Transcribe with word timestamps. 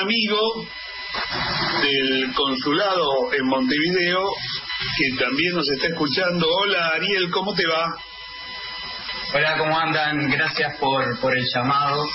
amigo 0.00 0.66
del 1.82 2.32
consulado 2.34 3.32
en 3.34 3.46
Montevideo 3.46 4.30
que 4.96 5.22
también 5.22 5.54
nos 5.54 5.68
está 5.70 5.88
escuchando. 5.88 6.46
Hola 6.48 6.92
Ariel, 6.94 7.30
¿cómo 7.30 7.54
te 7.54 7.66
va? 7.66 7.94
Hola, 9.34 9.58
¿cómo 9.58 9.78
andan? 9.78 10.30
Gracias 10.30 10.76
por, 10.78 11.20
por 11.20 11.36
el 11.36 11.44
llamado. 11.54 12.06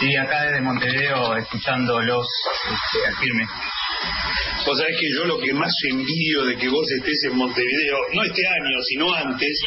Y 0.00 0.16
acá 0.16 0.44
desde 0.44 0.60
Montevideo 0.60 1.36
escuchándolos 1.36 2.26
este, 2.64 3.06
al 3.06 3.16
firme. 3.16 3.44
Vos 4.66 4.78
sabés 4.78 4.96
que 5.00 5.08
yo 5.16 5.24
lo 5.24 5.38
que 5.38 5.52
más 5.54 5.72
envidio 5.90 6.44
de 6.44 6.56
que 6.56 6.68
vos 6.68 6.86
estés 6.98 7.24
en 7.30 7.36
Montevideo, 7.36 7.96
no 8.12 8.22
este 8.22 8.46
año, 8.46 8.82
sino 8.86 9.14
antes, 9.14 9.60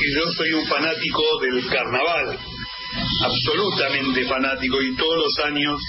que 0.00 0.14
yo 0.14 0.30
soy 0.32 0.52
un 0.52 0.66
fanático 0.66 1.22
del 1.40 1.66
carnaval, 1.68 2.38
absolutamente 3.24 4.24
fanático, 4.26 4.82
y 4.82 4.96
todos 4.96 5.16
los 5.16 5.46
años, 5.46 5.80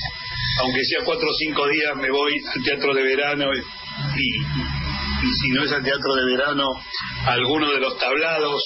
aunque 0.61 0.83
sea 0.85 1.03
cuatro 1.03 1.27
o 1.27 1.33
cinco 1.33 1.67
días, 1.67 1.95
me 1.95 2.11
voy 2.11 2.33
al 2.55 2.63
teatro 2.63 2.93
de 2.93 3.03
verano 3.03 3.45
y, 3.53 4.37
y 5.25 5.33
si 5.41 5.49
no 5.49 5.63
es 5.63 5.71
al 5.71 5.83
teatro 5.83 6.15
de 6.15 6.25
verano, 6.25 6.65
a 7.25 7.33
alguno 7.33 7.71
de 7.71 7.79
los 7.79 7.97
tablados. 7.97 8.61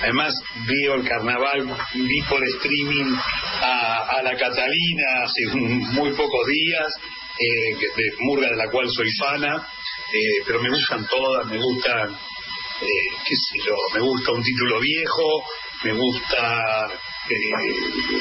Además, 0.00 0.34
vi 0.66 0.86
el 0.86 1.08
carnaval, 1.08 1.66
vi 1.94 2.22
por 2.22 2.42
streaming 2.44 3.14
a, 3.62 4.18
a 4.18 4.22
la 4.22 4.36
Catalina 4.36 5.22
hace 5.22 5.46
muy 5.92 6.10
pocos 6.12 6.46
días, 6.46 6.92
eh, 7.38 7.76
de 7.96 8.12
Murga 8.20 8.50
de 8.50 8.56
la 8.56 8.70
cual 8.70 8.88
soy 8.90 9.08
fana, 9.18 9.56
eh, 9.56 10.42
pero 10.46 10.60
me 10.60 10.70
gustan 10.70 11.06
todas, 11.06 11.46
me 11.46 11.58
gustan, 11.58 12.10
eh, 12.10 13.16
qué 13.24 13.34
sé 13.34 13.58
yo, 13.64 13.76
me 13.94 14.00
gusta 14.00 14.32
un 14.32 14.42
título 14.42 14.80
viejo, 14.80 15.44
me 15.84 15.92
gusta 15.92 16.88
eh, 17.30 18.20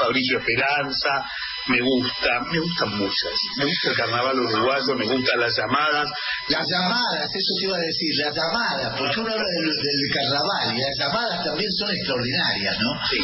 Fabricio 0.00 0.38
Esperanza, 0.38 1.24
me 1.68 1.80
gusta, 1.80 2.40
me 2.50 2.58
gustan 2.58 2.96
muchas, 2.96 3.34
me 3.56 3.64
gusta 3.64 3.90
el 3.90 3.96
carnaval 3.96 4.40
uruguayo, 4.40 4.94
me 4.96 5.04
gustan 5.04 5.40
las 5.40 5.56
llamadas. 5.56 6.08
Las 6.48 6.66
llamadas, 6.68 7.28
eso 7.28 7.52
te 7.58 7.64
iba 7.66 7.76
a 7.76 7.80
decir, 7.80 8.10
las 8.24 8.34
llamadas, 8.34 8.98
porque 8.98 9.20
uno 9.20 9.30
habla 9.32 9.44
del, 9.44 9.68
del 9.68 10.02
carnaval 10.14 10.76
y 10.76 10.80
las 10.80 10.98
llamadas 10.98 11.44
también 11.44 11.70
son 11.72 11.90
extraordinarias, 11.90 12.76
¿no? 12.80 12.90
Sí, 13.10 13.18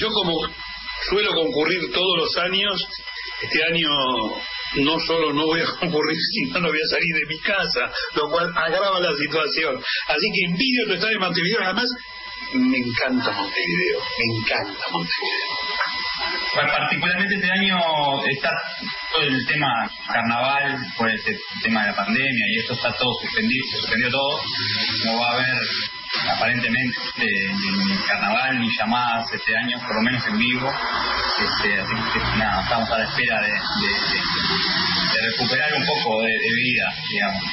yo 0.00 0.08
como 0.10 0.34
suelo 1.08 1.32
concurrir 1.34 1.92
todos 1.92 2.16
los 2.18 2.36
años, 2.38 2.86
este 3.42 3.64
año 3.64 3.88
no 4.76 5.00
solo 5.00 5.32
no 5.32 5.46
voy 5.46 5.60
a 5.60 5.64
concurrir, 5.80 6.18
sino 6.32 6.60
no 6.60 6.68
voy 6.68 6.78
a 6.78 6.88
salir 6.88 7.14
de 7.14 7.26
mi 7.26 7.38
casa, 7.40 7.90
lo 8.14 8.30
cual 8.30 8.52
agrava 8.56 9.00
la 9.00 9.14
situación. 9.16 9.76
Así 10.08 10.26
que 10.34 10.44
envidio 10.46 10.86
tu 10.86 10.92
estado 10.94 11.12
de 11.12 11.18
Montevideo, 11.18 11.60
además 11.62 11.90
me 12.54 12.78
encanta 12.78 13.30
Montevideo, 13.32 14.00
me 14.18 14.38
encanta 14.38 14.84
Montevideo. 14.90 15.99
Particularmente 16.54 17.34
este 17.36 17.50
año 17.50 17.78
está 18.26 18.50
todo 19.12 19.22
el 19.22 19.46
tema 19.46 19.90
carnaval 20.06 20.76
por 20.96 21.08
este 21.08 21.38
tema 21.62 21.82
de 21.82 21.90
la 21.90 21.96
pandemia 21.96 22.44
y 22.50 22.58
esto 22.58 22.74
está 22.74 22.92
todo 22.92 23.12
suspendido, 23.22 23.64
se 23.70 23.76
suspendió 23.78 24.10
todo. 24.10 24.40
No 25.04 25.18
va 25.18 25.30
a 25.30 25.34
haber 25.34 25.56
aparentemente 26.28 26.96
ni 27.22 27.96
carnaval 28.06 28.58
ni 28.58 28.68
llamadas 28.76 29.32
este 29.32 29.56
año, 29.56 29.78
por 29.86 29.96
lo 29.96 30.02
menos 30.02 30.26
en 30.26 30.38
vivo. 30.38 30.68
Este, 30.68 31.80
así 31.80 31.94
que 32.12 32.38
nada, 32.38 32.62
estamos 32.62 32.90
a 32.90 32.98
la 32.98 33.04
espera 33.04 33.40
de, 33.40 33.48
de, 33.48 35.30
recuperar 35.30 35.72
un 35.74 35.86
poco 35.86 36.22
de, 36.22 36.28
de 36.28 36.54
vida, 36.54 36.92
digamos. 37.08 37.44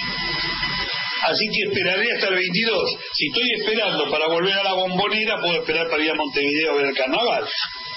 Así 1.27 1.45
que 1.51 1.69
esperaré 1.69 2.13
hasta 2.13 2.27
el 2.27 2.35
22. 2.35 2.95
Si 3.13 3.27
estoy 3.27 3.51
esperando 3.59 4.09
para 4.09 4.27
volver 4.27 4.53
a 4.53 4.63
la 4.63 4.73
bombonera, 4.73 5.35
puedo 5.41 5.59
esperar 5.59 5.89
para 5.89 6.03
ir 6.03 6.11
a 6.11 6.15
Montevideo 6.15 6.71
a 6.71 6.75
ver 6.75 6.85
el 6.85 6.95
carnaval. 6.95 7.47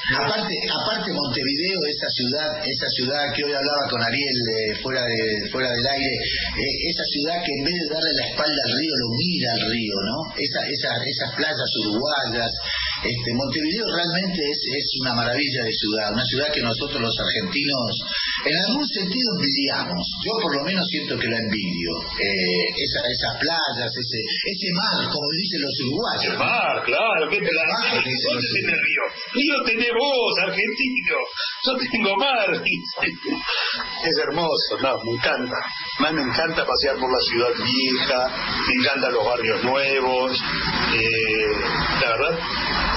Aparte, 0.08 0.54
aparte 0.64 1.12
Montevideo, 1.12 1.78
esa 1.84 2.08
ciudad, 2.08 2.48
esa 2.64 2.88
ciudad 2.96 3.20
que 3.36 3.44
hoy 3.44 3.52
hablaba 3.52 3.84
con 3.90 4.00
Ariel 4.02 4.38
eh, 4.48 4.74
fuera 4.82 5.04
de 5.04 5.50
fuera 5.52 5.68
del 5.70 5.86
aire, 5.86 6.14
eh, 6.56 6.74
esa 6.88 7.04
ciudad 7.04 7.36
que 7.44 7.52
en 7.52 7.64
vez 7.64 7.76
de 7.76 7.88
darle 7.92 8.12
la 8.16 8.26
espalda 8.32 8.60
al 8.64 8.72
río, 8.80 8.94
lo 8.96 9.08
mira 9.12 9.50
al 9.52 9.64
río, 9.70 9.96
¿no? 10.08 10.18
Esa, 10.40 10.60
esa, 10.66 10.90
esas 11.04 11.30
playas 11.36 11.70
uruguayas, 11.84 12.50
este, 13.04 13.30
Montevideo 13.34 13.86
realmente 13.88 14.40
es, 14.44 14.58
es 14.76 14.86
una 15.00 15.14
maravilla 15.14 15.60
de 15.64 15.72
ciudad, 15.72 16.12
una 16.12 16.24
ciudad 16.24 16.52
que 16.52 16.60
nosotros 16.62 17.00
los 17.00 17.16
argentinos, 17.20 17.90
en 18.44 18.54
algún 18.68 18.86
sentido 18.88 19.26
envidiamos. 19.36 20.04
Yo 20.24 20.32
por 20.42 20.52
lo 20.56 20.62
menos 20.64 20.84
siento 20.88 21.16
que 21.18 21.28
la 21.28 21.38
envidio. 21.38 21.92
Eh, 22.20 22.64
esa, 22.76 23.00
esas 23.08 23.34
playas, 23.40 23.90
ese, 23.92 24.20
ese 24.20 24.68
mar, 24.76 25.08
como 25.08 25.26
dicen 25.36 25.60
los 25.64 25.74
uruguayos. 25.88 26.32
El 26.32 26.38
mar, 26.38 26.74
claro, 26.84 27.22
¿qué 27.30 27.38
te 27.40 27.52
la 27.52 27.64
mar, 27.66 27.96
dice 28.04 28.26
¿Dónde 28.28 28.44
los- 28.44 28.54
tenés 28.60 28.78
río? 28.84 29.04
Río 29.34 29.56
tenés 29.64 29.92
vos, 29.96 30.34
argentino. 30.44 31.16
Yo 31.64 31.72
tengo 31.90 32.12
mar. 32.16 32.48
Es 34.00 34.16
hermoso, 34.26 34.78
no, 34.82 34.96
me 35.04 35.12
encanta. 35.12 35.56
Más 36.00 36.14
me 36.14 36.22
encanta 36.22 36.64
pasear 36.64 36.96
por 36.96 37.12
la 37.12 37.20
ciudad 37.20 37.50
vieja, 37.62 38.64
me 38.68 38.74
encantan 38.74 39.12
los 39.12 39.24
barrios 39.24 39.62
nuevos. 39.64 40.32
Eh, 40.94 41.46
la 42.00 42.08
verdad, 42.08 42.38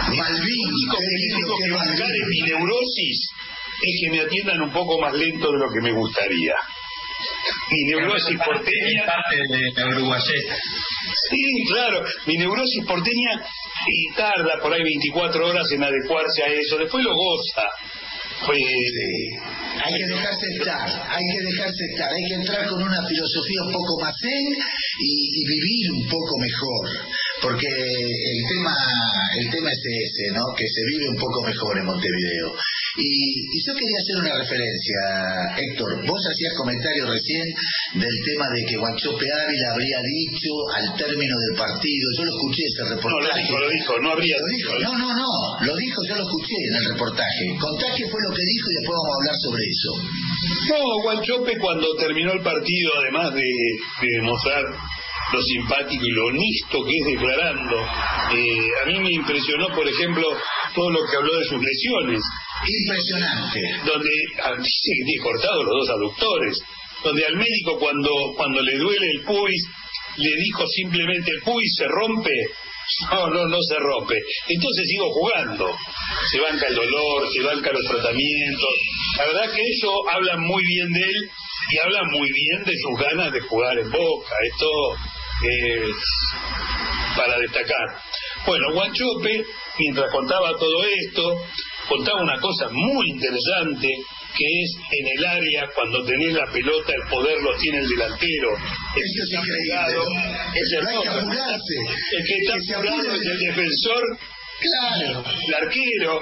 Malvin, 0.08 0.72
lo 0.88 1.58
que 1.58 1.66
es 1.66 1.72
bancar 1.72 2.08
Malvin. 2.08 2.24
en 2.24 2.30
mi 2.30 2.42
neurosis 2.42 3.30
es 3.82 4.02
que 4.02 4.12
me 4.12 4.22
atiendan 4.22 4.62
un 4.62 4.72
poco 4.72 5.00
más 5.02 5.14
lento 5.14 5.52
de 5.52 5.60
lo 5.60 5.70
que 5.70 5.82
me 5.82 5.92
gustaría. 5.92 6.54
Mi 7.70 7.84
neurosis 7.92 8.38
porteña 8.38 9.06
parte 9.06 9.36
de 9.36 9.72
la 9.76 9.88
uruguayeta. 9.88 10.56
Sí, 11.30 11.66
claro. 11.68 12.04
Mi 12.26 12.38
neurosis 12.38 12.86
porteña 12.86 13.42
y 13.88 14.14
tarda 14.14 14.60
por 14.62 14.74
ahí 14.74 14.84
24 14.84 15.48
horas 15.48 15.70
en 15.72 15.84
adecuarse 15.84 16.44
a 16.44 16.48
eso. 16.48 16.78
Después 16.78 17.04
lo 17.04 17.14
goza. 17.14 17.68
Pues, 18.46 18.60
Hay 19.86 19.94
que 19.96 20.06
dejarse 20.06 20.46
estar, 20.60 20.88
hay 21.10 21.26
que 21.32 21.42
dejarse 21.48 21.84
estar, 21.92 22.10
hay 22.12 22.24
que 22.28 22.36
entrar 22.36 22.68
con 22.68 22.84
una 22.84 23.02
filosofía 23.08 23.62
un 23.64 23.72
poco 23.72 24.02
más 24.02 24.14
zen 24.20 24.48
y, 25.00 25.12
y 25.32 25.42
vivir 25.48 25.92
un 25.92 26.08
poco 26.10 26.38
mejor, 26.40 26.84
porque 27.42 27.68
el 27.68 28.42
tema, 28.48 28.76
el 29.40 29.50
tema 29.50 29.72
es 29.72 29.80
ese, 29.80 30.32
¿no? 30.36 30.44
Que 30.58 30.68
se 30.68 30.82
vive 30.92 31.10
un 31.10 31.18
poco 31.18 31.44
mejor 31.44 31.78
en 31.80 31.86
Montevideo. 31.86 32.54
Y, 32.96 33.10
y 33.42 33.58
yo 33.66 33.74
quería 33.74 33.98
hacer 33.98 34.16
una 34.22 34.38
referencia, 34.38 34.98
Héctor, 35.58 36.06
vos 36.06 36.22
hacías 36.30 36.54
comentario 36.54 37.10
recién 37.10 37.50
del 37.98 38.18
tema 38.22 38.46
de 38.54 38.66
que 38.70 38.78
Guanchope 38.78 39.26
Ávila 39.26 39.68
habría 39.74 39.98
dicho 40.06 40.52
al 40.78 40.94
término 40.94 41.34
del 41.34 41.58
partido, 41.58 42.06
yo 42.18 42.26
lo 42.26 42.32
escuché 42.38 42.62
ese 42.70 42.84
no, 42.84 42.90
lo 42.90 42.96
reportaje. 42.96 43.42
dijo, 43.42 43.58
lo 43.58 43.70
dijo, 43.70 44.00
no 44.00 44.10
habría 44.12 44.36
Lo 44.38 44.48
dijo, 44.48 44.72
no, 44.80 44.94
no, 44.98 45.10
no, 45.10 45.32
lo 45.66 45.76
dijo, 45.76 46.02
yo 46.06 46.16
lo 46.16 46.24
escuché 46.24 46.58
en 46.70 46.76
el 46.76 46.86
reportaje. 46.94 47.46
Contá 47.58 47.88
qué 47.98 48.06
fue 48.10 48.22
lo 48.22 48.34
que 48.34 48.46
dijo 48.46 48.66
y 48.70 48.76
después 48.78 48.94
vamos 48.94 49.14
a 49.14 49.18
hablar 49.18 49.38
sobre 49.42 49.64
eso. 49.66 49.92
No, 50.70 51.02
Guanchope 51.02 51.58
cuando 51.58 51.96
terminó 51.98 52.34
el 52.34 52.42
partido, 52.42 52.92
además 53.02 53.34
de, 53.34 53.50
de 53.50 54.10
demostrar 54.22 54.64
lo 55.34 55.42
simpático 55.42 56.06
y 56.06 56.12
lo 56.12 56.26
honesto 56.26 56.78
que 56.86 56.94
es 56.94 57.06
declarando, 57.18 57.76
eh, 58.38 58.68
a 58.84 58.86
mí 58.86 59.00
me 59.00 59.12
impresionó, 59.12 59.68
por 59.74 59.88
ejemplo, 59.88 60.28
todo 60.76 60.92
lo 60.92 61.06
que 61.10 61.18
habló 61.18 61.38
de 61.40 61.46
sus 61.46 61.62
lesiones. 61.62 62.22
Impresionante. 62.66 63.60
donde 63.86 64.10
tiene 64.82 65.24
cortados 65.24 65.66
los 65.66 65.88
dos 65.88 65.90
aductores, 65.90 66.60
donde 67.04 67.26
al 67.26 67.36
médico 67.36 67.78
cuando, 67.80 68.12
cuando 68.36 68.62
le 68.62 68.78
duele 68.78 69.08
el 69.16 69.22
puis, 69.26 69.58
le 70.18 70.30
dijo 70.44 70.68
simplemente 70.68 71.32
el 71.32 71.42
puis 71.44 71.70
se 71.76 71.88
rompe, 71.88 72.32
no, 73.12 73.28
no, 73.30 73.48
no 73.48 73.58
se 73.62 73.76
rompe. 73.76 74.16
Entonces 74.48 74.88
sigo 74.88 75.12
jugando, 75.12 75.68
se 76.32 76.40
banca 76.40 76.68
el 76.68 76.76
dolor, 76.76 77.28
se 77.34 77.42
banca 77.42 77.72
los 77.72 77.86
tratamientos. 77.86 78.76
La 79.18 79.26
verdad 79.26 79.54
que 79.54 79.62
eso 79.62 80.10
habla 80.10 80.38
muy 80.38 80.64
bien 80.64 80.92
de 80.92 81.02
él 81.02 81.30
y 81.72 81.78
habla 81.80 82.04
muy 82.12 82.30
bien 82.32 82.64
de 82.64 82.74
sus 82.78 83.00
ganas 83.00 83.34
de 83.34 83.42
jugar 83.42 83.78
en 83.80 83.90
Boca. 83.90 84.36
Esto 84.52 84.70
es 85.50 85.96
para 87.16 87.40
destacar. 87.40 88.02
Bueno, 88.46 88.74
Guanchope, 88.74 89.46
mientras 89.80 90.12
contaba 90.12 90.52
todo 90.58 90.84
esto, 90.84 91.42
contaba 91.88 92.22
una 92.22 92.40
cosa 92.40 92.68
muy 92.72 93.10
interesante, 93.10 93.88
que 94.36 94.46
es 94.64 94.76
en 94.92 95.18
el 95.18 95.26
área, 95.26 95.70
cuando 95.76 96.04
tenés 96.06 96.34
la 96.34 96.46
pelota, 96.52 96.92
el 96.94 97.10
poder 97.10 97.42
lo 97.42 97.56
tiene 97.58 97.80
el 97.80 97.88
delantero. 97.88 98.50
El 98.96 99.04
Eso 99.04 99.14
que 99.14 99.20
es 99.20 99.30
está 99.30 99.40
increíble. 99.40 99.64
pegado 99.70 100.04
es 100.56 100.72
el 100.74 100.84
No 100.84 101.02
que. 101.04 102.18
El 102.18 102.26
que 102.26 102.36
está 102.38 102.54
Que 102.66 102.74
apurado 102.74 103.16
es 103.16 103.26
el 103.26 103.40
defensor, 103.40 104.04
Claro. 104.60 105.24
el 105.48 105.54
arquero. 105.54 106.22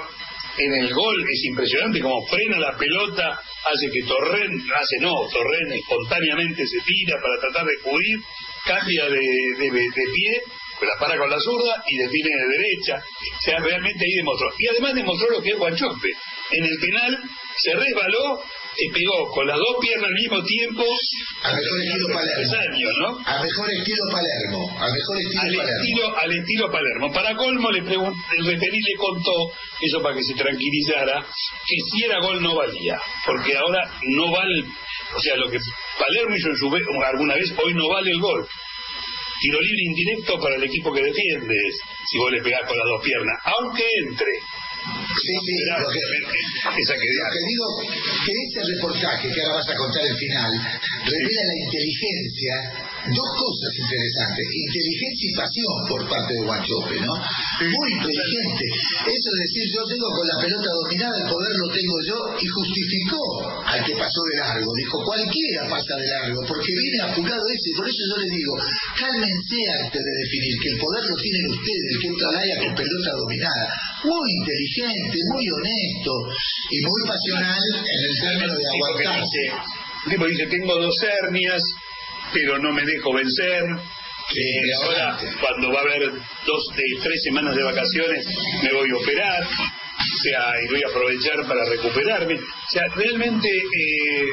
En 0.58 0.74
el 0.84 0.92
gol 0.92 1.16
es 1.32 1.44
impresionante 1.46 1.98
como 2.02 2.26
frena 2.26 2.58
la 2.58 2.76
pelota, 2.76 3.24
hace 3.72 3.86
que 3.90 4.02
Torren, 4.06 4.52
hace 4.76 4.98
no, 5.00 5.14
Torren 5.32 5.72
espontáneamente 5.72 6.66
se 6.66 6.76
tira 6.84 7.16
para 7.22 7.40
tratar 7.40 7.64
de 7.64 7.78
cubrir, 7.82 8.18
cambia 8.66 9.04
de, 9.08 9.20
de, 9.58 9.70
de 9.70 9.88
pie, 10.12 10.42
la 10.86 10.98
para 10.98 11.16
con 11.18 11.30
la 11.30 11.38
zurda 11.40 11.82
y 11.88 11.96
define 11.96 12.30
de 12.30 12.48
derecha. 12.58 13.04
O 13.38 13.42
sea, 13.42 13.58
realmente 13.58 14.04
ahí 14.04 14.12
demostró. 14.16 14.48
Y 14.58 14.68
además 14.68 14.94
demostró 14.94 15.30
lo 15.30 15.42
que 15.42 15.50
es 15.50 15.56
Guanchope. 15.58 16.08
En 16.52 16.64
el 16.64 16.78
penal 16.80 17.18
se 17.58 17.74
resbaló 17.74 18.42
te 18.74 18.88
pegó 18.94 19.30
con 19.32 19.46
las 19.46 19.58
dos 19.58 19.76
piernas 19.82 20.06
al 20.08 20.14
mismo 20.14 20.42
tiempo 20.44 20.82
al 21.42 21.56
mejor 21.56 21.78
estilo 21.82 22.06
Palermo. 22.14 22.72
años, 22.72 22.92
¿no? 23.00 23.08
Al 23.26 23.42
mejor 23.44 23.70
estilo 23.70 24.04
Palermo. 24.10 24.78
Al 24.80 24.92
mejor 24.92 25.16
estilo 25.18 25.42
al 25.42 25.56
Palermo. 25.56 25.82
estilo, 25.82 26.16
al 26.16 26.32
estilo 26.32 26.70
Palermo. 26.72 27.12
Para 27.12 27.36
colmo, 27.36 27.70
le 27.70 27.78
el 27.80 28.46
referí 28.46 28.80
le 28.80 28.96
contó, 28.96 29.52
eso 29.82 30.02
para 30.02 30.16
que 30.16 30.22
se 30.24 30.34
tranquilizara, 30.34 31.20
que 31.20 31.76
si 31.90 32.04
era 32.04 32.18
gol 32.20 32.42
no 32.42 32.54
valía, 32.54 32.98
porque 33.26 33.54
ahora 33.58 33.90
no 34.08 34.30
vale, 34.32 34.64
o 35.16 35.20
sea, 35.20 35.36
lo 35.36 35.50
que 35.50 35.58
Palermo 35.98 36.34
hizo 36.34 36.48
en 36.48 36.56
su 36.56 36.70
ve- 36.70 36.80
alguna 37.12 37.34
vez, 37.34 37.52
hoy 37.62 37.74
no 37.74 37.88
vale 37.90 38.10
el 38.10 38.20
gol. 38.20 38.48
Tiro 39.42 39.58
libre 39.58 39.82
indirecto 39.90 40.38
para 40.38 40.54
el 40.54 40.62
equipo 40.62 40.92
que 40.94 41.02
defiendes, 41.02 41.74
si 42.06 42.18
vos 42.18 42.30
le 42.30 42.42
pegás 42.42 42.62
con 42.62 42.78
las 42.78 42.86
dos 42.86 43.02
piernas, 43.02 43.34
aunque 43.42 43.82
entre. 44.06 44.30
Sí, 45.18 45.34
sí, 45.46 45.54
lo 45.66 45.88
que, 45.90 45.98
Esa 46.78 46.94
que 46.94 47.10
lo 47.10 47.28
que 47.34 47.42
digo, 47.50 47.66
que 48.22 48.32
ese 48.38 48.60
reportaje 48.74 49.26
que 49.34 49.40
ahora 49.42 49.58
vas 49.58 49.68
a 49.68 49.74
contar 49.74 50.06
el 50.06 50.16
final, 50.16 50.52
revela 51.06 51.42
la 51.42 51.58
inteligencia, 51.58 52.54
dos 53.10 53.30
cosas 53.34 53.72
interesantes, 53.82 54.46
inteligencia 54.46 55.26
y 55.26 55.34
pasión 55.34 55.74
por 55.90 56.00
parte 56.06 56.34
de 56.34 56.42
Guanchope, 56.46 56.96
¿no? 57.02 57.14
Muy 57.66 57.88
inteligente. 57.98 58.64
Eso 59.10 59.28
es 59.34 59.38
decir, 59.42 59.64
yo 59.74 59.82
tengo 59.90 60.06
con 60.14 60.26
la 60.30 60.38
pelota 60.38 60.70
dominada, 60.70 61.16
el 61.18 61.26
poder 61.26 61.54
lo 61.58 61.68
tengo 61.74 61.96
yo, 62.06 62.18
y 62.38 62.46
justificó 62.46 63.22
al 63.66 63.82
que 63.82 63.98
pasó 63.98 64.22
de 64.30 64.38
largo. 64.38 64.70
Dijo, 64.78 65.02
cualquiera 65.02 65.66
pasa 65.66 65.94
de 65.98 66.06
largo, 66.06 66.40
porque 66.46 66.70
viene 66.70 66.98
apurado 67.10 67.42
ese, 67.50 67.70
por 67.74 67.86
eso 67.90 68.02
yo 68.06 68.16
le 68.22 68.30
digo, 68.30 68.54
cálmense 68.94 69.58
antes 69.82 70.02
de 70.02 70.12
definir, 70.22 70.54
que 70.62 70.70
el 70.70 70.78
poder 70.78 71.02
lo 71.02 71.16
tienen 71.18 71.44
ustedes, 71.58 71.86
el 71.90 71.98
que 71.98 72.08
entra 72.14 72.28
al 72.30 72.38
área 72.38 72.56
con 72.62 72.72
pelota 72.78 73.10
dominada. 73.18 73.64
Muy 74.06 74.28
inteligente, 74.30 75.16
muy 75.26 75.44
honesto 75.50 76.14
y 76.70 76.78
muy 76.86 77.00
pasional 77.06 77.66
en 77.82 78.00
el 78.06 78.14
término 78.14 78.54
de 78.54 78.66
aguantarse. 78.70 79.42
un 80.06 80.10
tipo 80.10 80.26
dice, 80.26 80.46
tengo 80.46 80.74
dos 80.78 80.96
hernias, 81.02 81.62
pero 82.32 82.58
no 82.58 82.72
me 82.72 82.84
dejo 82.84 83.12
vencer. 83.12 83.62
Eh, 84.34 84.72
ahora, 84.82 85.18
cuando 85.40 85.72
va 85.72 85.80
a 85.80 85.82
haber 85.82 86.10
dos, 86.10 86.62
eh, 86.76 87.00
tres 87.02 87.22
semanas 87.24 87.54
de 87.54 87.62
vacaciones, 87.62 88.26
me 88.62 88.72
voy 88.72 88.90
a 88.90 88.96
operar. 88.96 89.42
O 89.44 90.16
sea, 90.22 90.52
y 90.64 90.68
voy 90.68 90.82
a 90.82 90.88
aprovechar 90.88 91.46
para 91.46 91.64
recuperarme. 91.68 92.34
O 92.34 92.70
sea, 92.70 92.82
realmente 92.94 93.48
eh, 93.48 94.24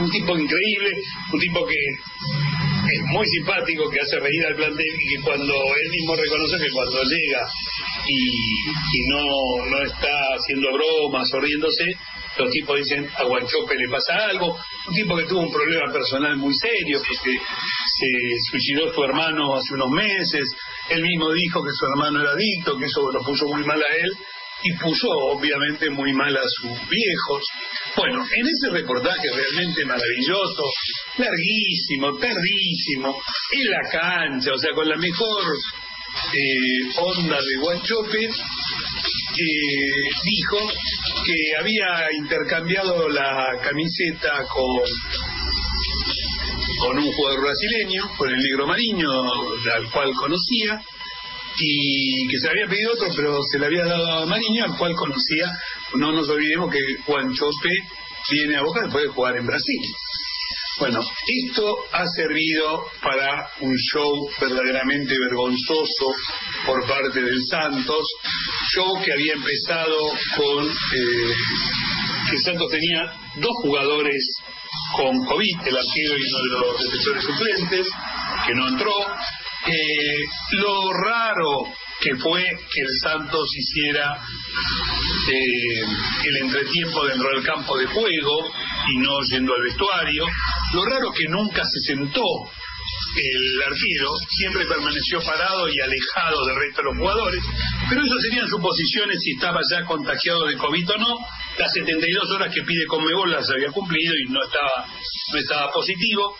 un 0.00 0.10
tipo 0.10 0.36
increíble, 0.36 0.90
un 1.32 1.40
tipo 1.40 1.66
que 1.66 1.74
es 1.74 3.02
muy 3.10 3.26
simpático, 3.26 3.90
que 3.90 4.00
hace 4.00 4.18
reír 4.18 4.46
al 4.46 4.56
plantel 4.56 4.86
y 4.86 5.14
que 5.14 5.22
cuando 5.22 5.54
él 5.54 5.90
mismo 5.90 6.16
reconoce 6.16 6.58
que 6.58 6.70
cuando 6.72 7.02
llega 7.04 7.40
y, 8.06 8.18
y 8.18 9.00
no, 9.08 9.66
no 9.70 9.82
está 9.84 10.34
haciendo 10.36 10.72
bromas 10.72 11.32
o 11.32 11.40
riéndose, 11.40 11.84
los 12.38 12.50
tipos 12.50 12.76
dicen 12.76 13.08
a 13.16 13.24
Guanchope 13.24 13.74
le 13.74 13.88
pasa 13.90 14.26
algo. 14.26 14.56
Un 14.88 14.94
tipo 14.94 15.16
que 15.16 15.24
tuvo 15.24 15.40
un 15.40 15.52
problema 15.52 15.92
personal 15.92 16.36
muy 16.36 16.54
serio, 16.54 17.00
porque 17.06 17.38
se 17.38 18.50
suicidó 18.50 18.92
su 18.92 19.02
hermano 19.04 19.56
hace 19.56 19.74
unos 19.74 19.90
meses. 19.90 20.48
Él 20.90 21.02
mismo 21.02 21.32
dijo 21.32 21.62
que 21.62 21.72
su 21.72 21.86
hermano 21.86 22.20
era 22.20 22.32
adicto, 22.32 22.76
que 22.76 22.86
eso 22.86 23.10
lo 23.10 23.20
puso 23.22 23.46
muy 23.46 23.64
mal 23.64 23.82
a 23.82 23.96
él 23.96 24.10
y 24.62 24.72
puso 24.78 25.08
obviamente 25.10 25.90
muy 25.90 26.12
mal 26.14 26.34
a 26.34 26.42
sus 26.42 26.88
viejos. 26.88 27.44
Bueno, 27.96 28.24
en 28.24 28.46
ese 28.46 28.70
reportaje 28.70 29.28
realmente 29.30 29.84
maravilloso, 29.84 30.62
larguísimo, 31.18 32.16
tardísimo, 32.16 33.22
en 33.52 33.70
la 33.70 33.90
cancha, 33.90 34.52
o 34.54 34.58
sea, 34.58 34.70
con 34.74 34.88
la 34.88 34.96
mejor 34.96 35.54
eh, 36.32 36.92
onda 36.96 37.36
de 37.36 37.56
Guanchope, 37.60 38.24
eh, 38.24 38.30
dijo 40.24 40.72
que 41.24 41.56
había 41.58 42.12
intercambiado 42.18 43.08
la 43.08 43.58
camiseta 43.62 44.44
con 44.52 44.84
con 46.80 46.98
un 46.98 47.12
jugador 47.12 47.40
brasileño, 47.42 48.02
con 48.18 48.28
el 48.28 48.36
negro 48.36 48.66
Mariño, 48.66 49.08
al 49.74 49.90
cual 49.90 50.12
conocía, 50.14 50.82
y 51.58 52.26
que 52.28 52.38
se 52.38 52.48
había 52.48 52.66
pedido 52.66 52.92
otro, 52.92 53.08
pero 53.16 53.42
se 53.42 53.58
le 53.58 53.66
había 53.66 53.84
dado 53.84 54.22
a 54.22 54.26
Mariño, 54.26 54.64
al 54.64 54.76
cual 54.76 54.94
conocía. 54.94 55.50
No 55.94 56.12
nos 56.12 56.28
olvidemos 56.28 56.70
que 56.70 56.80
Juan 57.06 57.32
Chope 57.32 57.70
viene 58.30 58.56
a 58.56 58.62
Boca 58.62 58.82
después 58.82 59.04
de 59.04 59.10
jugar 59.10 59.36
en 59.36 59.46
Brasil. 59.46 59.80
Bueno, 60.80 61.00
esto 61.00 61.76
ha 61.92 62.04
servido 62.08 62.84
para 63.00 63.48
un 63.60 63.76
show 63.76 64.28
verdaderamente 64.40 65.14
vergonzoso 65.16 66.12
por 66.66 66.84
parte 66.88 67.22
del 67.22 67.40
Santos, 67.48 68.08
show 68.72 69.02
que 69.04 69.12
había 69.12 69.34
empezado 69.34 69.96
con 70.36 70.68
eh, 70.68 71.34
que 72.30 72.38
Santos 72.38 72.70
tenía 72.70 73.12
dos 73.36 73.52
jugadores 73.62 74.22
con 74.96 75.24
COVID, 75.26 75.66
el 75.66 75.76
arquero 75.76 76.16
y 76.16 76.22
uno 76.22 76.42
de 76.42 76.66
los 76.66 76.84
defensores 76.84 77.24
suplentes, 77.24 77.88
que 78.46 78.54
no 78.54 78.68
entró. 78.68 78.94
Eh, 79.66 80.24
lo 80.52 80.92
raro 80.92 81.64
que 82.00 82.16
fue 82.16 82.42
que 82.42 82.80
el 82.82 82.98
Santos 83.02 83.48
hiciera 83.56 84.14
eh, 85.32 85.84
el 86.24 86.36
entretiempo 86.42 87.06
dentro 87.06 87.30
del 87.30 87.42
campo 87.44 87.78
de 87.78 87.86
juego 87.86 88.52
y 88.92 88.98
no 88.98 89.20
yendo 89.30 89.54
al 89.54 89.62
vestuario. 89.62 90.26
Lo 90.74 90.84
raro 90.84 91.12
que 91.12 91.28
nunca 91.28 91.62
se 91.64 91.94
sentó 91.94 92.22
el 93.16 93.62
arquero, 93.62 94.10
siempre 94.28 94.66
permaneció 94.66 95.20
parado 95.22 95.68
y 95.68 95.80
alejado 95.80 96.46
del 96.46 96.56
resto 96.56 96.82
de 96.82 96.88
los 96.88 96.98
jugadores, 96.98 97.42
pero 97.88 98.02
eso 98.02 98.14
serían 98.20 98.48
suposiciones 98.48 99.20
si 99.22 99.32
estaba 99.32 99.60
ya 99.70 99.84
contagiado 99.84 100.46
de 100.46 100.56
COVID 100.56 100.90
o 100.90 100.98
no. 100.98 101.18
Las 101.58 101.72
72 101.72 102.30
horas 102.30 102.52
que 102.52 102.62
pide 102.62 102.86
Conmebol 102.86 103.30
las 103.30 103.48
había 103.48 103.70
cumplido 103.70 104.12
y 104.14 104.30
no 104.30 104.42
estaba, 104.42 104.86
no 105.32 105.38
estaba 105.38 105.70
positivo. 105.70 106.34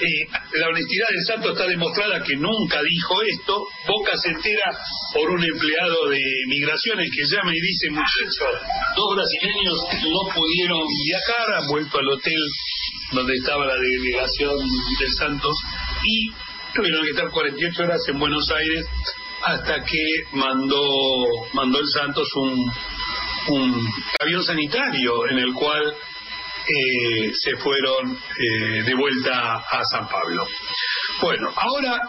Eh, 0.00 0.26
la 0.58 0.68
honestidad 0.68 1.06
del 1.08 1.24
Santo 1.24 1.52
está 1.52 1.66
demostrada 1.66 2.22
que 2.22 2.34
nunca 2.36 2.82
dijo 2.82 3.22
esto. 3.22 3.64
Boca 3.86 4.16
se 4.16 4.30
entera 4.30 4.76
por 5.14 5.30
un 5.30 5.44
empleado 5.44 6.08
de 6.08 6.20
migraciones 6.48 7.10
que 7.14 7.24
llama 7.24 7.54
y 7.54 7.60
dice, 7.60 7.90
muchachos, 7.90 8.62
dos 8.96 9.14
brasileños 9.14 9.78
no 10.10 10.34
pudieron 10.34 10.82
viajar, 11.06 11.54
han 11.62 11.68
vuelto 11.68 11.98
al 11.98 12.08
hotel 12.08 12.42
donde 13.12 13.34
estaba 13.34 13.66
la 13.66 13.76
delegación 13.76 14.56
del 14.58 15.12
Santos 15.16 15.56
y 16.06 16.30
tuvieron 16.74 17.02
que 17.02 17.10
estar 17.10 17.30
48 17.30 17.82
horas 17.82 18.00
en 18.08 18.18
Buenos 18.18 18.50
Aires 18.50 18.86
hasta 19.42 19.82
que 19.84 20.04
mandó 20.32 21.26
mandó 21.52 21.80
el 21.80 21.88
Santos 21.88 22.28
un, 22.36 22.72
un 23.48 23.92
avión 24.20 24.42
sanitario 24.42 25.28
en 25.28 25.38
el 25.38 25.52
cual 25.52 25.94
eh, 26.68 27.32
se 27.34 27.56
fueron 27.56 28.12
eh, 28.16 28.82
de 28.82 28.94
vuelta 28.94 29.56
a 29.56 29.84
San 29.84 30.08
Pablo. 30.08 30.46
Bueno, 31.20 31.52
ahora 31.54 32.00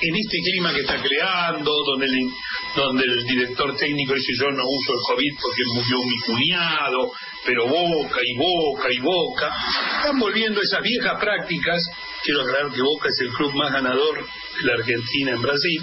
en 0.00 0.16
este 0.16 0.38
clima 0.38 0.72
que 0.72 0.80
está 0.80 1.00
creando, 1.00 1.72
donde 1.84 2.06
el, 2.06 2.30
donde 2.76 3.04
el 3.04 3.24
director 3.24 3.76
técnico 3.76 4.14
dice 4.14 4.32
yo 4.38 4.50
no 4.50 4.64
uso 4.66 4.92
el 4.92 5.00
COVID 5.08 5.34
porque 5.40 5.62
murió 5.66 5.98
mi 6.04 6.18
cuñado, 6.20 7.12
pero 7.44 7.66
boca 7.66 8.20
y 8.22 8.36
boca 8.36 8.88
y 8.90 8.98
boca, 9.00 9.50
están 9.98 10.18
volviendo 10.18 10.60
esas 10.60 10.82
viejas 10.82 11.18
prácticas, 11.20 11.82
quiero 12.22 12.42
aclarar 12.42 12.72
que 12.72 12.80
Boca 12.80 13.08
es 13.08 13.20
el 13.20 13.32
club 13.32 13.54
más 13.54 13.72
ganador 13.72 14.24
de 14.24 14.66
la 14.66 14.74
Argentina 14.74 15.32
en 15.32 15.42
Brasil, 15.42 15.82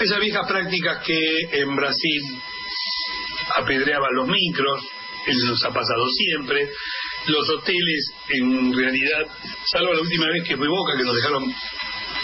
esas 0.00 0.20
viejas 0.20 0.46
prácticas 0.46 1.02
que 1.04 1.38
en 1.52 1.74
Brasil 1.74 2.22
apedreaban 3.56 4.14
los 4.14 4.28
micros, 4.28 4.84
eso 5.26 5.46
nos 5.46 5.64
ha 5.64 5.70
pasado 5.70 6.06
siempre, 6.10 6.68
los 7.26 7.48
hoteles 7.50 8.12
en 8.28 8.72
realidad, 8.72 9.26
salvo 9.64 9.94
la 9.94 10.00
última 10.00 10.26
vez 10.28 10.46
que 10.46 10.56
fue 10.56 10.68
Boca, 10.68 10.96
que 10.96 11.04
nos 11.04 11.16
dejaron 11.16 11.54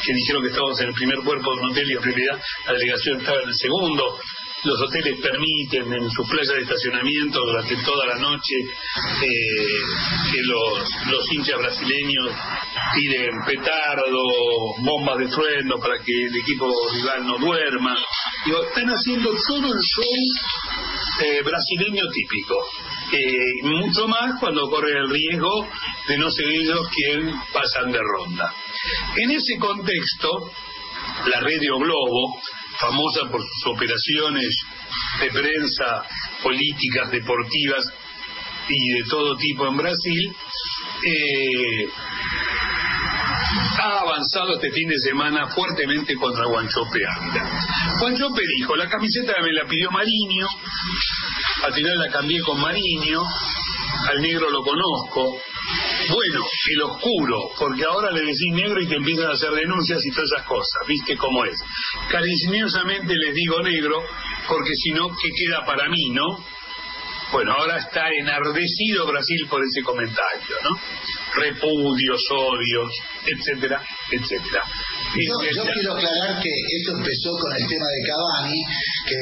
que 0.04 0.12
dijeron 0.14 0.42
que 0.42 0.48
estábamos 0.48 0.80
en 0.80 0.88
el 0.88 0.94
primer 0.94 1.18
cuerpo 1.20 1.54
de 1.54 1.60
un 1.60 1.70
hotel 1.70 1.88
y 1.88 1.92
en 1.92 2.02
realidad 2.02 2.40
la 2.66 2.72
delegación 2.72 3.20
estaba 3.20 3.42
en 3.42 3.48
el 3.48 3.54
segundo. 3.54 4.18
Los 4.64 4.80
hoteles 4.80 5.18
permiten 5.20 5.92
en 5.92 6.08
su 6.08 6.22
playa 6.24 6.54
de 6.54 6.62
estacionamiento 6.62 7.40
durante 7.44 7.76
toda 7.82 8.06
la 8.06 8.18
noche 8.20 8.54
eh, 8.60 10.30
que 10.30 10.40
los, 10.44 11.32
hinchas 11.32 11.58
brasileños 11.58 12.30
tiren 12.94 13.44
petardo, 13.44 14.22
bombas 14.84 15.18
de 15.18 15.28
trueno 15.28 15.78
para 15.78 15.98
que 16.04 16.12
el 16.12 16.36
equipo 16.36 16.70
rival 16.92 17.26
no 17.26 17.38
duerma. 17.38 17.96
Digo, 18.46 18.62
están 18.62 18.86
haciendo 18.86 19.30
todo 19.48 19.66
el 19.66 19.80
show 19.80 21.24
eh, 21.24 21.42
brasileño 21.42 22.04
típico. 22.12 22.54
Eh, 23.12 23.64
mucho 23.64 24.06
más 24.06 24.38
cuando 24.38 24.70
corre 24.70 24.92
el 24.92 25.10
riesgo 25.10 25.68
de 26.06 26.18
no 26.18 26.30
ser 26.30 26.48
ellos 26.48 26.88
quien 26.94 27.34
pasan 27.52 27.90
de 27.90 27.98
ronda. 27.98 28.54
En 29.16 29.30
ese 29.32 29.58
contexto, 29.58 30.52
la 31.26 31.40
Radio 31.40 31.78
Globo, 31.78 32.38
famosa 32.78 33.30
por 33.30 33.40
sus 33.40 33.74
operaciones 33.74 34.56
de 35.20 35.30
prensa, 35.30 36.02
políticas, 36.42 37.10
deportivas 37.10 37.84
y 38.68 38.92
de 38.98 39.04
todo 39.08 39.36
tipo 39.36 39.68
en 39.68 39.76
Brasil, 39.76 40.32
eh, 41.04 41.88
ha 43.80 44.00
avanzado 44.00 44.54
este 44.54 44.70
fin 44.70 44.88
de 44.88 44.98
semana 44.98 45.48
fuertemente 45.48 46.14
contra 46.14 46.46
Guanchope 46.46 47.00
Ávila. 47.16 47.50
Guanchope 48.00 48.42
dijo, 48.56 48.76
la 48.76 48.88
camiseta 48.88 49.34
me 49.42 49.52
la 49.52 49.64
pidió 49.68 49.90
Mariño, 49.90 50.46
al 51.64 51.72
final 51.74 51.98
la 51.98 52.10
cambié 52.10 52.40
con 52.42 52.60
Mariño, 52.60 53.20
al 54.10 54.20
negro 54.20 54.50
lo 54.50 54.62
conozco, 54.62 55.40
bueno, 56.10 56.46
el 56.70 56.82
oscuro, 56.82 57.38
porque 57.58 57.84
ahora 57.84 58.10
le 58.10 58.20
decís 58.20 58.52
negro 58.52 58.80
y 58.80 58.86
te 58.86 58.96
empiezan 58.96 59.26
a 59.26 59.32
hacer 59.32 59.50
denuncias 59.50 60.04
y 60.04 60.10
todas 60.10 60.30
esas 60.32 60.46
cosas, 60.46 60.86
¿viste 60.86 61.16
cómo 61.16 61.44
es? 61.44 61.58
Cariñosamente 62.10 63.14
les 63.14 63.34
digo 63.34 63.60
negro, 63.62 64.02
porque 64.48 64.74
si 64.74 64.90
no, 64.92 65.08
¿qué 65.08 65.28
queda 65.36 65.64
para 65.64 65.88
mí, 65.88 66.10
no? 66.10 66.44
Bueno, 67.32 67.52
ahora 67.52 67.78
está 67.78 68.10
enardecido 68.10 69.06
Brasil 69.06 69.46
por 69.48 69.62
ese 69.64 69.82
comentario, 69.82 70.56
¿no? 70.64 70.78
Repudios, 71.34 72.22
odios, 72.30 72.92
etcétera, 73.24 73.82
etcétera. 74.10 74.62
Yo, 75.12 75.36
quiero 75.36 75.92
aclarar 75.92 76.40
que 76.40 76.48
esto 76.48 76.96
empezó 76.96 77.36
con 77.36 77.52
el 77.52 77.66
tema 77.68 77.84
de 77.84 78.00
Cavani, 78.08 78.60
que 79.04 79.20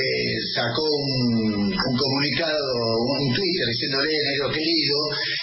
sacó 0.55 0.87
un, 0.87 1.75
comunicado, 1.75 2.63
un 3.11 3.35
Twitter 3.35 3.67
diciéndole 3.67 4.07
negro 4.07 4.55
querido, 4.55 4.97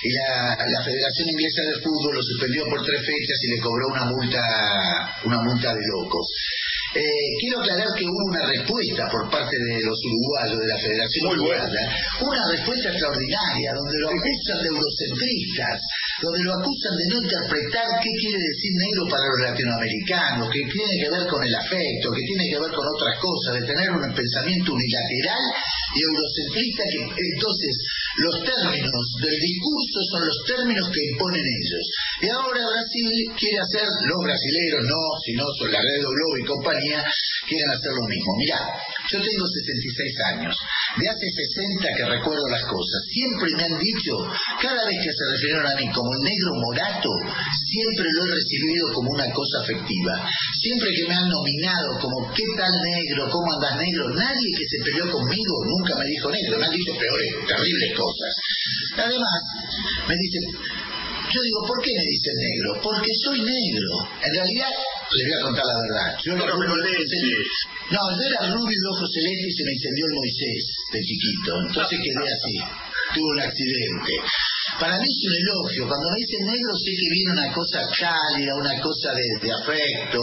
y 0.04 0.10
la, 0.16 0.56
la 0.56 0.82
Federación 0.88 1.28
Inglesa 1.36 1.62
de 1.68 1.84
Fútbol 1.84 2.16
lo 2.16 2.24
suspendió 2.24 2.64
por 2.70 2.80
tres 2.86 3.02
fechas 3.04 3.38
y 3.44 3.48
le 3.56 3.60
cobró 3.60 3.88
una 3.92 4.06
multa, 4.06 4.42
una 5.26 5.40
multa 5.44 5.76
de 5.76 5.84
locos. 5.84 6.26
Eh, 6.96 7.28
quiero 7.40 7.60
aclarar 7.60 7.92
que 8.00 8.06
hubo 8.08 8.24
una 8.32 8.48
respuesta 8.48 9.04
por 9.12 9.30
parte 9.30 9.52
de 9.52 9.84
los 9.84 10.00
uruguayos 10.08 10.60
de 10.64 10.68
la 10.68 10.80
Federación 10.80 11.28
Uruguaya, 11.36 11.84
una 12.24 12.44
respuesta 12.56 12.90
extraordinaria, 12.90 13.76
donde 13.76 14.00
lo 14.00 14.08
acusan 14.08 14.64
de 14.64 14.68
eurocentristas, 14.72 15.78
donde 16.22 16.44
lo 16.44 16.52
acusan 16.58 16.94
de 16.98 17.06
no 17.14 17.18
interpretar 17.22 17.88
qué 18.02 18.12
quiere 18.18 18.42
decir 18.42 18.72
negro 18.74 19.04
para 19.06 19.26
los 19.26 19.40
latinoamericanos, 19.54 20.50
que 20.50 20.66
tiene 20.66 20.94
que 20.98 21.10
ver 21.14 21.24
con 21.30 21.42
el 21.44 21.54
afecto, 21.54 22.10
que 22.10 22.26
tiene 22.26 22.46
que 22.50 22.60
ver 22.60 22.72
con 22.74 22.86
otras 22.86 23.16
cosas, 23.22 23.62
de 23.62 23.68
tener 23.70 23.92
un 23.92 24.02
pensamiento 24.14 24.74
unilateral 24.74 25.44
y 25.94 26.00
eurocentrista, 26.02 26.84
que 26.90 27.26
entonces 27.38 27.74
los 28.18 28.36
términos 28.42 29.04
del 29.22 29.38
discurso 29.38 29.98
son 30.10 30.22
los 30.26 30.38
términos 30.50 30.86
que 30.90 31.06
imponen 31.14 31.46
ellos. 31.46 31.86
Y 32.22 32.28
ahora 32.34 32.66
Brasil 32.66 33.08
quiere 33.38 33.62
hacer, 33.62 33.86
los 33.86 34.22
brasileños 34.26 34.82
no, 34.90 35.02
sino 35.22 35.44
son 35.62 35.70
la 35.72 35.82
red 35.82 36.02
Globo 36.02 36.38
y 36.42 36.46
compañía, 36.46 37.06
quieren 37.46 37.70
hacer 37.70 37.94
lo 37.94 38.06
mismo. 38.10 38.32
Mirá, 38.38 38.60
yo 39.12 39.18
tengo 39.22 39.46
66 39.46 40.18
años, 40.34 40.56
de 40.98 41.06
hace 41.10 41.28
60 41.30 41.94
que 41.94 42.06
recuerdo 42.06 42.48
las 42.50 42.66
cosas, 42.66 43.00
siempre 43.06 43.50
me 43.54 43.64
han 43.64 43.78
dicho, 43.78 44.14
cada 44.62 44.82
vez 44.86 44.98
que 44.98 45.14
se 45.14 45.24
refirieron 45.32 45.66
a 45.68 45.76
mí 45.76 45.86
como 45.94 46.07
el 46.14 46.22
negro 46.24 46.52
morato, 46.56 47.10
siempre 47.66 48.06
lo 48.14 48.20
he 48.26 48.36
recibido 48.36 48.94
como 48.94 49.12
una 49.12 49.28
cosa 49.32 49.62
afectiva. 49.64 50.14
Siempre 50.54 50.90
que 50.96 51.08
me 51.08 51.16
han 51.16 51.30
nominado 51.30 52.00
como 52.00 52.32
qué 52.34 52.44
tal 52.58 52.74
negro, 52.82 53.30
cómo 53.30 53.48
andas 53.54 53.78
negro, 53.78 54.10
nadie 54.14 54.50
que 54.58 54.66
se 54.66 54.84
peleó 54.84 55.06
conmigo 55.12 55.54
nunca 55.66 55.96
me 55.98 56.06
dijo 56.06 56.32
negro, 56.32 56.60
me 56.60 56.66
han 56.66 56.72
dicho 56.72 56.94
peores, 56.98 57.32
terribles 57.48 57.92
cosas. 57.98 58.32
Además, 58.98 59.38
me 60.08 60.16
dicen, 60.16 60.44
yo 61.28 61.40
digo, 61.44 61.60
¿por 61.68 61.80
qué 61.84 61.92
me 61.92 62.06
dicen 62.08 62.36
negro? 62.40 62.70
Porque 62.82 63.12
soy 63.24 63.40
negro. 63.44 63.92
En 64.24 64.32
realidad, 64.32 64.72
les 64.72 65.24
voy 65.28 65.36
a 65.36 65.44
contar 65.44 65.66
la 65.68 65.78
verdad. 65.84 66.10
Yo 66.24 66.34
era 66.34 66.48
rubio 66.48 66.72
No, 67.92 68.02
yo 68.16 68.24
era 68.32 68.40
rubio 68.56 68.78
de 68.80 68.88
ojos 68.96 69.10
celestes 69.12 69.48
y 69.48 69.58
se 69.58 69.64
me 69.64 69.74
incendió 69.76 70.04
el 70.08 70.16
Moisés 70.16 70.64
de 70.94 71.00
chiquito. 71.04 71.52
Entonces 71.68 72.00
quedé 72.00 72.26
así. 72.32 72.56
Tuve 73.14 73.28
un 73.28 73.42
accidente. 73.44 74.14
Para 74.80 75.00
mí 75.00 75.08
es 75.08 75.22
un 75.26 75.36
elogio. 75.36 75.88
Cuando 75.88 76.08
me 76.12 76.20
dicen 76.20 76.46
negro 76.46 76.72
sé 76.76 76.92
que 76.92 77.10
viene 77.10 77.32
una 77.32 77.50
cosa 77.54 77.80
cálida, 77.98 78.52
una 78.56 78.76
cosa 78.82 79.10
de, 79.16 79.52
afecto. 79.52 80.20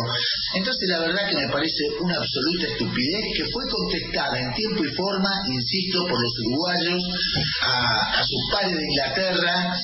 Entonces 0.55 0.89
la 0.89 1.01
verdad 1.01 1.29
que 1.29 1.37
me 1.37 1.49
parece 1.49 1.83
una 2.01 2.17
absoluta 2.17 2.67
estupidez 2.69 3.25
que 3.37 3.45
fue 3.51 3.65
contestada 3.69 4.39
en 4.39 4.53
tiempo 4.55 4.85
y 4.85 4.95
forma, 4.95 5.31
insisto, 5.49 6.07
por 6.07 6.21
los 6.21 6.35
uruguayos 6.45 7.03
a, 7.63 8.23
sus 8.23 8.43
pares 8.53 8.77
de 8.77 8.85
Inglaterra, 8.85 9.75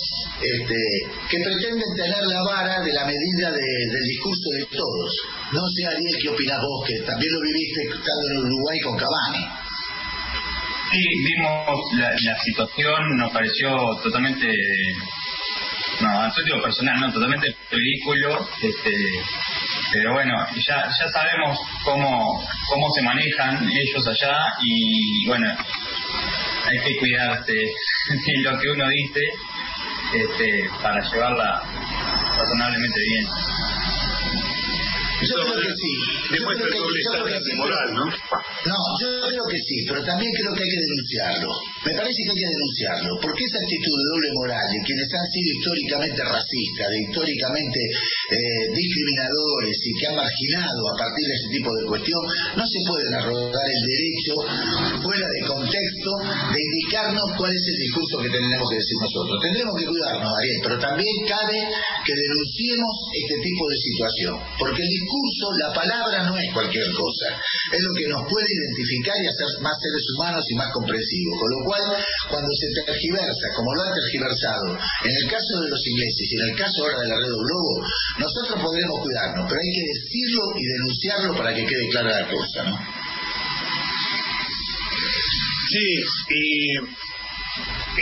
este, 0.41 0.81
que 1.29 1.39
pretenden 1.41 1.97
tener 1.97 2.23
la 2.27 2.43
vara 2.45 2.81
de 2.83 2.93
la 2.93 3.05
medida 3.07 3.51
del 3.51 4.05
discurso 4.05 4.49
de 4.59 4.77
todos. 4.77 5.11
No 5.53 5.63
sé, 5.75 5.87
Ariel, 5.87 6.17
¿qué 6.21 6.29
opinas 6.29 6.59
vos? 6.61 6.87
Que 6.87 7.01
también 7.01 7.33
lo 7.33 7.41
viviste 7.41 7.83
estando 7.83 8.25
en 8.31 8.39
Uruguay 8.47 8.79
con 8.81 8.97
Cavani. 8.97 9.60
Sí, 10.91 10.99
vimos 11.25 11.79
la, 11.95 12.35
situación, 12.39 13.17
nos 13.17 13.33
pareció 13.33 13.71
totalmente, 14.03 14.49
no, 16.01 16.33
digo 16.45 16.61
personal, 16.63 16.99
no, 16.99 17.13
totalmente 17.13 17.55
ridículo, 17.71 18.49
este, 18.61 18.91
pero 19.93 20.15
bueno, 20.15 20.35
ya, 20.57 20.89
ya 20.89 21.09
sabemos 21.13 21.61
cómo, 21.85 22.45
cómo 22.69 22.91
se 22.91 23.03
manejan 23.03 23.71
ellos 23.71 24.05
allá 24.05 24.37
y 24.65 25.27
bueno, 25.29 25.47
hay 26.67 26.79
que 26.81 26.99
cuidarse 26.99 27.53
de 28.09 28.43
lo 28.43 28.59
que 28.59 28.71
uno 28.71 28.89
dice 28.89 29.21
este, 30.13 30.71
para 30.83 31.01
llevarla 31.09 31.63
razonablemente 32.37 33.01
bien. 33.01 33.27
Yo 35.21 35.35
creo 35.37 35.61
que 35.61 35.73
sí. 35.77 35.93
Demuestra 36.33 36.67
el 36.67 36.75
doble 36.81 37.01
estándar 37.01 37.57
moral, 37.57 37.89
¿no? 37.93 38.05
No, 38.09 38.79
yo 39.01 39.09
creo 39.29 39.45
que 39.53 39.61
sí, 39.61 39.77
pero 39.89 40.01
también 40.05 40.33
creo 40.33 40.53
que 40.57 40.65
hay 40.65 40.73
que 40.73 40.81
denunciarlo. 40.81 41.49
Me 41.85 41.93
parece 41.93 42.19
que 42.25 42.31
hay 42.33 42.41
que 42.41 42.53
denunciarlo, 42.57 43.11
porque 43.21 43.45
esa 43.45 43.61
actitud 43.61 43.95
de 44.01 44.07
doble 44.17 44.31
moral 44.41 44.67
de 44.73 44.81
quienes 44.81 45.09
han 45.13 45.29
sido 45.29 45.49
históricamente 45.61 46.21
racistas, 46.25 46.87
de 46.89 46.99
históricamente 47.05 47.81
eh, 47.81 48.65
discriminadores 48.73 49.77
y 49.77 49.93
que 50.01 50.07
han 50.09 50.17
marginado 50.17 50.81
a 50.89 50.97
partir 50.97 51.25
de 51.25 51.37
ese 51.37 51.49
tipo 51.53 51.69
de 51.69 51.85
cuestión, 51.85 52.21
no 52.57 52.65
se 52.65 52.81
pueden 52.89 53.13
arrogar 53.21 53.67
el 53.69 53.83
derecho, 53.85 54.33
fuera 55.05 55.27
de 55.29 55.41
contexto, 55.45 56.11
de 56.53 56.61
indicarnos 56.61 57.29
cuál 57.37 57.53
es 57.53 57.65
el 57.65 57.79
discurso 57.81 58.15
que 58.25 58.31
tenemos 58.33 58.65
que 58.73 58.77
decir 58.81 58.97
nosotros. 59.01 59.37
Tendremos 59.41 59.75
que 59.77 59.89
cuidarnos, 59.89 60.33
Ariel, 60.33 60.61
pero 60.65 60.77
también 60.81 61.15
cabe 61.29 61.59
que 61.61 62.15
denunciemos 62.17 62.95
este 63.13 63.37
tipo 63.41 63.65
de 63.69 63.77
situación, 63.77 64.35
porque 64.57 64.81
el 64.81 64.89
discurso 64.89 65.10
discurso, 65.11 65.45
la 65.59 65.75
palabra 65.75 66.23
no 66.23 66.39
es 66.39 66.53
cualquier 66.53 66.87
cosa. 66.95 67.29
Es 67.73 67.83
lo 67.83 67.93
que 67.99 68.07
nos 68.07 68.23
puede 68.31 68.47
identificar 68.47 69.17
y 69.19 69.27
hacer 69.27 69.49
más 69.63 69.75
seres 69.83 70.05
humanos 70.15 70.45
y 70.47 70.55
más 70.55 70.71
comprensivos. 70.73 71.35
Con 71.41 71.51
lo 71.51 71.61
cual, 71.67 71.85
cuando 72.31 72.51
se 72.55 72.67
tergiversa, 72.87 73.47
como 73.57 73.75
lo 73.75 73.83
han 73.83 73.95
tergiversado, 73.95 74.67
en 74.79 75.15
el 75.15 75.27
caso 75.31 75.53
de 75.61 75.69
los 75.71 75.83
ingleses 75.87 76.27
y 76.31 76.35
en 76.39 76.45
el 76.51 76.55
caso 76.57 76.77
ahora 76.83 77.01
de 77.03 77.09
la 77.09 77.19
red 77.19 77.35
Globo, 77.35 77.75
nosotros 78.19 78.63
podremos 78.63 79.01
cuidarnos, 79.03 79.45
pero 79.49 79.59
hay 79.59 79.73
que 79.75 79.87
decirlo 79.99 80.43
y 80.55 80.65
denunciarlo 80.65 81.31
para 81.37 81.55
que 81.55 81.67
quede 81.67 81.89
clara 81.91 82.21
la 82.23 82.27
cosa, 82.31 82.65
¿no? 82.65 82.77
Sí, 85.71 85.87
y 86.35 86.43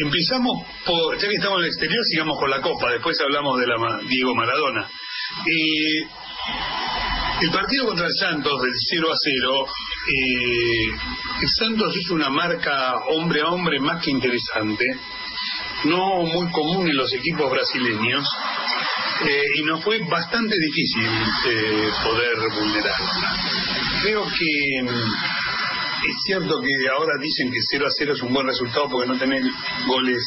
empezamos 0.02 0.64
por, 0.86 1.20
ya 1.20 1.28
que 1.28 1.34
estamos 1.34 1.58
en 1.58 1.64
el 1.64 1.68
exterior, 1.68 2.02
sigamos 2.04 2.38
con 2.38 2.50
la 2.50 2.62
Copa, 2.62 2.92
después 2.92 3.20
hablamos 3.20 3.60
de 3.60 3.66
la 3.66 3.76
Diego 4.08 4.34
Maradona. 4.34 4.88
Y 5.44 6.00
el 7.40 7.50
partido 7.50 7.86
contra 7.86 8.06
el 8.06 8.14
Santos 8.14 8.62
del 8.62 8.72
0 8.74 9.08
a 9.12 9.16
0, 9.16 9.66
eh, 10.08 10.90
el 11.42 11.48
Santos 11.48 11.96
hizo 11.96 12.14
una 12.14 12.30
marca 12.30 12.94
hombre 13.10 13.40
a 13.42 13.48
hombre 13.48 13.78
más 13.78 14.02
que 14.02 14.10
interesante, 14.10 14.84
no 15.84 16.22
muy 16.22 16.50
común 16.50 16.88
en 16.88 16.96
los 16.96 17.12
equipos 17.14 17.50
brasileños, 17.50 18.26
eh, 19.24 19.44
y 19.56 19.62
nos 19.62 19.82
fue 19.84 19.98
bastante 20.00 20.56
difícil 20.58 21.06
eh, 21.46 21.90
poder 22.02 22.36
vulnerarla. 22.60 23.36
Creo 24.02 24.24
que 24.24 24.82
mm, 24.82 26.08
es 26.08 26.16
cierto 26.24 26.60
que 26.60 26.88
ahora 26.96 27.12
dicen 27.20 27.52
que 27.52 27.58
0 27.60 27.86
a 27.86 27.90
0 27.90 28.12
es 28.14 28.22
un 28.22 28.34
buen 28.34 28.46
resultado 28.46 28.88
porque 28.90 29.08
no 29.08 29.18
tenés 29.18 29.44
goles 29.86 30.26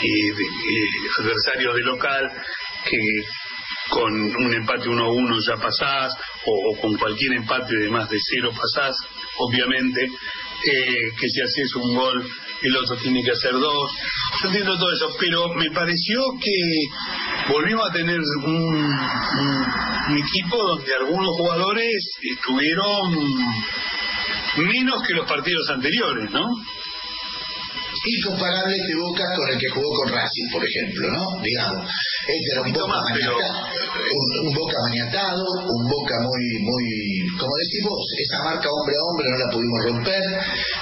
de, 0.00 0.34
adversarios 1.20 1.74
de 1.74 1.82
local 1.82 2.30
que 2.88 2.98
con 3.90 4.12
un 4.12 4.54
empate 4.54 4.88
1-1 4.88 5.46
ya 5.46 5.56
pasás, 5.56 6.12
o, 6.44 6.80
con 6.80 6.96
cualquier 6.96 7.34
empate 7.34 7.76
de 7.76 7.88
más 7.88 8.08
de 8.08 8.18
cero 8.20 8.50
pasás, 8.52 8.96
obviamente, 9.38 10.04
eh, 10.04 11.10
que 11.18 11.28
si 11.28 11.40
haces 11.40 11.74
un 11.76 11.94
gol 11.94 12.30
el 12.60 12.76
otro 12.76 12.96
tiene 12.96 13.22
que 13.22 13.30
hacer 13.30 13.52
dos. 13.52 13.90
Yo 14.42 14.48
entiendo 14.48 14.76
todo 14.76 14.92
eso, 14.92 15.16
pero 15.18 15.54
me 15.54 15.70
pareció 15.70 16.20
que 16.42 17.52
volvimos 17.52 17.88
a 17.88 17.92
tener 17.92 18.18
un, 18.18 18.94
un 20.08 20.18
equipo 20.18 20.56
donde 20.56 20.94
algunos 20.94 21.36
jugadores 21.36 22.10
estuvieron 22.20 23.12
menos 24.56 25.02
que 25.06 25.14
los 25.14 25.28
partidos 25.28 25.70
anteriores, 25.70 26.30
¿no? 26.30 26.46
incomparable 28.06 28.76
este 28.76 28.94
Boca 28.94 29.24
con 29.36 29.48
el 29.50 29.58
que 29.58 29.68
jugó 29.68 29.90
con 29.94 30.12
Racing, 30.12 30.50
por 30.52 30.64
ejemplo, 30.64 31.10
¿no? 31.10 31.42
Digamos, 31.42 31.90
este 32.28 32.52
era 32.52 32.60
un 32.60 32.72
Boca, 32.72 33.00
maniatado, 33.00 33.40
un, 34.44 34.54
Boca 34.54 34.76
maniatado, 34.84 35.44
un 35.64 35.88
Boca 35.88 36.14
muy, 36.20 36.44
muy, 36.60 36.84
como 37.40 37.56
decís 37.56 37.80
vos, 37.88 38.04
esa 38.20 38.44
marca 38.44 38.68
hombre 38.68 38.94
a 38.96 39.02
hombre 39.08 39.26
no 39.32 39.38
la 39.38 39.50
pudimos 39.50 39.80
romper, 39.88 40.24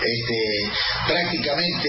este, 0.03 0.39
prácticamente 1.07 1.89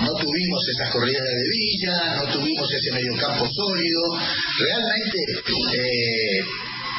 no 0.00 0.12
tuvimos 0.16 0.62
esas 0.72 0.90
corridas 0.90 1.22
de 1.22 1.48
Villa, 1.52 2.16
no 2.16 2.32
tuvimos 2.32 2.72
ese 2.72 2.92
mediocampo 2.92 3.44
sólido, 3.44 4.00
realmente 4.58 5.18
eh, 5.76 6.40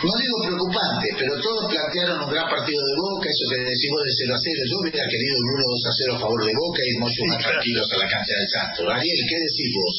no 0.04 0.14
digo 0.20 0.36
preocupante, 0.44 1.08
pero 1.16 1.32
todos 1.40 1.72
plantearon 1.72 2.28
un 2.28 2.32
gran 2.32 2.48
partido 2.52 2.76
de 2.76 2.96
Boca, 3.00 3.28
eso 3.32 3.46
que 3.48 3.64
decimos 3.64 4.04
de 4.04 4.12
0 4.28 4.36
a 4.36 4.40
0. 4.44 4.68
Yo 4.68 4.76
hubiera 4.84 5.06
querido 5.08 5.34
un 5.40 5.48
1 5.48 5.64
2 5.64 5.88
a 5.88 5.94
0 5.96 6.16
a 6.16 6.20
favor 6.20 6.42
de 6.44 6.54
Boca 6.60 6.82
y 6.84 6.94
mucho 7.00 7.22
más 7.32 7.40
tranquilos 7.40 7.88
a 7.88 7.98
la 8.04 8.08
cancha 8.12 8.36
del 8.36 8.50
Santo. 8.52 8.80
Ariel, 8.92 9.22
¿qué 9.32 9.38
decís 9.40 9.70
vos? 9.72 9.96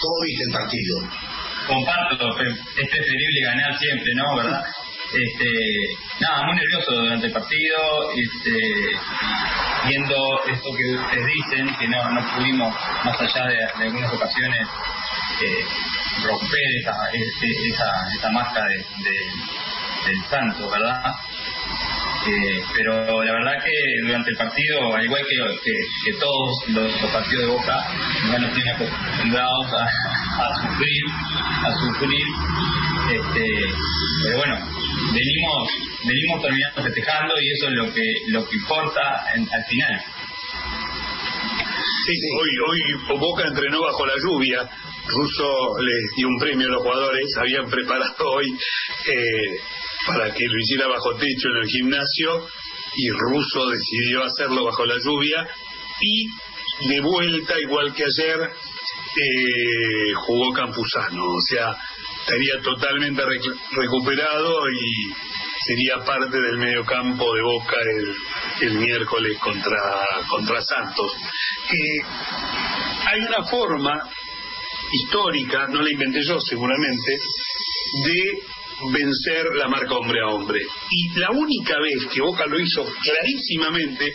¿Cómo 0.00 0.16
viste 0.24 0.42
el 0.48 0.52
partido? 0.56 0.94
Comparto, 1.68 2.16
es 2.16 2.86
preferible 2.88 3.40
ganar 3.44 3.72
siempre, 3.76 4.10
¿no? 4.16 4.26
¿Verdad? 4.40 4.64
Este, 5.12 5.48
nada, 6.20 6.48
muy 6.48 6.56
nervioso 6.56 6.90
durante 6.96 7.26
el 7.28 7.32
partido, 7.32 7.76
este, 8.16 8.56
viendo 9.84 10.16
esto 10.48 10.68
que 10.72 10.84
ustedes 10.96 11.26
dicen, 11.28 11.68
que 11.76 11.86
no, 11.88 12.00
no 12.16 12.20
pudimos, 12.32 12.72
más 13.04 13.20
allá 13.20 13.44
de, 13.52 13.56
de 13.56 13.84
algunas 13.84 14.12
ocasiones, 14.14 14.64
eh, 15.44 15.64
romper 16.24 16.60
esa, 16.80 16.92
esa, 17.12 18.16
esa 18.18 18.30
máscara 18.30 18.66
de, 18.68 18.76
del 20.06 20.24
santo, 20.28 20.70
¿verdad? 20.70 21.12
Eh, 22.26 22.62
pero 22.76 23.24
la 23.24 23.32
verdad 23.32 23.64
que 23.64 24.06
durante 24.06 24.30
el 24.30 24.36
partido, 24.36 24.94
al 24.94 25.04
igual 25.04 25.22
que, 25.28 25.36
que, 26.04 26.18
todos 26.18 26.68
los, 26.68 26.92
partidos 27.12 27.46
de 27.46 27.50
Boca, 27.50 27.84
ya 28.30 28.38
nos 28.38 28.54
tienen 28.54 28.74
acostumbrados 28.74 29.66
a, 29.72 30.44
a 30.44 30.62
sufrir, 30.62 31.02
a 31.64 31.72
sufrir, 31.80 32.26
este, 33.10 33.48
pero 34.24 34.36
bueno, 34.36 34.56
venimos 35.12 35.68
venimos 36.04 36.42
terminando 36.42 36.82
festejando 36.82 37.34
y 37.40 37.52
eso 37.52 37.68
es 37.68 37.74
lo 37.74 37.92
que 37.92 38.12
lo 38.28 38.48
que 38.48 38.56
importa 38.56 39.24
al 39.34 39.64
final. 39.68 40.02
Sí, 42.06 42.12
hoy, 42.36 42.50
hoy 42.68 43.18
Boca 43.18 43.46
entrenó 43.46 43.80
bajo 43.82 44.06
la 44.06 44.14
lluvia, 44.16 44.68
Russo 45.12 45.78
les 45.78 46.16
dio 46.16 46.28
un 46.28 46.38
premio 46.38 46.68
a 46.68 46.72
los 46.72 46.82
jugadores, 46.82 47.36
habían 47.38 47.68
preparado 47.68 48.30
hoy 48.30 48.46
eh, 48.50 49.58
para 50.06 50.32
que 50.32 50.44
lo 50.46 50.58
hiciera 50.58 50.88
bajo 50.88 51.14
techo 51.14 51.48
en 51.48 51.56
el 51.62 51.68
gimnasio 51.68 52.46
y 52.96 53.10
Russo 53.10 53.68
decidió 53.70 54.24
hacerlo 54.24 54.64
bajo 54.64 54.84
la 54.84 54.96
lluvia 54.98 55.46
y 56.00 56.26
de 56.88 57.00
vuelta, 57.00 57.58
igual 57.60 57.94
que 57.94 58.04
ayer, 58.04 58.40
eh, 58.40 60.14
jugó 60.26 60.52
Campuzano, 60.52 61.24
o 61.24 61.40
sea, 61.48 61.76
estaría 62.20 62.60
totalmente 62.62 63.22
recuperado 63.72 64.70
y 64.70 65.12
sería 65.64 65.98
parte 66.04 66.40
del 66.40 66.58
mediocampo 66.58 67.34
de 67.34 67.42
Boca 67.42 67.76
el, 67.80 68.68
el 68.68 68.78
miércoles 68.78 69.38
contra, 69.38 69.78
contra 70.28 70.60
Santos. 70.62 71.12
Eh, 71.70 72.02
hay 73.06 73.20
una 73.20 73.44
forma 73.44 74.02
histórica, 74.92 75.68
no 75.68 75.82
la 75.82 75.90
inventé 75.90 76.22
yo 76.22 76.40
seguramente, 76.40 77.18
de 78.04 78.38
vencer 78.90 79.44
la 79.56 79.68
marca 79.68 79.94
hombre 79.94 80.20
a 80.20 80.34
hombre. 80.34 80.60
Y 80.90 81.18
la 81.18 81.30
única 81.30 81.74
vez 81.80 82.06
que 82.12 82.20
Boca 82.20 82.46
lo 82.46 82.58
hizo 82.58 82.84
clarísimamente 83.02 84.14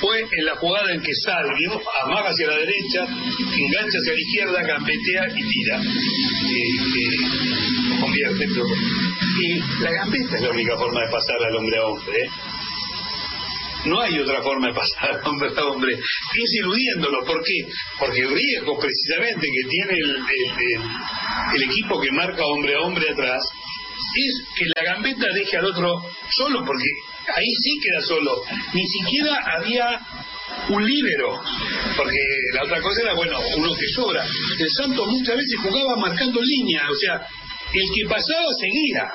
fue 0.00 0.20
en 0.20 0.44
la 0.44 0.56
jugada 0.56 0.92
en 0.92 1.02
que 1.02 1.14
Salvio 1.14 1.80
amaga 2.04 2.30
hacia 2.30 2.46
la 2.46 2.56
derecha, 2.56 3.04
engancha 3.04 3.98
hacia 3.98 4.12
la 4.12 4.20
izquierda, 4.20 4.62
gambetea 4.62 5.28
y 5.36 5.48
tira. 5.48 5.82
Eh, 6.50 8.00
convierte, 8.00 8.46
Y 9.42 9.58
la 9.82 9.90
gambeta 9.92 10.36
es 10.36 10.42
la 10.42 10.50
única 10.50 10.76
forma 10.76 11.00
de 11.00 11.10
pasar 11.10 11.36
al 11.42 11.56
hombre 11.56 11.78
a 11.78 11.84
hombre. 11.84 12.24
¿eh? 12.24 12.30
No 13.86 14.00
hay 14.00 14.18
otra 14.18 14.42
forma 14.42 14.68
de 14.68 14.74
pasar 14.74 15.20
hombre 15.24 15.50
a 15.56 15.64
hombre. 15.64 15.94
Es 15.94 16.54
iludiéndolo. 16.54 17.24
¿Por 17.24 17.42
qué? 17.42 17.72
Porque 17.98 18.20
el 18.20 18.34
riesgo 18.34 18.78
precisamente 18.78 19.46
que 19.46 19.68
tiene 19.68 19.98
el, 19.98 20.16
el, 21.54 21.62
equipo 21.62 22.00
que 22.00 22.12
marca 22.12 22.44
hombre 22.44 22.74
a 22.74 22.80
hombre 22.80 23.10
atrás 23.10 23.42
es 24.16 24.44
que 24.56 24.64
la 24.76 24.92
gambeta 24.92 25.26
deje 25.32 25.56
al 25.56 25.66
otro 25.66 26.02
solo, 26.30 26.64
porque 26.64 26.84
ahí 27.34 27.46
sí 27.62 27.78
queda 27.82 28.00
solo. 28.02 28.42
Ni 28.74 28.86
siquiera 28.86 29.38
había 29.56 30.00
un 30.68 30.84
líbero, 30.84 31.40
porque 31.96 32.18
la 32.54 32.64
otra 32.64 32.80
cosa 32.80 33.02
era, 33.02 33.14
bueno, 33.14 33.38
uno 33.56 33.74
que 33.74 33.86
sobra. 33.94 34.24
El 34.58 34.70
Santo 34.70 35.06
muchas 35.06 35.36
veces 35.36 35.58
jugaba 35.62 35.96
marcando 35.96 36.40
línea, 36.42 36.82
o 36.90 36.94
sea, 36.94 37.26
el 37.72 37.88
que 37.94 38.08
pasaba 38.08 38.46
seguía, 38.58 39.12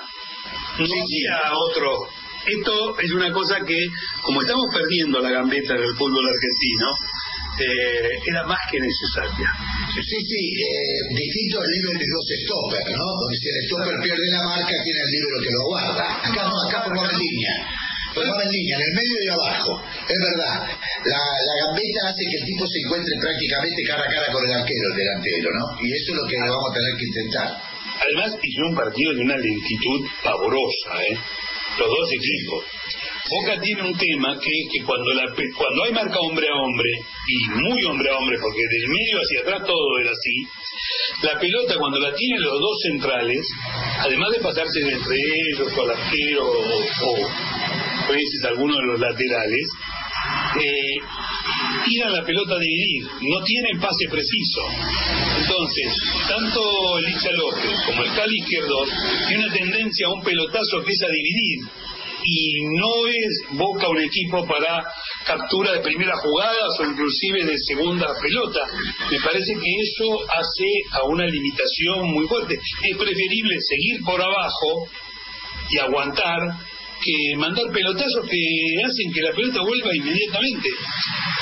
no 0.78 0.86
había 0.86 1.54
otro 1.54 2.08
esto 2.46 3.00
es 3.00 3.12
una 3.12 3.32
cosa 3.32 3.58
que, 3.66 3.78
como 4.22 4.42
estamos 4.42 4.66
perdiendo 4.74 5.20
la 5.20 5.32
gambeta 5.32 5.74
del 5.74 5.96
fútbol 5.98 6.26
argentino, 6.30 6.88
eh, 7.56 8.20
era 8.28 8.44
más 8.44 8.60
que 8.70 8.80
necesaria. 8.80 9.50
Sí, 9.96 10.20
sí, 10.20 10.42
eh, 10.60 11.16
distinto 11.16 11.62
al 11.62 11.70
libro 11.72 11.92
de 11.96 12.06
los 12.06 12.26
stoppers, 12.44 12.92
¿no? 12.92 13.06
Donde 13.16 13.38
si 13.40 13.48
el 13.48 13.60
stopper 13.66 13.96
pierde 14.04 14.28
la 14.28 14.44
marca, 14.44 14.76
tiene 14.84 15.00
el 15.00 15.12
libro 15.12 15.36
que 15.40 15.52
lo 15.56 15.62
guarda. 15.72 16.06
Acá 16.20 16.42
no, 16.44 16.56
acá 16.68 16.84
formamos 16.84 17.14
en 17.14 17.20
línea. 17.20 17.54
Formamos 18.14 18.44
en 18.44 18.52
línea, 18.52 18.76
en 18.76 18.84
el 18.84 18.94
medio 18.96 19.18
y 19.24 19.30
abajo. 19.32 19.72
Es 20.04 20.20
verdad. 20.20 20.68
La, 21.08 21.22
la 21.24 21.56
gambeta 21.64 22.12
hace 22.12 22.24
que 22.28 22.38
el 22.44 22.46
tipo 22.46 22.64
se 22.68 22.80
encuentre 22.84 23.14
prácticamente 23.20 23.80
cara 23.88 24.04
a 24.04 24.12
cara 24.12 24.28
con 24.32 24.44
el 24.44 24.52
arquero, 24.52 24.86
el 24.92 24.98
delantero, 25.00 25.50
¿no? 25.56 25.66
Y 25.80 25.88
eso 25.96 26.08
es 26.12 26.18
lo 26.20 26.26
que 26.28 26.36
vamos 26.36 26.70
a 26.70 26.74
tener 26.76 26.94
que 27.00 27.06
intentar. 27.08 27.50
Además, 27.96 28.30
hizo 28.44 28.62
un 28.68 28.76
partido 28.76 29.14
de 29.16 29.22
una 29.24 29.38
lentitud 29.38 30.00
pavorosa, 30.24 30.92
¿eh? 31.08 31.16
Los 31.78 31.90
dos 31.90 32.10
equipos. 32.12 32.64
Boca 33.28 33.60
tiene 33.60 33.82
un 33.82 33.98
tema 33.98 34.38
que 34.40 34.52
que 34.72 34.86
cuando, 34.86 35.12
la, 35.14 35.26
cuando 35.58 35.84
hay 35.84 35.92
marca 35.94 36.20
hombre 36.20 36.48
a 36.48 36.56
hombre, 36.56 36.90
y 37.28 37.50
muy 37.60 37.84
hombre 37.86 38.10
a 38.10 38.18
hombre, 38.18 38.38
porque 38.40 38.62
del 38.70 38.88
medio 38.88 39.18
hacia 39.18 39.42
atrás 39.42 39.66
todo 39.66 40.00
era 40.00 40.12
así, 40.12 40.36
la 41.24 41.40
pelota 41.40 41.76
cuando 41.80 42.00
la 42.00 42.14
tienen 42.14 42.42
los 42.42 42.60
dos 42.60 42.78
centrales, 42.84 43.48
además 44.00 44.32
de 44.32 44.40
pasarse 44.40 44.80
entre 44.80 45.18
ellos 45.18 45.74
o 45.76 45.82
al 45.82 45.92
arquero 45.92 46.46
o, 46.46 47.28
a 48.06 48.12
veces 48.12 48.46
alguno 48.46 48.76
de 48.76 48.86
los 48.86 49.00
laterales, 49.00 49.68
eh, 50.60 50.98
tiran 51.86 52.14
la 52.14 52.24
pelota 52.24 52.56
a 52.56 52.60
dividir, 52.60 53.04
no 53.22 53.44
tienen 53.44 53.80
pase 53.80 54.08
preciso. 54.10 54.62
Entonces, 55.38 55.94
tanto 56.28 57.00
Licha 57.00 57.32
López 57.32 57.82
como 57.86 58.04
el 58.04 58.14
Cali 58.16 58.38
Izquierdo 58.40 58.86
tiene 59.28 59.46
una 59.46 59.54
tendencia 59.54 60.08
a 60.08 60.14
un 60.14 60.24
pelotazo 60.24 60.84
que 60.84 60.92
es 60.92 61.04
a 61.04 61.08
dividir. 61.08 61.60
Y 62.28 62.64
no 62.80 63.06
es 63.06 63.58
Boca 63.58 63.88
un 63.88 64.00
equipo 64.02 64.48
para 64.48 64.84
captura 65.28 65.74
de 65.74 65.82
primera 65.82 66.16
jugada 66.18 66.58
o 66.80 66.84
inclusive 66.84 67.46
de 67.46 67.56
segunda 67.60 68.08
pelota. 68.20 68.62
Me 69.12 69.20
parece 69.20 69.54
que 69.54 69.76
eso 69.80 70.22
hace 70.24 70.66
a 70.94 71.04
una 71.04 71.28
limitación 71.28 72.10
muy 72.12 72.26
fuerte. 72.28 72.56
Es 72.56 72.98
preferible 72.98 73.56
seguir 73.60 74.02
por 74.04 74.20
abajo 74.20 74.88
y 75.70 75.78
aguantar 75.78 76.40
que 77.06 77.38
mandar 77.38 77.66
pelotazos 77.72 78.26
que 78.26 78.42
hacen 78.82 79.14
que 79.14 79.22
la 79.22 79.34
pelota 79.34 79.62
vuelva 79.62 79.96
inmediatamente. 79.96 80.70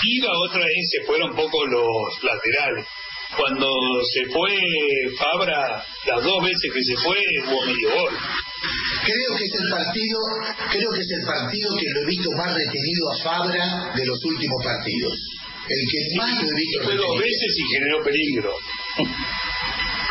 Y 0.03 0.19
la 0.19 0.33
otra 0.47 0.59
vez 0.59 0.83
se 0.91 1.05
fueron 1.05 1.31
un 1.31 1.35
poco 1.37 1.65
los 1.65 2.23
laterales. 2.23 2.85
Cuando 3.37 3.67
se 4.13 4.25
fue 4.25 4.51
Fabra, 5.17 5.83
las 6.05 6.23
dos 6.23 6.43
veces 6.43 6.71
que 6.71 6.83
se 6.83 6.95
fue, 7.01 7.17
hubo 7.47 7.65
medio 7.65 7.89
gol. 7.89 8.13
Creo 9.05 9.37
que 9.37 9.45
es 9.45 9.53
el 9.59 9.69
partido, 9.71 10.19
creo 10.69 10.89
que 10.93 11.01
es 11.01 11.11
el 11.19 11.25
partido 11.25 11.67
que 11.75 11.89
lo 11.89 12.01
he 12.01 12.05
visto 12.05 12.29
más 12.37 12.53
retenido 12.53 13.03
a 13.09 13.23
Fabra 13.23 13.93
de 13.95 14.05
los 14.05 14.19
últimos 14.23 14.63
partidos. 14.63 15.13
El 15.63 15.83
que 15.89 16.17
más 16.17 16.43
lo 16.43 16.49
he 16.49 16.55
visto 16.59 16.83
Fue 16.83 16.95
dos 16.95 17.19
veces 17.19 17.51
y 17.57 17.73
generó 17.73 18.03
peligro. 18.03 18.51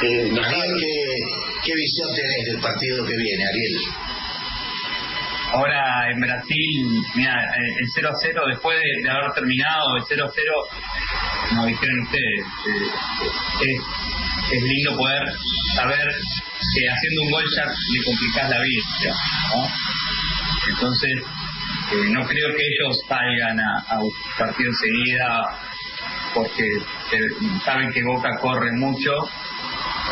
eh, 0.03 0.33
¿qué, 0.33 0.95
¿qué 1.65 1.73
visión 1.75 2.15
tenés 2.15 2.45
del 2.47 2.61
partido 2.61 3.05
que 3.05 3.15
viene, 3.15 3.45
Ariel? 3.45 4.12
Ahora 5.53 6.11
en 6.11 6.19
Brasil, 6.19 7.05
mira, 7.15 7.37
eh, 7.45 7.75
el 7.81 7.87
0 7.95 8.09
a 8.09 8.17
0, 8.23 8.43
después 8.49 8.79
de, 9.03 9.11
haber 9.11 9.33
terminado 9.33 9.99
el 9.99 10.03
0 10.09 10.25
a 10.25 10.33
0, 10.35 10.53
como 11.51 11.67
dijeron 11.67 12.01
ustedes, 12.01 12.47
eh, 13.61 13.77
es, 14.51 14.63
lindo 14.63 14.97
poder 14.97 15.23
saber 15.77 16.09
que 16.09 16.89
haciendo 16.89 17.23
un 17.23 17.31
gol 17.33 17.45
ya 17.55 17.65
le 17.67 18.05
complicás 18.05 18.49
la 18.49 18.61
vida, 18.63 19.15
¿no? 19.55 19.69
Entonces, 20.71 21.13
eh, 21.21 22.09
no 22.13 22.27
creo 22.27 22.49
que 22.57 22.63
ellos 22.63 22.99
salgan 23.07 23.61
a, 23.61 23.79
a 23.89 24.01
partido 24.39 24.71
enseguida 24.71 25.59
porque 26.33 26.65
saben 27.63 27.93
que 27.93 28.03
Boca 28.05 28.39
corre 28.41 28.73
mucho 28.73 29.11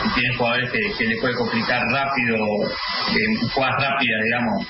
y 0.04 0.20
tiene 0.20 0.36
jugadores 0.36 0.70
que, 0.70 0.80
que 0.98 1.04
le 1.06 1.16
puede 1.18 1.34
complicar 1.34 1.82
rápido, 1.90 2.36
que 3.10 3.48
jugadas 3.54 3.82
rápidas, 3.82 4.20
digamos, 4.24 4.66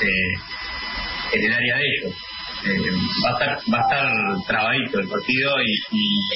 este, 0.00 1.36
en 1.36 1.44
el 1.44 1.52
área 1.52 1.76
de 1.76 1.84
ellos. 1.84 2.14
Eh, 2.60 2.76
va 3.24 3.30
a 3.30 3.32
estar 3.32 3.72
va 3.72 3.78
a 3.78 3.84
estar 3.88 4.46
trabadito 4.46 5.00
el 5.00 5.08
partido 5.08 5.50
y, 5.64 5.72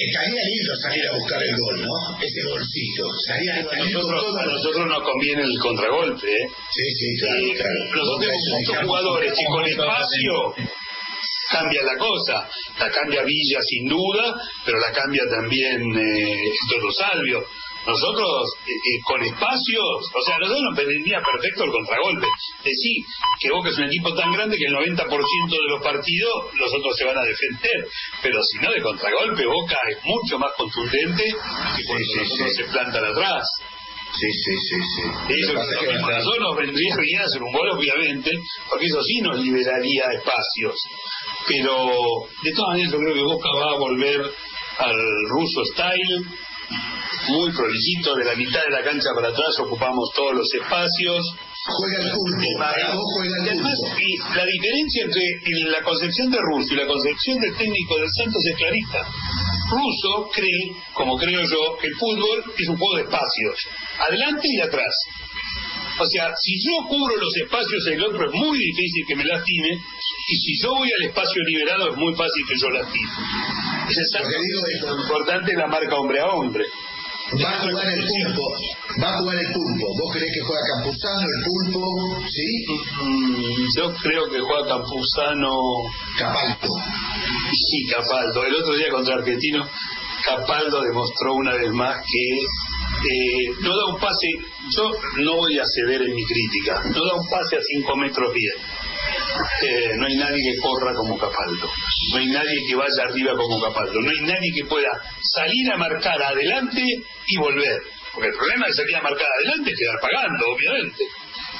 estaría 0.08 0.40
lindo 0.40 0.72
salir 0.80 1.04
a 1.04 1.12
buscar 1.18 1.42
el 1.42 1.54
gol 1.60 1.82
no 1.84 2.16
ese 2.16 2.40
golcito 2.48 3.04
estaría 3.12 3.60
a 3.60 3.84
nosotros, 3.84 4.34
a 4.34 4.46
nosotros 4.46 4.86
nos 4.88 5.02
conviene 5.02 5.42
el 5.42 5.58
contragolpe 5.60 6.26
¿eh? 6.26 6.48
sí 6.48 6.82
sí 6.96 7.08
claro, 7.20 7.36
claro. 7.60 7.80
nosotros 7.92 8.20
tenemos 8.24 8.48
muchos 8.56 8.84
jugadores 8.86 9.32
y 9.36 9.44
con 9.52 9.64
espacio 9.66 10.54
cambia 11.50 11.82
la 11.82 11.96
cosa 11.98 12.48
la 12.80 12.90
cambia 12.90 13.22
Villa 13.22 13.60
sin 13.60 13.86
duda 13.86 14.34
pero 14.64 14.80
la 14.80 14.92
cambia 14.92 15.24
también 15.28 15.82
eh, 15.94 16.52
Toro 16.70 16.90
Salvio 16.90 17.44
nosotros 17.86 18.52
eh, 18.66 18.72
eh, 18.72 19.00
con 19.04 19.22
espacios, 19.22 19.84
o 20.14 20.22
sea, 20.24 20.38
nosotros 20.38 20.62
nos 20.70 20.76
vendría 20.76 21.20
perfecto 21.20 21.64
el 21.64 21.70
contragolpe. 21.70 22.26
Decir 22.64 22.96
que 23.40 23.50
Boca 23.50 23.68
es 23.68 23.78
un 23.78 23.84
equipo 23.84 24.14
tan 24.14 24.32
grande 24.32 24.56
que 24.56 24.66
el 24.66 24.74
90% 24.74 25.04
de 25.04 25.68
los 25.68 25.82
partidos 25.82 26.54
los 26.54 26.72
otros 26.72 26.96
se 26.96 27.04
van 27.04 27.18
a 27.18 27.22
defender, 27.22 27.88
pero 28.22 28.42
si 28.42 28.58
no 28.58 28.72
de 28.72 28.82
contragolpe, 28.82 29.46
Boca 29.46 29.78
es 29.90 29.98
mucho 30.04 30.38
más 30.38 30.52
contundente 30.56 31.24
que 31.24 31.84
cuando 31.84 32.04
nosotros 32.16 32.56
se 32.56 32.64
plantan 32.64 33.04
atrás. 33.04 33.44
Sí, 34.14 34.30
sí, 34.30 34.52
sí, 34.56 34.76
sí. 34.94 35.02
Eso, 35.42 35.52
que 35.80 35.92
nosotros 35.98 36.38
nos 36.38 36.56
vendría 36.56 36.96
bien 36.96 37.20
hacer 37.20 37.42
un 37.42 37.52
gol, 37.52 37.68
obviamente, 37.70 38.30
porque 38.70 38.86
eso 38.86 39.02
sí 39.02 39.20
nos 39.20 39.40
liberaría 39.40 40.04
espacios. 40.12 40.76
Pero 41.48 41.74
de 42.42 42.52
todas 42.52 42.68
maneras 42.70 42.92
yo 42.92 42.98
creo 42.98 43.14
que 43.14 43.22
Boca 43.22 43.48
va 43.58 43.72
a 43.72 43.78
volver 43.78 44.20
al 44.78 44.96
ruso 45.30 45.64
style, 45.64 46.26
muy 47.28 47.52
prolijito, 47.52 48.14
de 48.16 48.24
la 48.24 48.34
mitad 48.34 48.62
de 48.64 48.70
la 48.70 48.82
cancha 48.82 49.10
para 49.14 49.28
atrás 49.28 49.58
ocupamos 49.60 50.10
todos 50.14 50.34
los 50.34 50.54
espacios. 50.54 51.24
Juega 51.64 52.02
el 52.02 52.10
pulpo, 52.12 52.46
juega 53.14 53.36
el. 53.52 53.58
Y 53.58 54.18
la 54.36 54.44
diferencia 54.44 55.04
entre 55.04 55.70
la 55.70 55.82
concepción 55.82 56.30
de 56.30 56.38
Russo 56.38 56.74
y 56.74 56.76
la 56.76 56.86
concepción 56.86 57.38
del 57.40 57.56
técnico 57.56 57.96
del 57.96 58.10
Santos 58.12 58.42
es 58.44 58.56
clarita. 58.56 59.08
Russo 59.70 60.30
cree, 60.32 60.76
como 60.92 61.16
creo 61.16 61.40
yo, 61.40 61.78
que 61.80 61.86
el 61.86 61.94
fútbol 61.94 62.44
es 62.58 62.68
un 62.68 62.76
juego 62.76 62.96
de 62.96 63.02
espacios, 63.04 63.56
adelante 63.98 64.46
y 64.50 64.60
atrás. 64.60 64.94
O 65.98 66.06
sea, 66.06 66.34
si 66.36 66.52
yo 66.58 66.88
cubro 66.88 67.16
los 67.16 67.36
espacios, 67.36 67.86
el 67.86 68.02
otro 68.02 68.28
es 68.28 68.34
muy 68.34 68.58
difícil 68.58 69.06
que 69.06 69.16
me 69.16 69.24
lastime, 69.24 69.80
y 70.28 70.36
si 70.36 70.62
yo 70.62 70.74
voy 70.74 70.90
al 70.90 71.08
espacio 71.08 71.42
liberado, 71.44 71.90
es 71.90 71.96
muy 71.96 72.14
fácil 72.14 72.44
que 72.48 72.58
yo 72.60 72.70
lastime. 72.70 73.08
Es 73.88 73.98
exactamente 73.98 74.80
lo 74.82 75.00
importante 75.00 75.54
la 75.54 75.66
marca 75.66 75.94
hombre 75.96 76.20
a 76.20 76.26
hombre. 76.26 76.64
Va 77.32 77.50
a 77.50 77.60
jugar 77.60 77.88
el 77.88 78.04
pulpo, 78.04 78.42
va 79.02 79.08
a 79.08 79.18
jugar 79.18 79.36
el 79.38 79.52
pulpo. 79.52 79.86
¿Vos 79.98 80.12
creés 80.12 80.32
que 80.34 80.40
juega 80.40 80.60
Campuzano, 80.76 81.22
el 81.22 81.44
pulpo? 81.44 82.26
¿Sí? 82.28 82.66
Mm, 83.02 83.64
yo 83.76 83.94
creo 84.02 84.30
que 84.30 84.40
juega 84.40 84.68
Campuzano. 84.68 85.50
Capaldo. 86.18 86.68
Sí, 87.52 87.86
Capaldo. 87.90 88.44
El 88.44 88.54
otro 88.56 88.76
día 88.76 88.90
contra 88.90 89.14
Argentino, 89.14 89.66
Capaldo 90.22 90.82
demostró 90.82 91.34
una 91.34 91.54
vez 91.54 91.72
más 91.72 91.96
que 91.96 92.40
eh, 93.04 93.52
no 93.60 93.70
da 93.76 93.94
un 93.94 94.00
pase, 94.00 94.28
yo 94.76 94.90
no 95.24 95.36
voy 95.36 95.58
a 95.58 95.64
ceder 95.64 96.02
en 96.02 96.14
mi 96.14 96.24
crítica, 96.24 96.82
no 96.94 97.04
da 97.04 97.14
un 97.14 97.28
pase 97.28 97.56
a 97.56 97.60
cinco 97.60 97.96
metros 97.96 98.32
bien. 98.32 98.54
Eh, 99.62 99.96
no 99.96 100.06
hay 100.06 100.16
nadie 100.16 100.42
que 100.42 100.56
corra 100.60 100.94
como 100.94 101.18
Capaldo, 101.18 101.68
no 102.12 102.18
hay 102.18 102.26
nadie 102.26 102.64
que 102.66 102.74
vaya 102.76 103.02
arriba 103.08 103.32
como 103.36 103.60
Capaldo, 103.60 104.00
no 104.00 104.10
hay 104.10 104.20
nadie 104.20 104.52
que 104.54 104.64
pueda 104.64 104.88
salir 105.34 105.72
a 105.72 105.76
marcar 105.76 106.22
adelante 106.22 106.82
y 107.26 107.36
volver. 107.38 107.82
Porque 108.12 108.28
el 108.28 108.36
problema 108.36 108.66
de 108.68 108.74
salir 108.74 108.96
a 108.96 109.02
marcar 109.02 109.26
adelante 109.26 109.70
es 109.72 109.78
quedar 109.78 110.00
pagando, 110.00 110.46
obviamente. 110.52 111.04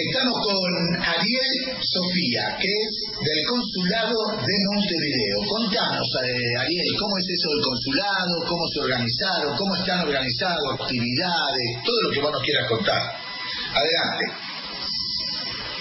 estamos 0.00 0.38
con 0.40 1.02
Ariel 1.02 1.76
Sofía, 1.80 2.56
que 2.56 2.68
es 2.68 2.92
del 3.20 3.40
Consulado 3.46 4.16
de 4.40 4.56
Montevideo. 4.72 5.38
Contanos, 5.48 6.08
eh, 6.24 6.56
Ariel, 6.60 6.96
¿cómo 6.98 7.18
es 7.18 7.26
eso 7.28 7.48
del 7.52 7.62
consulado? 7.62 8.34
¿Cómo 8.48 8.64
se 8.72 8.80
organizaron? 8.80 9.56
¿Cómo 9.56 9.76
están 9.76 10.00
organizados? 10.00 10.80
¿Actividades? 10.80 11.68
Todo 11.84 12.00
lo 12.02 12.10
que 12.12 12.20
vos 12.20 12.32
nos 12.32 12.42
quieras 12.42 12.68
contar. 12.68 13.02
Adelante. 13.74 14.24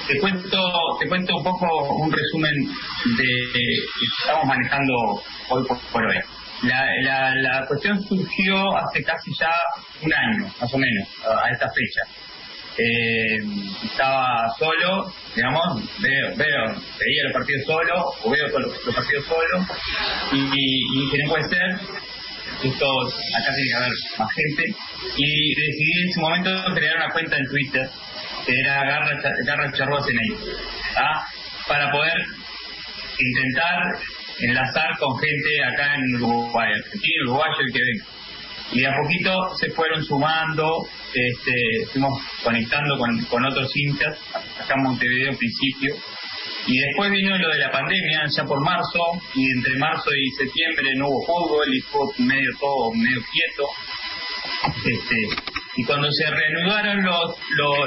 Te 0.07 0.19
cuento, 0.19 0.59
te 0.99 1.07
cuento 1.07 1.37
un 1.37 1.43
poco 1.43 1.67
un 1.95 2.11
resumen 2.11 2.55
de 3.17 3.29
que 3.53 3.63
estamos 4.19 4.45
manejando 4.45 4.93
hoy 5.49 5.63
por, 5.67 5.79
por 5.91 6.05
hoy. 6.05 6.17
La, 6.63 7.33
la 7.35 7.65
cuestión 7.65 7.99
surgió 8.03 8.77
hace 8.77 9.03
casi 9.03 9.31
ya 9.39 9.51
un 10.03 10.13
año, 10.13 10.53
más 10.59 10.73
o 10.73 10.77
menos, 10.77 11.07
a 11.25 11.49
esta 11.49 11.67
fecha. 11.69 12.30
Eh, 12.81 13.37
estaba 13.83 14.47
solo, 14.57 15.13
digamos, 15.35 15.83
veo, 16.01 16.35
veo, 16.35 16.65
veía 16.65 17.23
los 17.25 17.33
partidos 17.33 17.63
solo, 17.67 18.05
o 18.23 18.31
veo 18.31 18.47
los, 18.57 18.95
partidos 18.95 19.25
solo, 19.27 19.67
y, 20.31 20.37
y 20.37 21.05
dije, 21.05 21.23
no 21.23 21.29
puede 21.29 21.43
ser, 21.49 21.79
esto, 22.63 22.85
acá 23.37 23.53
tiene 23.53 23.69
que 23.69 23.75
haber 23.75 23.91
más 24.17 24.29
gente, 24.33 24.63
y 25.15 25.55
decidí 25.55 26.01
en 26.01 26.09
ese 26.09 26.19
momento 26.21 26.49
crear 26.73 26.95
una 26.97 27.09
cuenta 27.09 27.37
en 27.37 27.45
Twitter, 27.45 27.89
que 28.45 28.59
era 28.59 28.83
Garra, 28.83 29.21
Garra 29.45 29.71
Charrúa 29.73 30.01
CNI, 30.01 30.35
¿ah? 30.97 31.25
para 31.67 31.91
poder 31.91 32.17
intentar 33.19 33.77
enlazar 34.39 34.97
con 34.97 35.19
gente 35.19 35.63
acá 35.73 35.95
en 35.95 36.15
Uruguay, 36.15 36.71
Argentina, 36.73 37.23
Uruguayo, 37.25 37.55
el 37.59 37.73
que 37.73 37.79
venga. 37.79 38.20
Y 38.71 38.79
de 38.79 38.87
a 38.87 38.95
poquito 39.01 39.55
se 39.57 39.71
fueron 39.71 40.03
sumando, 40.03 40.87
este, 41.13 41.85
fuimos 41.91 42.19
conectando 42.43 42.97
con, 42.97 43.19
con 43.25 43.45
otros 43.45 43.69
hinchas, 43.75 44.17
acá 44.33 44.75
en 44.75 44.83
Montevideo 44.83 45.31
en 45.31 45.37
principio. 45.37 45.95
Y 46.67 46.77
después 46.77 47.11
vino 47.11 47.37
lo 47.37 47.49
de 47.49 47.57
la 47.57 47.71
pandemia, 47.71 48.21
ya 48.29 48.43
por 48.45 48.61
marzo, 48.61 49.21
y 49.33 49.45
entre 49.57 49.77
marzo 49.77 50.09
y 50.15 50.31
septiembre 50.31 50.89
no 50.95 51.07
hubo 51.07 51.25
fútbol 51.25 51.73
y 51.73 51.79
estuvo 51.79 52.13
medio 52.19 52.49
todo 52.59 52.91
medio 52.93 53.21
quieto. 53.31 53.67
Este, 54.85 55.51
y 55.77 55.83
cuando 55.85 56.11
se 56.11 56.29
reanudaron 56.29 57.03
los, 57.03 57.35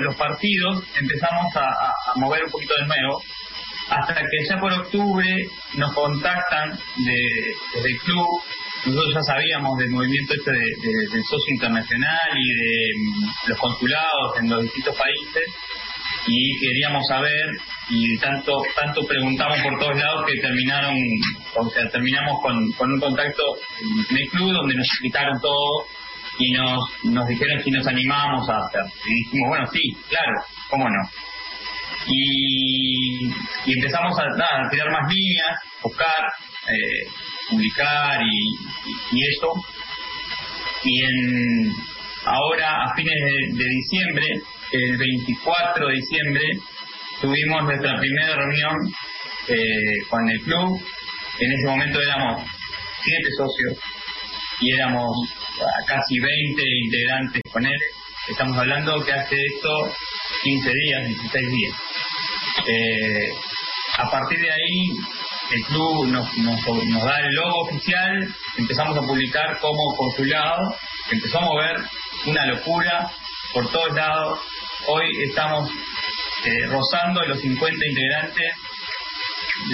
los, 0.00 0.14
partidos, 0.16 0.82
empezamos 0.98 1.54
a 1.56 1.70
mover 2.16 2.44
un 2.44 2.50
poquito 2.50 2.74
de 2.74 2.86
nuevo, 2.86 3.22
hasta 3.90 4.14
que 4.14 4.44
ya 4.48 4.58
por 4.58 4.72
octubre 4.72 5.46
nos 5.74 5.94
contactan 5.94 6.72
de, 6.72 7.54
desde 7.74 7.90
el 7.90 7.98
club. 7.98 8.26
Nosotros 8.86 9.14
ya 9.14 9.22
sabíamos 9.22 9.78
del 9.78 9.90
movimiento 9.90 10.34
este 10.34 10.50
de- 10.52 10.58
de- 10.58 11.08
del 11.12 11.24
socio 11.24 11.54
internacional 11.54 12.28
y 12.36 12.48
de 12.54 12.90
mm, 12.96 13.48
los 13.48 13.58
consulados 13.58 14.38
en 14.40 14.50
los 14.50 14.62
distintos 14.62 14.96
países 14.96 15.44
y 16.26 16.58
queríamos 16.60 17.06
saber 17.06 17.46
y 17.90 18.16
tanto 18.18 18.62
tanto 18.76 19.06
preguntamos 19.06 19.58
por 19.60 19.78
todos 19.78 19.96
lados 19.98 20.24
que 20.26 20.40
terminaron 20.40 20.94
o 21.56 21.70
sea 21.70 21.88
terminamos 21.90 22.40
con, 22.42 22.72
con 22.72 22.92
un 22.92 23.00
contacto 23.00 23.42
en 24.10 24.16
el 24.16 24.28
club 24.30 24.52
donde 24.52 24.74
nos 24.74 24.86
explicaron 24.86 25.38
todo 25.40 25.86
y 26.38 26.50
nos, 26.52 26.80
nos 27.04 27.28
dijeron 27.28 27.62
si 27.62 27.70
nos 27.70 27.86
animábamos 27.86 28.48
a 28.48 28.56
hacer. 28.58 28.82
Y 29.06 29.14
dijimos, 29.24 29.48
bueno, 29.50 29.66
sí, 29.72 29.80
claro, 30.08 30.32
¿cómo 30.68 30.88
no? 30.88 31.08
Y, 32.08 33.28
y 33.66 33.72
empezamos 33.78 34.18
a, 34.18 34.24
a, 34.24 34.68
tirar 34.70 34.90
más 34.90 35.12
líneas, 35.12 35.58
buscar, 35.82 36.32
eh, 36.68 37.06
publicar 37.50 38.20
y, 38.22 39.16
y, 39.16 39.20
eso. 39.36 39.52
Y 40.84 41.04
en 41.04 41.72
ahora, 42.24 42.84
a 42.84 42.94
fines 42.94 43.14
de, 43.52 43.64
diciembre, 43.64 44.26
el 44.72 44.96
24 44.96 45.88
de 45.88 45.94
diciembre, 45.94 46.44
tuvimos 47.20 47.64
nuestra 47.64 47.98
primera 47.98 48.36
reunión 48.36 48.76
eh, 49.48 50.06
con 50.08 50.28
el 50.28 50.40
club. 50.40 50.80
En 51.38 51.52
ese 51.52 51.66
momento 51.66 52.00
éramos 52.00 52.42
siete 53.02 53.28
socios 53.36 53.78
y 54.60 54.72
éramos 54.72 55.10
casi 55.86 56.18
20 56.18 56.62
integrantes 56.84 57.42
con 57.52 57.66
él. 57.66 57.80
Estamos 58.28 58.56
hablando 58.56 59.04
que 59.04 59.12
hace 59.12 59.36
esto 59.36 59.92
15 60.42 60.72
días, 60.72 61.08
16 61.08 61.50
días. 61.50 61.76
Eh, 62.66 63.28
a 63.98 64.10
partir 64.10 64.38
de 64.40 64.50
ahí, 64.50 64.90
el 65.50 65.64
club 65.64 66.06
nos, 66.06 66.36
nos, 66.38 66.66
nos, 66.66 67.04
da 67.04 67.20
el 67.20 67.34
logo 67.34 67.62
oficial, 67.62 68.34
empezamos 68.56 68.96
a 68.96 69.02
publicar 69.02 69.58
como 69.60 69.96
consulado, 69.96 70.74
empezó 71.10 71.38
a 71.38 71.44
mover 71.44 71.76
una 72.26 72.46
locura 72.46 73.10
por 73.52 73.70
todos 73.70 73.94
lados. 73.94 74.40
Hoy 74.86 75.04
estamos 75.28 75.70
eh, 76.44 76.66
rozando 76.66 77.24
los 77.24 77.40
50 77.40 77.86
integrantes, 77.86 78.52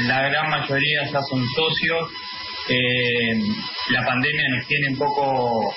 la 0.06 0.28
gran 0.28 0.50
mayoría 0.50 1.04
ya 1.04 1.20
son 1.22 1.46
socios. 1.48 2.10
Eh, 2.68 3.40
la 3.90 4.04
pandemia 4.04 4.44
nos 4.56 4.66
tiene 4.66 4.88
un 4.90 4.98
poco, 4.98 5.74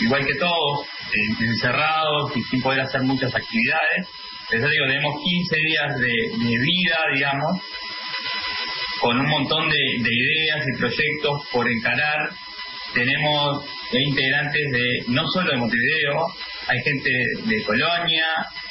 igual 0.00 0.24
que 0.24 0.34
todos, 0.34 0.86
eh, 0.86 1.44
encerrados 1.44 2.36
y 2.36 2.42
sin 2.44 2.62
poder 2.62 2.80
hacer 2.80 3.02
muchas 3.02 3.34
actividades. 3.34 4.08
Pero 4.48 4.68
digo, 4.68 4.86
tenemos 4.86 5.22
15 5.22 5.56
días 5.56 5.98
de 5.98 6.58
vida, 6.58 6.98
digamos, 7.14 7.60
con 9.04 9.20
un 9.20 9.28
montón 9.28 9.68
de, 9.68 9.76
de, 9.76 10.10
ideas 10.10 10.64
y 10.66 10.78
proyectos 10.78 11.42
por 11.52 11.70
encarar. 11.70 12.30
Tenemos 12.94 13.62
integrantes 13.92 14.62
de 14.72 15.04
no 15.08 15.28
solo 15.28 15.50
de 15.50 15.58
Montevideo, 15.58 16.26
hay 16.68 16.78
gente 16.82 17.10
de 17.44 17.64
Colonia, 17.64 18.24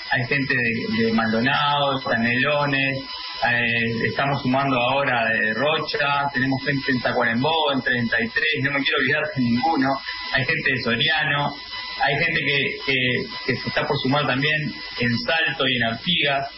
hay 0.10 0.26
gente 0.28 0.56
de, 0.56 1.04
de 1.04 1.14
Maldonado, 1.14 2.02
Canelones, 2.02 2.98
eh, 3.48 4.08
estamos 4.08 4.42
sumando 4.42 4.76
ahora 4.76 5.24
de 5.30 5.54
Rocha, 5.54 6.28
tenemos 6.34 6.66
gente 6.66 6.94
en 6.94 7.02
Tacuarembó, 7.02 7.72
en 7.76 7.84
33, 7.84 8.44
no 8.64 8.72
me 8.72 8.84
quiero 8.84 8.98
olvidar 9.02 9.24
de 9.36 9.44
ninguno, 9.44 9.88
hay 10.32 10.46
gente 10.46 10.72
de 10.72 10.82
Soriano, 10.82 11.54
hay 12.02 12.16
gente 12.16 12.40
que, 12.40 12.78
que, 12.88 12.96
que 13.46 13.62
se 13.62 13.68
está 13.70 13.86
por 13.86 14.00
sumar 14.00 14.26
también 14.26 14.74
en 15.00 15.20
Salto 15.20 15.68
y 15.68 15.76
en 15.76 15.84
Artigas. 15.84 16.50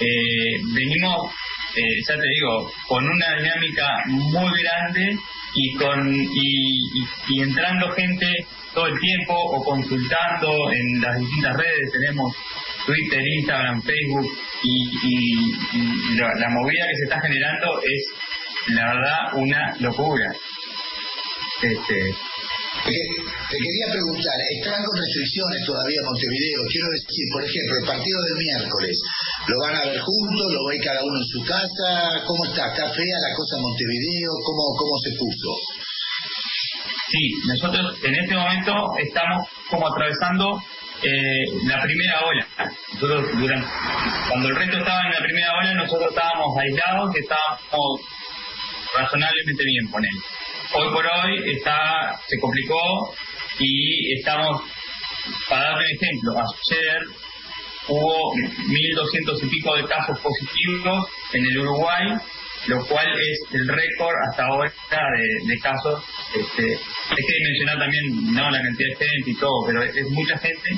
Eh, 0.00 0.60
venimos, 0.74 1.32
eh, 1.76 1.82
ya 2.08 2.14
te 2.14 2.28
digo, 2.34 2.70
con 2.88 3.04
una 3.08 3.34
dinámica 3.36 4.02
muy 4.06 4.50
grande 4.62 5.16
y 5.54 5.74
con 5.74 6.14
y, 6.14 7.06
y, 7.28 7.42
entrando 7.42 7.90
gente 7.92 8.26
todo 8.74 8.86
el 8.86 8.98
tiempo 8.98 9.34
o 9.34 9.64
consultando 9.64 10.70
en 10.72 11.00
las 11.00 11.18
distintas 11.18 11.56
redes 11.56 11.90
tenemos 11.92 12.32
Twitter, 12.86 13.22
Instagram, 13.38 13.82
Facebook 13.82 14.30
y, 14.62 14.90
y, 15.02 15.54
y 15.72 16.16
la, 16.16 16.28
la, 16.38 16.50
movida 16.50 16.86
que 16.88 16.96
se 16.96 17.04
está 17.04 17.20
generando 17.20 17.80
es 17.82 18.74
la 18.74 18.94
verdad 18.94 19.34
una 19.34 19.76
locura. 19.80 20.32
Este, 21.62 22.14
te, 22.82 23.56
quería 23.56 23.86
preguntar, 23.92 24.36
¿están 24.58 24.82
con 24.82 24.96
restricciones 24.98 25.60
todavía 25.64 26.00
Montevideo? 26.04 26.60
Quiero 26.68 26.88
decir, 26.90 27.24
por 27.32 27.42
ejemplo, 27.44 27.74
el 27.80 27.86
partido 27.86 28.18
del 28.24 28.36
miércoles, 28.36 28.94
¿lo 29.48 29.56
van 29.60 29.74
a 29.76 29.84
ver 29.86 29.98
juntos? 30.00 30.46
¿Lo 30.52 30.66
ve 30.66 30.78
cada 30.82 31.04
uno 31.04 31.16
en 31.16 31.28
su 31.30 31.40
casa? 31.46 31.90
¿Cómo 32.26 32.44
está? 32.44 32.74
¿Está 32.74 32.90
fea 32.90 33.16
la 33.22 33.32
cosa 33.36 33.56
en 33.56 33.62
Montevideo? 33.62 34.32
¿Cómo, 34.42 34.62
cómo 34.74 34.94
se 34.98 35.10
puso? 35.14 35.50
Sí, 37.14 37.22
nosotros 37.46 37.94
en 38.02 38.14
este 38.14 38.34
momento 38.34 38.72
estamos 38.98 39.46
como 39.70 39.86
atravesando 39.86 40.58
eh, 41.02 41.44
la 41.66 41.80
primera 41.82 42.26
ola. 42.26 42.46
Nosotros 42.94 43.28
cuando 44.28 44.48
el 44.48 44.56
resto 44.56 44.78
estaba 44.78 45.02
en 45.06 45.12
la 45.12 45.22
primera 45.22 45.52
ola, 45.52 45.74
nosotros 45.74 46.10
estábamos 46.10 46.48
aislados, 46.58 47.14
estábamos 47.14 48.00
razonablemente 48.96 49.62
bien 49.64 49.86
él. 50.04 50.18
Hoy 50.76 50.88
por 50.92 51.06
hoy 51.06 51.52
está, 51.56 52.18
se 52.26 52.36
complicó 52.40 53.14
y 53.60 54.12
estamos, 54.18 54.62
para 55.48 55.70
darle 55.70 55.84
un 55.84 55.96
ejemplo, 55.96 56.32
ayer 56.32 57.02
hubo 57.86 58.34
1.200 58.34 59.44
y 59.44 59.46
pico 59.50 59.76
de 59.76 59.84
casos 59.84 60.18
positivos 60.18 61.06
en 61.32 61.46
el 61.46 61.58
Uruguay, 61.58 62.08
lo 62.66 62.84
cual 62.86 63.06
es 63.06 63.54
el 63.54 63.68
récord 63.68 64.14
hasta 64.28 64.46
ahora 64.46 64.72
de, 65.46 65.58
casos. 65.62 66.02
Este, 66.34 66.62
hay 66.64 67.22
que 67.24 67.44
mencionar 67.44 67.78
también 67.78 68.34
no 68.34 68.50
la 68.50 68.60
cantidad 68.60 68.98
de 68.98 69.06
gente 69.06 69.30
y 69.30 69.36
todo, 69.36 69.66
pero 69.68 69.82
es, 69.84 69.94
es 69.94 70.10
mucha 70.10 70.36
gente 70.38 70.70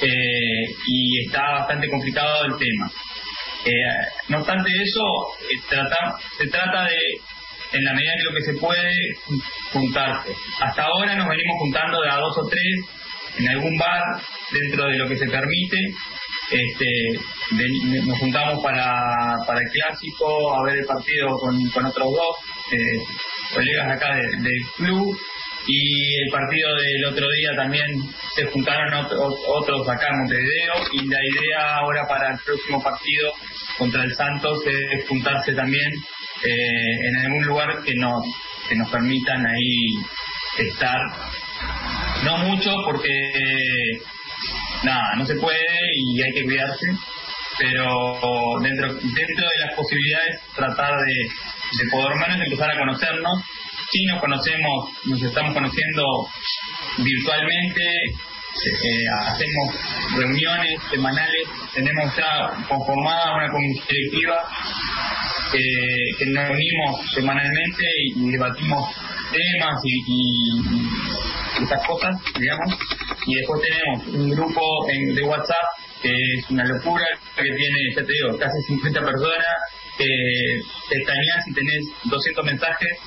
eh, 0.00 0.64
y 0.88 1.26
está 1.26 1.42
bastante 1.52 1.88
complicado 1.88 2.46
el 2.46 2.58
tema. 2.58 2.90
Eh, 3.64 3.70
no 4.28 4.38
obstante 4.38 4.68
eso, 4.82 5.04
eh, 5.42 5.60
trata, 5.68 6.16
se 6.36 6.48
trata 6.48 6.86
de, 6.86 6.98
en 7.72 7.84
la 7.84 7.94
medida 7.94 8.12
que 8.16 8.24
lo 8.24 8.34
que 8.34 8.52
se 8.52 8.60
puede, 8.60 8.92
juntarse. 9.72 10.34
Hasta 10.60 10.82
ahora 10.82 11.14
nos 11.16 11.28
venimos 11.28 11.56
juntando 11.58 12.00
de 12.02 12.10
a 12.10 12.16
dos 12.16 12.36
o 12.38 12.48
tres 12.48 12.84
en 13.38 13.48
algún 13.48 13.78
bar 13.78 14.02
dentro 14.50 14.86
de 14.86 14.98
lo 14.98 15.08
que 15.08 15.16
se 15.16 15.26
permite. 15.26 15.78
Este, 16.50 16.86
nos 18.04 18.18
juntamos 18.18 18.62
para, 18.62 19.36
el 19.36 19.70
clásico, 19.70 20.54
a 20.54 20.64
ver 20.64 20.78
el 20.80 20.86
partido 20.86 21.38
con, 21.38 21.70
con 21.70 21.86
otros 21.86 22.10
dos 22.10 22.36
eh, 22.72 22.98
colegas 23.54 23.90
acá 23.90 24.14
de, 24.14 24.22
del 24.42 24.62
club 24.76 25.16
y 25.66 26.14
el 26.24 26.30
partido 26.30 26.74
del 26.74 27.04
otro 27.06 27.30
día 27.30 27.50
también 27.56 27.86
se 28.34 28.46
juntaron 28.46 28.92
otros, 29.04 29.34
otros 29.46 29.88
acá 29.88 30.08
en 30.10 30.18
Montevideo 30.18 30.74
y 30.92 31.06
la 31.06 31.18
idea 31.30 31.76
ahora 31.76 32.06
para 32.08 32.32
el 32.32 32.38
próximo 32.44 32.82
partido 32.82 33.32
contra 33.78 34.02
el 34.02 34.14
Santos 34.14 34.62
es 34.66 35.08
juntarse 35.08 35.52
también 35.54 35.88
eh, 36.44 37.08
en 37.08 37.16
algún 37.16 37.46
lugar 37.46 37.82
que 37.84 37.94
nos 37.94 38.22
que 38.68 38.76
nos 38.76 38.90
permitan 38.90 39.46
ahí 39.46 40.66
estar. 40.66 41.00
No 42.24 42.38
mucho 42.38 42.74
porque 42.84 43.10
nada 44.84 45.16
no 45.16 45.26
se 45.26 45.36
puede 45.36 45.58
y 45.96 46.22
hay 46.22 46.32
que 46.32 46.44
cuidarse 46.44 46.86
pero 47.58 48.58
dentro 48.60 48.94
dentro 48.94 49.44
de 49.48 49.66
las 49.66 49.74
posibilidades 49.76 50.40
tratar 50.54 50.94
de, 50.98 51.14
de 51.14 51.90
por 51.90 52.18
menos 52.18 52.40
empezar 52.44 52.70
a 52.70 52.78
conocernos. 52.78 53.42
Sí 53.90 54.04
nos 54.06 54.20
conocemos, 54.20 54.88
nos 55.04 55.22
estamos 55.22 55.52
conociendo 55.52 56.02
virtualmente, 56.98 57.82
eh, 58.04 59.04
hacemos 59.26 59.74
reuniones 60.16 60.80
semanales, 60.90 61.48
tenemos 61.74 62.16
ya 62.16 62.64
conformada 62.68 63.36
una 63.36 63.50
comisión 63.50 63.86
directiva 63.88 64.36
eh, 65.54 66.16
que 66.18 66.26
nos 66.26 66.48
reunimos 66.48 67.00
semanalmente 67.14 67.84
y, 68.14 68.30
debatimos 68.30 68.88
temas 69.30 69.80
y, 69.84 70.02
y, 70.06 71.62
estas 71.62 71.86
cosas, 71.86 72.16
digamos, 72.38 72.74
y 73.26 73.34
después 73.36 73.60
tenemos 73.62 74.06
un 74.08 74.30
grupo 74.30 74.60
en, 74.90 75.14
de 75.14 75.22
WhatsApp 75.22 75.66
que 76.02 76.10
es 76.10 76.50
una 76.50 76.64
locura, 76.64 77.06
que 77.36 77.42
tiene, 77.42 77.78
ya 77.94 78.02
te 78.02 78.12
digo, 78.12 78.36
casi 78.36 78.60
50 78.66 79.00
personas, 79.00 79.56
que 79.96 80.06
te 80.88 80.96
extrañas 80.96 81.46
y 81.46 81.54
tenés 81.54 81.84
200 82.04 82.44
mensajes 82.44 82.98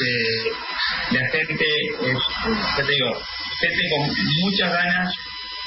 de, 0.00 1.18
de 1.18 1.30
gente, 1.30 1.66
ya 2.76 2.84
te 2.84 2.92
digo, 2.92 3.12
gente 3.60 3.82
con 3.90 4.08
muchas 4.40 4.72
ganas, 4.72 5.14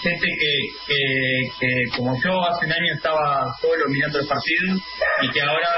gente 0.06 0.28
que, 0.40 0.54
que, 0.88 1.50
que 1.60 1.98
como 1.98 2.16
yo 2.22 2.46
hace 2.46 2.66
un 2.66 2.72
año 2.72 2.94
estaba 2.94 3.44
solo 3.60 3.90
mirando 3.90 4.20
el 4.20 4.28
partido 4.28 4.78
y 5.24 5.30
que 5.32 5.42
ahora, 5.42 5.70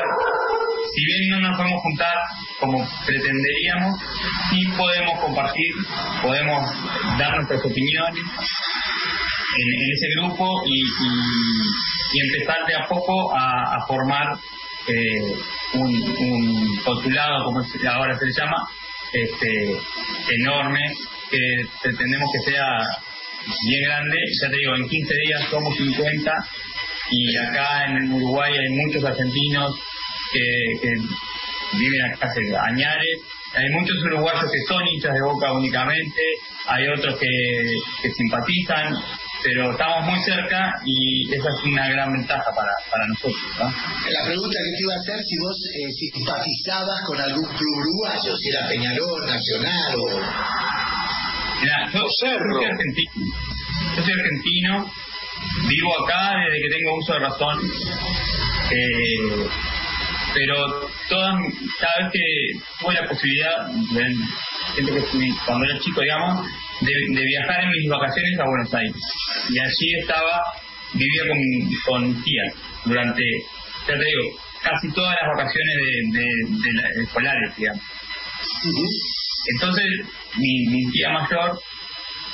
si 0.93 1.05
bien 1.05 1.29
no 1.29 1.47
nos 1.47 1.57
podemos 1.57 1.81
juntar 1.81 2.15
como 2.59 2.87
pretenderíamos, 3.05 3.99
sí 4.49 4.67
podemos 4.75 5.19
compartir, 5.21 5.73
podemos 6.21 6.61
dar 7.17 7.35
nuestras 7.35 7.63
opiniones 7.65 8.23
en, 9.55 9.91
ese 9.95 10.07
grupo 10.19 10.63
y, 10.65 10.81
y, 12.13 12.19
empezar 12.27 12.65
de 12.67 12.75
a 12.75 12.87
poco 12.87 13.33
a, 13.35 13.85
formar 13.87 14.37
eh, 14.87 15.35
un, 15.73 15.85
un 16.19 16.77
consulado, 16.83 17.45
como 17.45 17.61
ahora 17.89 18.17
se 18.17 18.25
le 18.25 18.33
llama, 18.33 18.57
este, 19.13 19.79
enorme, 20.35 20.81
que 21.29 21.39
pretendemos 21.81 22.29
que 22.33 22.51
sea 22.51 22.87
bien 23.67 23.81
grande. 23.85 24.17
Ya 24.41 24.49
te 24.49 24.57
digo, 24.57 24.75
en 24.75 24.87
15 24.87 25.13
días 25.25 25.41
somos 25.49 25.75
50 25.77 26.31
y 27.11 27.37
acá 27.37 27.85
en 27.85 28.13
Uruguay 28.13 28.53
hay 28.53 28.69
muchos 28.69 29.03
argentinos 29.03 29.73
que, 30.31 30.79
que 30.81 30.89
viven 31.77 32.01
acá 32.05 32.27
hace 32.27 32.41
añares, 32.55 33.17
Hay 33.55 33.69
muchos 33.71 33.95
uruguayos 34.05 34.51
que 34.51 34.59
son 34.67 34.85
hinchas 34.87 35.13
de 35.13 35.21
Boca 35.21 35.51
únicamente, 35.53 36.21
hay 36.67 36.87
otros 36.89 37.17
que, 37.17 37.27
que 38.01 38.11
simpatizan, 38.11 38.93
pero 39.43 39.71
estamos 39.71 40.05
muy 40.05 40.19
cerca 40.23 40.73
y 40.85 41.33
esa 41.33 41.49
es 41.49 41.63
una 41.65 41.87
gran 41.89 42.11
ventaja 42.11 42.51
para, 42.53 42.71
para 42.91 43.07
nosotros. 43.07 43.41
La 43.57 44.25
pregunta 44.25 44.57
que 44.57 44.77
te 44.77 44.83
iba 44.83 44.93
a 44.93 44.99
hacer 44.99 45.23
si 45.23 45.37
vos 45.39 45.57
eh, 45.73 45.91
simpatizabas 46.11 47.01
con 47.07 47.19
algún 47.19 47.45
club 47.45 47.77
uruguayo, 47.77 48.35
si 48.37 48.49
era 48.49 48.67
Peñarol, 48.67 49.25
Nacional 49.25 49.95
o... 49.95 50.21
Yo, 51.93 52.05
soy 52.19 52.29
argentino, 52.29 53.11
yo 53.95 54.03
soy 54.03 54.13
argentino, 54.13 54.91
vivo 55.67 56.03
acá 56.03 56.35
desde 56.45 56.61
que 56.61 56.75
tengo 56.75 56.97
uso 56.97 57.13
de 57.13 57.19
razón, 57.19 57.59
eh, 58.71 59.47
pero 60.35 60.89
todas, 61.09 61.33
cada 61.79 62.03
vez 62.03 62.13
que 62.13 62.59
tuve 62.79 62.93
la 62.93 63.07
posibilidad, 63.07 63.67
de, 63.67 65.33
cuando 65.45 65.65
era 65.65 65.79
chico, 65.79 66.01
digamos, 66.01 66.45
de, 66.81 67.23
viajar 67.25 67.63
en 67.63 67.69
mis 67.71 67.89
vacaciones 67.89 68.39
a 68.39 68.45
Buenos 68.45 68.73
Aires. 68.73 68.95
Y 69.49 69.59
allí 69.59 69.99
estaba, 69.99 70.43
vivía 70.93 71.23
con, 71.27 71.39
con 71.85 72.23
tía 72.23 72.43
durante, 72.85 73.23
ya 73.87 73.97
te 73.97 74.05
digo, 74.05 74.37
casi 74.61 74.91
todas 74.91 75.15
las 75.21 75.37
vacaciones 75.37 75.75
de, 76.13 76.21
de, 76.95 77.03
escolares, 77.03 77.55
digamos. 77.57 77.81
Entonces, 79.53 79.85
mi, 80.37 80.91
tía 80.91 81.09
mayor 81.09 81.59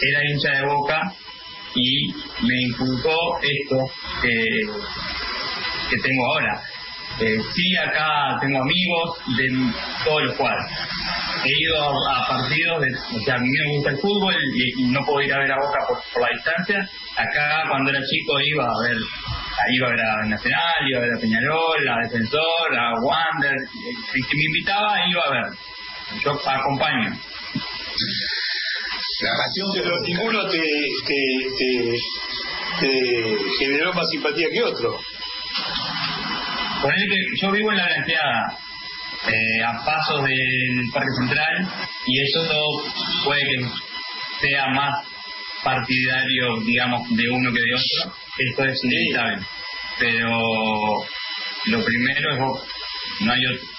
era 0.01 0.19
hincha 0.29 0.51
de 0.51 0.65
boca 0.65 1.13
y 1.75 2.07
me 2.45 2.61
inculcó 2.67 3.39
esto 3.41 3.91
que, 4.21 5.99
tengo 6.01 6.25
ahora. 6.25 6.61
Eh, 7.19 7.39
sí, 7.53 7.77
acá 7.77 8.37
tengo 8.41 8.61
amigos 8.61 9.19
de 9.37 9.71
todos 10.03 10.23
los 10.23 10.35
cuadros 10.35 10.65
he 11.45 11.61
ido 11.61 12.09
a, 12.09 12.27
partidos, 12.27 12.81
de, 12.81 12.87
o 13.17 13.19
sea, 13.23 13.35
a 13.35 13.39
mí 13.39 13.49
me 13.49 13.75
gusta 13.75 13.89
el 13.91 13.97
fútbol 13.97 14.35
y, 14.77 14.83
no 14.91 15.03
puedo 15.05 15.21
ir 15.21 15.33
a 15.33 15.39
ver 15.39 15.51
a 15.51 15.57
Boca 15.57 15.79
por, 15.87 16.21
la 16.21 16.29
distancia. 16.29 16.89
Acá 17.17 17.63
cuando 17.69 17.89
era 17.89 17.99
chico 17.99 18.39
iba 18.39 18.65
a 18.65 18.81
ver, 18.87 18.97
iba 19.71 19.87
a 19.87 19.91
ver 19.91 19.99
a 19.99 20.25
Nacional, 20.27 20.89
iba 20.89 20.99
a 20.99 21.01
ver 21.01 21.13
a 21.13 21.19
Peñarol, 21.19 21.89
a 21.89 21.97
Defensor, 22.03 22.75
a 22.77 22.93
Wander, 23.01 23.55
el 23.55 24.27
que 24.27 24.35
me 24.35 24.43
invitaba 24.45 25.07
iba 25.07 25.21
a 25.21 25.31
ver. 25.31 25.45
Yo 26.23 26.31
acompaño. 26.31 27.09
La 29.21 29.29
pasión, 29.45 29.67
pero 29.73 29.99
ninguno 30.01 30.49
te, 30.49 30.61
te, 31.05 31.93
te, 32.79 33.37
generó 33.59 33.93
más 33.93 34.09
simpatía 34.09 34.49
que 34.51 34.63
otro. 34.63 34.99
Que 36.81 37.41
yo 37.41 37.51
vivo 37.51 37.71
en 37.71 37.77
la 37.77 37.85
Blanqueada, 37.85 38.57
eh, 39.27 39.63
a 39.63 39.85
pasos 39.85 40.23
del 40.25 40.89
Parque 40.91 41.11
Central 41.17 41.69
y 42.05 42.21
eso 42.21 42.83
puede 43.23 43.41
que 43.41 43.65
sea 44.41 44.67
más 44.67 45.05
partidario, 45.63 46.59
digamos, 46.65 47.09
de 47.11 47.29
uno 47.29 47.53
que 47.53 47.59
de 47.59 47.75
otro. 47.75 48.13
Esto 48.37 48.65
es 48.65 48.83
inevitable. 48.83 49.45
Pero 49.99 51.05
lo 51.67 51.85
primero 51.85 52.33
es 52.33 52.39
vos, 52.39 52.61
no 53.21 53.31
hay 53.31 53.45
otro. 53.45 53.72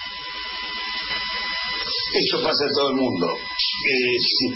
Eso 2.15 2.41
pasa 2.41 2.63
en 2.65 2.73
todo 2.73 2.89
el 2.91 2.95
mundo. 2.95 3.27
Eh, 3.27 4.53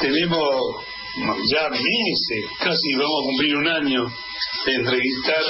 tenemos 0.00 0.84
ya 1.50 1.68
meses, 1.68 2.50
casi 2.58 2.94
vamos 2.94 3.22
a 3.22 3.26
cumplir 3.26 3.56
un 3.56 3.68
año 3.68 4.06
de 4.64 4.74
entrevistar 4.74 5.42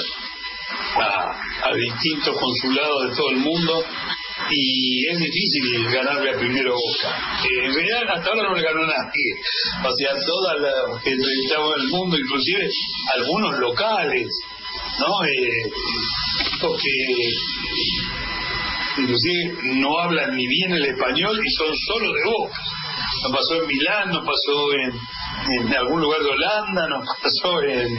a, 0.95 1.75
distintos 1.75 2.37
consulados 2.37 3.09
de 3.09 3.15
todo 3.15 3.29
el 3.29 3.37
mundo 3.37 3.85
y 4.51 5.07
es 5.09 5.17
difícil 5.19 5.85
ganarle 5.91 6.31
a 6.31 6.37
primero 6.37 6.73
Boca. 6.73 7.39
Eh, 7.43 7.65
en 7.65 7.73
realidad 7.73 8.17
hasta 8.17 8.29
ahora 8.29 8.49
no 8.49 8.55
le 8.55 8.61
ganó 8.61 8.85
nadie. 8.85 9.35
O 9.85 9.95
sea, 9.95 10.11
todas 10.25 10.59
las 10.59 11.03
que 11.03 11.11
entrevistamos 11.11 11.75
en 11.77 11.81
el 11.81 11.87
mundo, 11.89 12.17
inclusive 12.17 12.69
algunos 13.15 13.59
locales, 13.59 14.27
¿no? 14.99 15.25
Eh, 15.25 15.71
que 16.81 17.29
inclusive 18.97 19.57
no 19.79 19.99
hablan 19.99 20.35
ni 20.35 20.47
bien 20.47 20.73
el 20.73 20.85
español 20.85 21.39
y 21.43 21.49
son 21.51 21.75
solo 21.87 22.13
de 22.13 22.23
Boca. 22.25 22.59
Nos 23.23 23.31
pasó 23.31 23.61
en 23.61 23.67
Milán, 23.67 24.09
nos 24.09 24.25
pasó 24.25 24.73
en, 24.73 25.67
en 25.67 25.75
algún 25.75 26.01
lugar 26.01 26.21
de 26.21 26.29
Holanda, 26.29 26.87
nos 26.87 27.05
pasó 27.21 27.61
en, 27.61 27.97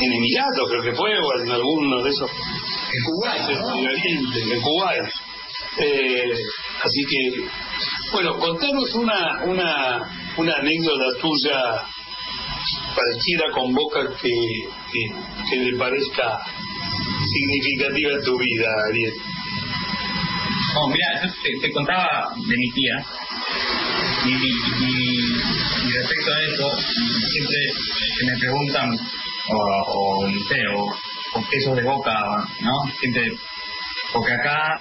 en 0.00 0.12
Emiratos, 0.12 0.68
creo 0.68 0.82
que 0.82 0.92
fue, 0.92 1.18
o 1.18 1.40
en 1.40 1.50
alguno 1.50 2.02
de 2.02 2.10
esos. 2.10 2.30
En 2.30 3.04
Kuwait, 3.04 3.42
En 4.52 4.60
Kuwait. 4.60 5.12
Eh, 5.78 6.32
así 6.82 7.04
que, 7.06 7.48
bueno, 8.12 8.38
contanos 8.38 8.94
una, 8.94 9.42
una, 9.44 10.00
una 10.38 10.54
anécdota 10.54 11.20
tuya 11.20 11.82
pareciera 12.94 13.52
con 13.52 13.74
Boca 13.74 14.00
que, 14.20 14.32
que, 15.50 15.56
le 15.56 15.76
parezca 15.76 16.38
significativa 17.32 18.12
en 18.12 18.22
tu 18.22 18.38
vida, 18.38 18.68
Ariel. 18.88 19.14
Oh, 20.78 20.88
mira, 20.88 21.22
yo 21.22 21.32
te, 21.62 21.72
contaba 21.72 22.28
de 22.36 22.56
mi 22.56 22.70
tía 22.72 22.94
y, 24.24 24.34
y, 24.84 25.92
respecto 25.92 26.32
a 26.32 26.42
eso, 26.42 26.78
siempre 27.30 27.58
que 28.18 28.26
me 28.26 28.38
preguntan 28.38 28.98
o, 29.48 29.56
o 29.56 30.28
no 30.28 30.40
sé, 30.48 30.66
o, 30.68 30.84
o 31.38 31.48
quesos 31.50 31.76
de 31.76 31.82
boca, 31.82 32.12
¿no? 32.60 32.72
Siempre, 33.00 33.32
porque 34.12 34.32
acá 34.32 34.80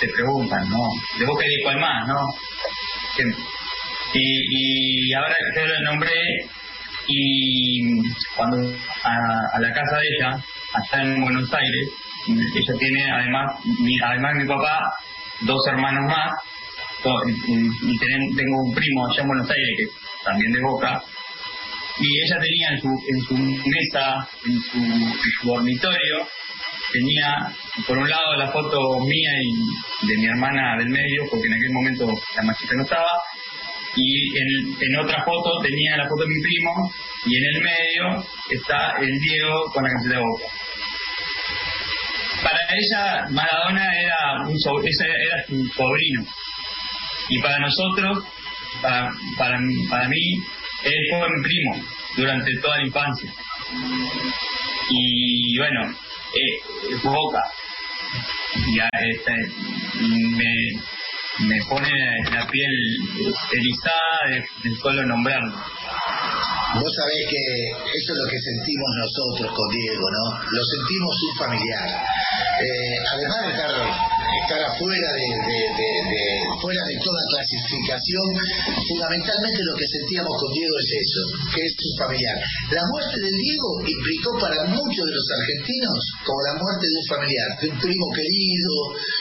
te 0.00 0.08
preguntan, 0.08 0.68
¿no? 0.70 0.88
De 1.18 1.26
Boca 1.26 1.44
y 1.46 1.56
de 1.56 1.62
cuál 1.62 1.78
más, 1.78 2.08
¿no? 2.08 2.20
Y, 4.14 5.08
y 5.10 5.12
ahora 5.14 5.36
que 5.54 5.66
lo 5.66 5.80
nombré, 5.82 6.20
y 7.06 8.02
cuando 8.34 8.56
a, 9.04 9.60
la 9.60 9.72
casa 9.72 9.96
de 9.98 10.08
ella, 10.16 10.44
allá 10.72 11.02
en 11.02 11.20
Buenos 11.20 11.52
Aires, 11.52 11.88
ella 12.26 12.74
tiene 12.78 13.10
además, 13.10 13.46
mi, 13.80 13.98
además 14.00 14.34
mi 14.36 14.46
papá, 14.46 14.92
dos 15.42 15.60
hermanos 15.68 16.04
más, 16.06 16.30
y, 17.26 17.98
tengo 17.98 18.62
un 18.64 18.74
primo 18.74 19.06
allá 19.06 19.22
en 19.22 19.28
Buenos 19.28 19.50
Aires 19.50 19.70
que 19.78 20.24
también 20.24 20.52
de 20.52 20.60
Boca, 20.60 21.02
y 21.98 22.20
ella 22.24 22.36
tenía 22.40 22.68
en 22.70 22.80
su, 22.80 22.88
en 22.88 23.20
su 23.22 23.34
mesa, 23.68 24.28
en 24.46 24.60
su, 24.60 24.78
en 24.78 25.32
su 25.40 25.48
dormitorio, 25.48 26.28
tenía 26.92 27.52
por 27.86 27.98
un 27.98 28.08
lado 28.08 28.36
la 28.36 28.50
foto 28.50 29.00
mía 29.00 29.30
y 29.42 30.06
de 30.06 30.16
mi 30.18 30.26
hermana 30.26 30.76
del 30.78 30.88
medio, 30.88 31.24
porque 31.30 31.46
en 31.46 31.54
aquel 31.54 31.72
momento 31.72 32.06
la 32.36 32.42
más 32.42 32.56
no 32.76 32.82
estaba, 32.82 33.10
y 33.96 34.38
en, 34.38 34.76
en, 34.80 35.00
otra 35.00 35.24
foto 35.24 35.60
tenía 35.62 35.96
la 35.96 36.08
foto 36.08 36.22
de 36.22 36.28
mi 36.28 36.40
primo, 36.42 36.92
y 37.26 37.36
en 37.36 37.44
el 37.54 37.62
medio 37.62 38.24
está 38.50 38.96
el 39.00 39.18
Diego 39.20 39.70
con 39.72 39.82
la 39.82 39.90
camiseta 39.90 40.14
de 40.16 40.22
boca. 40.22 40.59
Ella, 42.72 43.26
Maradona 43.30 43.86
era, 44.00 44.46
un 44.46 44.56
era 44.56 45.44
su 45.46 45.66
sobrino, 45.74 46.24
y 47.28 47.40
para 47.40 47.58
nosotros, 47.58 48.24
para, 48.82 49.10
para, 49.36 49.58
para 49.88 50.08
mí, 50.08 50.34
él 50.84 51.06
fue 51.10 51.28
mi 51.28 51.42
primo 51.42 51.84
durante 52.16 52.56
toda 52.60 52.78
la 52.78 52.86
infancia. 52.86 53.32
Y 54.90 55.58
bueno, 55.58 55.90
eh, 55.90 56.96
Boca. 57.02 57.42
Ya 58.74 58.88
este, 59.00 59.32
me, 60.00 60.52
me 61.46 61.64
pone 61.68 61.88
la 62.32 62.46
piel 62.46 62.70
erizada 63.52 64.18
de, 64.28 64.40
de 64.68 64.76
solo 64.76 65.06
nombrarlo. 65.06 65.54
Vos 66.70 66.92
sabés 66.94 67.26
que 67.26 67.42
eso 67.98 68.14
es 68.14 68.18
lo 68.22 68.26
que 68.30 68.38
sentimos 68.38 68.90
nosotros 69.02 69.50
con 69.50 69.68
Diego, 69.74 70.06
¿no? 70.06 70.24
Lo 70.54 70.62
sentimos 70.62 71.14
un 71.18 71.34
familiar. 71.34 71.88
Eh, 71.90 72.96
además 73.10 73.40
de 73.42 73.50
estar, 73.58 73.74
estar 73.74 74.60
afuera 74.70 75.08
de, 75.18 75.28
fuera 76.62 76.82
de 76.86 76.96
toda 77.02 77.22
clasificación, 77.26 78.26
fundamentalmente 78.86 79.58
lo 79.66 79.74
que 79.74 79.88
sentíamos 79.88 80.30
con 80.30 80.50
Diego 80.54 80.74
es 80.78 80.90
eso, 80.94 81.22
que 81.50 81.60
es 81.66 81.74
un 81.74 81.94
familiar. 82.06 82.36
La 82.70 82.86
muerte 82.86 83.18
del 83.18 83.34
Diego 83.34 83.68
implicó 83.90 84.30
para 84.38 84.62
muchos 84.70 85.04
de 85.10 85.14
los 85.16 85.26
argentinos 85.42 85.98
como 86.22 86.38
la 86.46 86.54
muerte 86.54 86.86
de 86.86 86.96
un 87.02 87.06
familiar, 87.10 87.48
de 87.58 87.66
un 87.66 87.78
primo 87.82 88.06
querido, 88.14 88.70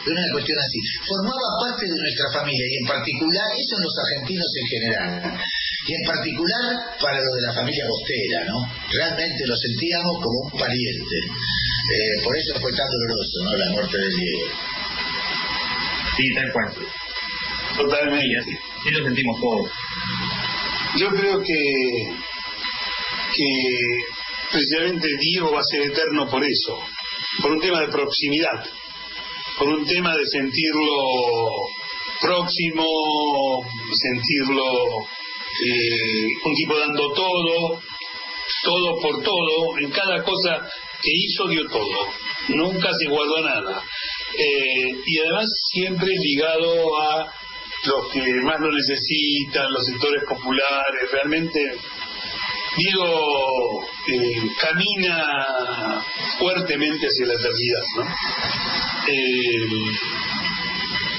de 0.06 0.10
una 0.14 0.26
cuestión 0.38 0.58
así. 0.62 0.80
Formaba 1.10 1.50
parte 1.66 1.90
de 1.90 1.98
nuestra 1.98 2.30
familia 2.30 2.66
y 2.70 2.76
en 2.78 2.88
particular, 2.94 3.48
eso 3.58 3.74
en 3.74 3.84
los 3.90 3.96
argentinos 4.06 4.52
en 4.54 4.68
general, 4.70 5.10
y 5.89 5.95
en 5.95 6.06
particular 6.06 6.97
para 7.02 7.17
los 7.17 7.34
de 7.34 7.47
la 7.47 7.54
familia 7.54 7.84
Bostera, 7.89 8.45
¿no? 8.45 8.62
Realmente 8.93 9.41
lo 9.47 9.56
sentíamos 9.58 10.22
como 10.22 10.38
un 10.45 10.51
pariente. 10.51 11.18
Eh, 11.26 12.24
por 12.24 12.38
eso 12.38 12.53
fue 12.61 12.72
tan 12.74 12.86
doloroso, 12.86 13.38
¿no? 13.43 13.57
La 13.57 13.72
muerte 13.72 13.97
de 13.97 14.09
Diego. 14.09 14.47
Sí, 16.16 16.34
tal 16.36 16.51
cual. 16.53 16.88
Totalmente. 17.76 18.38
así, 18.38 18.51
sí 18.84 18.91
lo 18.91 19.03
sentimos 19.03 19.39
todos. 19.41 19.72
Yo 20.97 21.09
creo 21.09 21.39
que, 21.41 21.61
que 23.36 23.47
precisamente 24.51 25.07
Diego 25.20 25.51
va 25.51 25.61
a 25.61 25.72
ser 25.72 25.82
eterno 25.82 26.30
por 26.30 26.43
eso, 26.43 26.84
por 27.41 27.51
un 27.53 27.61
tema 27.61 27.82
de 27.82 27.88
proximidad, 27.88 28.64
por 29.57 29.70
un 29.70 29.88
tema 29.88 30.16
de 30.16 30.26
sentirlo 30.28 31.66
próximo, 32.22 32.86
sentirlo 33.93 35.07
eh, 35.66 36.28
un 36.43 36.55
tipo 36.55 36.78
dando 36.78 37.12
todo, 37.14 37.82
todo 38.64 39.01
por 39.01 39.24
todo, 39.24 39.78
en 39.80 39.91
cada 39.91 40.24
cosa 40.24 40.68
que 41.01 41.12
hizo 41.12 41.47
dio 41.47 41.66
todo, 41.68 42.07
nunca 42.49 42.89
se 42.97 43.10
guardó 43.10 43.41
nada. 43.41 43.84
Eh, 44.38 44.91
y 45.05 45.20
además 45.20 45.49
siempre 45.72 46.10
ligado 46.16 47.01
a 47.01 47.34
los 47.86 48.12
que 48.12 48.22
más 48.43 48.60
lo 48.60 48.72
necesitan, 48.72 49.72
los 49.72 49.86
sectores 49.86 50.24
populares, 50.28 51.12
realmente 51.12 51.60
Diego 52.78 53.82
eh, 54.07 54.51
camina 54.60 56.01
fuertemente 56.38 57.07
hacia 57.07 57.26
la 57.26 57.34
eternidad, 57.34 57.84
¿no? 57.97 58.03
Eh, 59.07 59.68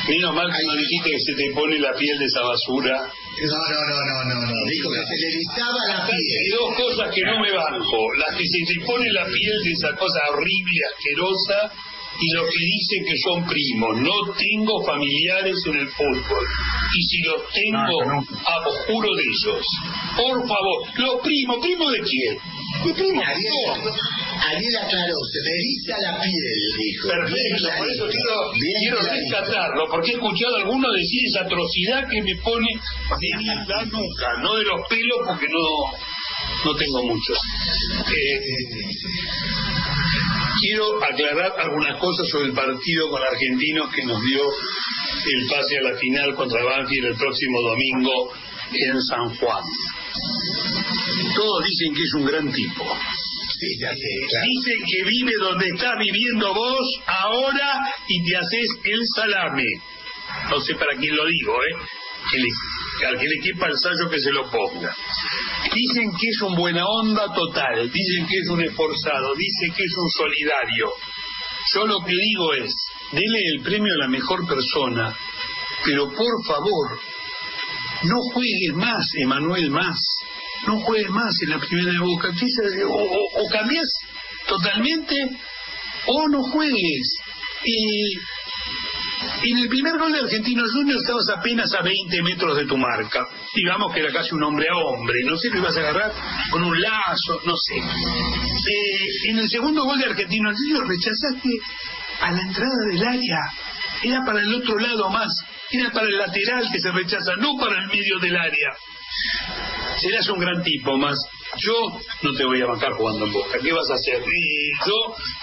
menos 0.09 0.35
mal 0.35 0.47
que 0.47 0.65
no 0.65 0.75
dijiste 0.75 1.11
que 1.11 1.21
se 1.21 1.35
te 1.35 1.53
pone 1.55 1.79
la 1.79 1.93
piel 1.93 2.19
de 2.19 2.25
esa 2.25 2.43
basura. 2.43 3.13
No, 3.31 3.47
no, 3.47 3.81
no, 3.87 3.99
no, 4.05 4.25
no, 4.25 4.47
no. 4.47 4.59
Dijo 4.69 4.91
que 4.91 5.07
se 5.07 5.17
le 5.17 5.27
erizaba 5.33 5.81
la 5.89 6.07
piel. 6.07 6.19
Hay 6.19 6.51
dos 6.51 6.75
cosas 6.77 7.15
que 7.15 7.23
no 7.23 7.41
me 7.41 7.53
banco. 7.53 7.99
Las 8.19 8.37
que 8.37 8.45
se 8.45 8.61
te 8.67 8.85
pone 8.85 9.07
la 9.13 9.25
piel 9.25 9.57
de 9.65 9.73
esa 9.73 9.97
cosa 9.97 10.21
horrible, 10.31 10.81
asquerosa, 10.93 11.73
y 12.21 12.35
los 12.35 12.47
que 12.51 12.61
dicen 12.61 13.01
que 13.07 13.17
son 13.25 13.39
primos. 13.47 13.97
No 14.03 14.35
tengo 14.35 14.85
familiares 14.85 15.57
en 15.67 15.77
el 15.77 15.89
fútbol. 15.89 16.45
Y 16.93 17.03
si 17.07 17.19
los 17.23 17.43
tengo, 17.49 18.27
abjuro 18.45 19.09
de 19.15 19.23
ellos. 19.23 19.65
Por 20.17 20.37
favor, 20.47 20.79
los 20.99 21.23
primos, 21.23 21.59
¿primos 21.63 21.93
de 21.93 22.01
quién? 22.01 22.35
¿De 22.85 22.95
primos? 22.95 23.25
Ariel, 24.41 24.77
aclaró, 24.77 25.17
se 25.31 25.41
me 25.45 25.53
eriza 25.53 25.95
la 26.01 26.21
piel, 26.21 26.61
dijo. 26.79 27.09
Perfecto, 27.09 27.69
por 27.77 27.89
eso 27.89 28.07
quiero, 28.09 28.37
quiero 28.81 28.99
rescatarlo, 29.01 29.89
porque 29.91 30.11
he 30.11 30.15
escuchado 30.15 30.57
a 30.57 30.59
algunos 30.61 30.91
decir 30.97 31.21
esa 31.29 31.45
atrocidad 31.45 32.09
que 32.09 32.23
me 32.23 32.37
pone 32.43 32.69
de 33.21 33.31
la 33.69 33.85
nuca, 33.85 34.29
no 34.43 34.57
de 34.57 34.65
los 34.65 34.81
pelos, 34.89 35.19
porque 35.27 35.47
no, 35.49 35.65
no 36.65 36.77
tengo 36.77 37.03
muchos. 37.05 37.39
Eh, 38.09 38.41
quiero 40.61 41.05
aclarar 41.05 41.53
algunas 41.59 41.99
cosas 41.99 42.29
sobre 42.29 42.49
el 42.49 42.55
partido 42.55 43.11
con 43.11 43.23
Argentinos 43.23 43.93
que 43.95 44.05
nos 44.05 44.23
dio 44.23 44.43
el 44.43 45.47
pase 45.49 45.79
a 45.79 45.83
la 45.83 45.97
final 45.99 46.35
contra 46.35 46.65
Banfield 46.65 47.07
el 47.07 47.17
próximo 47.17 47.61
domingo 47.63 48.33
en 48.73 49.03
San 49.03 49.35
Juan. 49.37 49.65
Todos 51.35 51.65
dicen 51.65 51.95
que 51.95 52.03
es 52.03 52.15
un 52.15 52.25
gran 52.25 52.53
tipo. 52.53 52.85
Sí, 53.61 53.79
ya 53.79 53.91
sé, 53.93 54.09
claro. 54.31 54.47
Dicen 54.49 54.79
que 54.89 55.05
vive 55.11 55.33
donde 55.39 55.69
está 55.69 55.93
viviendo 55.99 56.55
vos 56.55 56.87
ahora 57.07 57.79
y 58.09 58.23
te 58.25 58.37
haces 58.37 58.69
el 58.85 59.01
salame. 59.15 59.67
No 60.49 60.61
sé 60.61 60.75
para 60.77 60.97
quién 60.99 61.15
lo 61.15 61.27
digo, 61.27 61.53
¿eh? 61.63 61.77
Que 62.31 62.39
le- 62.39 63.07
al 63.09 63.19
que 63.19 63.27
le 63.27 63.41
quepa 63.43 63.67
el 63.67 63.77
sallo 63.79 64.11
que 64.11 64.19
se 64.21 64.31
lo 64.33 64.51
ponga. 64.51 64.95
Dicen 65.75 66.11
que 66.19 66.29
es 66.29 66.41
un 66.43 66.55
buena 66.55 66.87
onda 66.87 67.33
total, 67.35 67.91
dicen 67.91 68.27
que 68.27 68.39
es 68.39 68.49
un 68.49 68.63
esforzado, 68.63 69.35
dicen 69.35 69.75
que 69.77 69.85
es 69.85 69.95
un 69.97 70.11
solidario. 70.11 70.91
Yo 71.75 71.87
lo 71.87 72.01
que 72.05 72.13
digo 72.13 72.55
es, 72.55 72.73
dele 73.13 73.39
el 73.57 73.63
premio 73.63 73.93
a 73.93 74.05
la 74.05 74.09
mejor 74.09 74.47
persona, 74.47 75.15
pero 75.85 76.09
por 76.09 76.45
favor, 76.47 77.01
no 78.05 78.17
juegues 78.33 78.75
más, 78.75 79.05
Emanuel, 79.23 79.71
más. 79.71 79.99
No 80.67 80.79
juegues 80.81 81.11
más 81.11 81.35
en 81.43 81.51
la 81.51 81.59
primera 81.59 81.93
de 81.93 81.99
Boca. 81.99 82.29
Empieza- 82.29 82.63
O, 82.87 83.45
o, 83.45 83.49
cambias 83.51 83.89
totalmente 84.47 85.15
o 86.07 86.29
no 86.29 86.43
juegues. 86.43 87.17
Y 87.65 88.15
en 89.53 89.59
el 89.59 89.69
primer 89.69 89.99
gol 89.99 90.13
de 90.13 90.21
Argentinos 90.21 90.71
Juniors 90.73 91.03
estabas 91.03 91.29
apenas 91.31 91.73
a 91.75 91.83
20 91.83 92.23
metros 92.23 92.57
de 92.57 92.67
tu 92.67 92.77
marca. 92.77 93.27
Digamos 93.55 93.93
que 93.93 94.01
era 94.01 94.13
casi 94.13 94.35
un 94.35 94.43
hombre 94.43 94.67
a 94.71 94.77
hombre. 94.77 95.15
No 95.25 95.37
sé, 95.37 95.49
lo 95.51 95.59
ibas 95.59 95.77
a 95.77 95.81
agarrar 95.81 96.13
con 96.51 96.63
un 96.63 96.81
lazo, 96.81 97.41
no 97.45 97.55
sé. 97.57 97.77
Eh, 97.77 99.31
en 99.31 99.39
el 99.39 99.49
segundo 99.49 99.85
gol 99.85 99.99
de 99.99 100.07
Argentinos 100.07 100.57
Juniors 100.57 100.89
rechazaste 100.89 101.51
a 102.21 102.33
la 102.33 102.41
entrada 102.43 102.77
del 102.91 103.03
área. 103.07 103.39
Era 104.03 104.25
para 104.25 104.41
el 104.41 104.55
otro 104.55 104.79
lado 104.79 105.11
más. 105.11 105.33
Era 105.71 105.91
para 105.91 106.07
el 106.07 106.19
lateral 106.19 106.69
que 106.73 106.81
se 106.81 106.91
rechaza, 106.91 107.37
no 107.37 107.57
para 107.59 107.81
el 107.81 107.89
medio 107.89 108.19
del 108.21 108.37
área. 108.37 108.69
Serás 110.01 110.29
un 110.31 110.39
gran 110.41 110.63
tipo, 110.63 110.97
más 110.97 111.19
yo 111.59 111.75
no 112.23 112.33
te 112.37 112.45
voy 112.45 112.61
a 112.63 112.67
bancar 112.67 112.93
jugando 112.93 113.27
en 113.27 113.33
Boca. 113.33 113.59
¿Qué 113.63 113.73
vas 113.73 113.91
a 113.91 113.95
hacer? 113.95 114.23
Yo, 114.87 114.95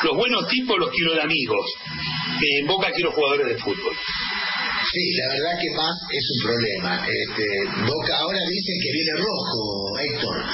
los 0.03 0.15
buenos 0.15 0.47
tipos 0.47 0.77
los 0.79 0.89
quiero 0.91 1.13
de 1.13 1.21
amigos. 1.21 1.65
En 2.59 2.65
Boca 2.65 2.91
quiero 2.91 3.11
jugadores 3.11 3.47
de 3.47 3.57
fútbol. 3.57 3.93
Sí, 4.91 5.11
la 5.17 5.27
verdad 5.33 5.59
que 5.61 5.69
más 5.75 5.95
es 6.11 6.25
un 6.35 6.47
problema. 6.47 7.05
Este, 7.07 7.45
Boca 7.85 8.17
ahora 8.19 8.39
dicen 8.49 8.75
que 8.81 8.91
viene 8.91 9.11
rojo, 9.17 9.99
Héctor. 9.99 10.45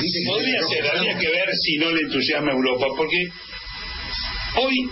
Dicen 0.00 0.22
que 0.24 0.30
Podría 0.30 0.62
ser, 0.62 0.84
rojo. 0.84 0.96
habría 0.98 1.18
que 1.18 1.28
ver 1.30 1.48
si 1.62 1.76
no 1.78 1.90
le 1.90 2.00
entusiasma 2.02 2.50
a 2.52 2.54
Europa, 2.54 2.86
porque 2.96 3.18
hoy 4.62 4.90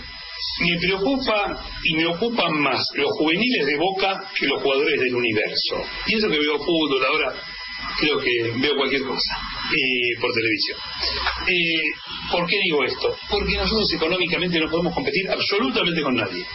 me 0.61 0.77
preocupa 0.79 1.63
y 1.83 1.95
me 1.95 2.05
ocupan 2.07 2.59
más 2.61 2.83
los 2.95 3.11
juveniles 3.19 3.65
de 3.65 3.77
Boca 3.77 4.23
que 4.37 4.47
los 4.47 4.61
jugadores 4.61 4.99
del 4.99 5.15
universo. 5.15 5.75
Y 6.07 6.15
eso 6.15 6.29
que 6.29 6.39
veo 6.39 6.57
fútbol 6.57 7.05
ahora, 7.05 7.33
creo 7.97 8.19
que 8.19 8.59
veo 8.59 8.75
cualquier 8.75 9.03
cosa 9.03 9.35
por 10.19 10.31
televisión. 10.33 10.77
Eh, 11.47 12.31
¿Por 12.31 12.45
qué 12.47 12.57
digo 12.63 12.83
esto? 12.83 13.15
Porque 13.29 13.57
nosotros 13.57 13.91
económicamente 13.93 14.59
no 14.59 14.69
podemos 14.69 14.93
competir 14.93 15.29
absolutamente 15.29 16.01
con 16.01 16.15
nadie. 16.15 16.45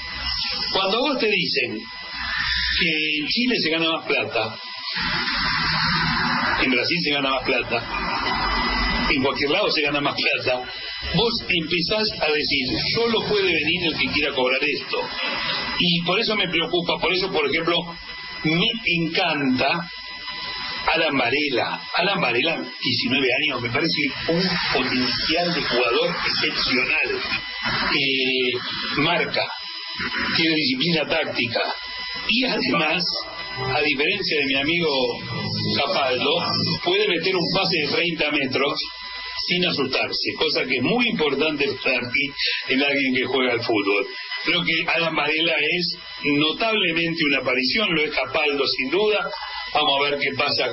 Cuando 0.72 1.00
vos 1.00 1.18
te 1.18 1.28
dicen 1.28 1.78
que 2.80 3.18
en 3.20 3.26
Chile 3.28 3.54
se 3.62 3.70
gana 3.70 3.90
más 3.90 4.06
plata, 4.06 4.56
en 6.62 6.70
Brasil 6.70 6.98
se 7.02 7.10
gana 7.10 7.30
más 7.30 7.44
plata, 7.44 9.10
en 9.10 9.22
cualquier 9.22 9.50
lado 9.50 9.70
se 9.70 9.82
gana 9.82 10.00
más 10.00 10.14
plata, 10.14 10.62
vos 11.14 11.32
empezás 11.48 12.08
a 12.20 12.32
decir, 12.32 12.78
solo 12.94 13.26
puede 13.28 13.52
venir 13.52 13.86
el 13.86 13.98
que 13.98 14.12
quiera 14.12 14.34
cobrar 14.34 14.60
esto. 14.62 14.98
Y 15.78 16.02
por 16.02 16.18
eso 16.18 16.36
me 16.36 16.48
preocupa, 16.48 16.98
por 17.00 17.12
eso, 17.12 17.30
por 17.30 17.48
ejemplo, 17.48 17.76
me 18.44 18.66
encanta 18.98 19.88
Alan 20.86 21.16
Varela. 21.16 21.80
Alan 21.94 22.20
Varela, 22.20 22.56
19 22.56 23.28
años, 23.42 23.62
me 23.62 23.70
parece 23.70 24.00
un 24.28 24.42
potencial 24.72 25.54
de 25.54 25.62
jugador 25.62 26.14
excepcional. 26.26 27.20
Eh, 27.94 29.00
marca, 29.02 29.46
tiene 30.36 30.54
disciplina 30.54 31.06
táctica. 31.06 31.60
Y 32.28 32.44
además, 32.44 33.04
a 33.74 33.80
diferencia 33.80 34.38
de 34.38 34.46
mi 34.46 34.54
amigo 34.60 34.90
Capaldo, 35.76 36.30
puede 36.84 37.08
meter 37.08 37.34
un 37.34 37.46
pase 37.54 37.76
de 37.78 37.88
30 37.88 38.30
metros 38.30 38.80
sin 39.46 39.66
asustarse, 39.66 40.32
cosa 40.38 40.64
que 40.64 40.76
es 40.76 40.82
muy 40.82 41.08
importante 41.08 41.66
para 41.82 42.00
mí 42.00 42.24
en 42.68 42.82
alguien 42.82 43.14
que 43.14 43.24
juega 43.24 43.52
al 43.52 43.60
fútbol. 43.60 44.06
Creo 44.44 44.62
que 44.62 44.90
Alan 44.90 45.14
Varela 45.14 45.54
es 45.58 45.98
notablemente 46.22 47.24
una 47.30 47.38
aparición, 47.38 47.94
lo 47.94 48.02
es 48.02 48.10
Capaldo 48.10 48.64
sin 48.66 48.90
duda. 48.90 49.30
Vamos 49.74 49.98
a 49.98 50.10
ver 50.10 50.20
qué 50.20 50.30
pasa 50.36 50.70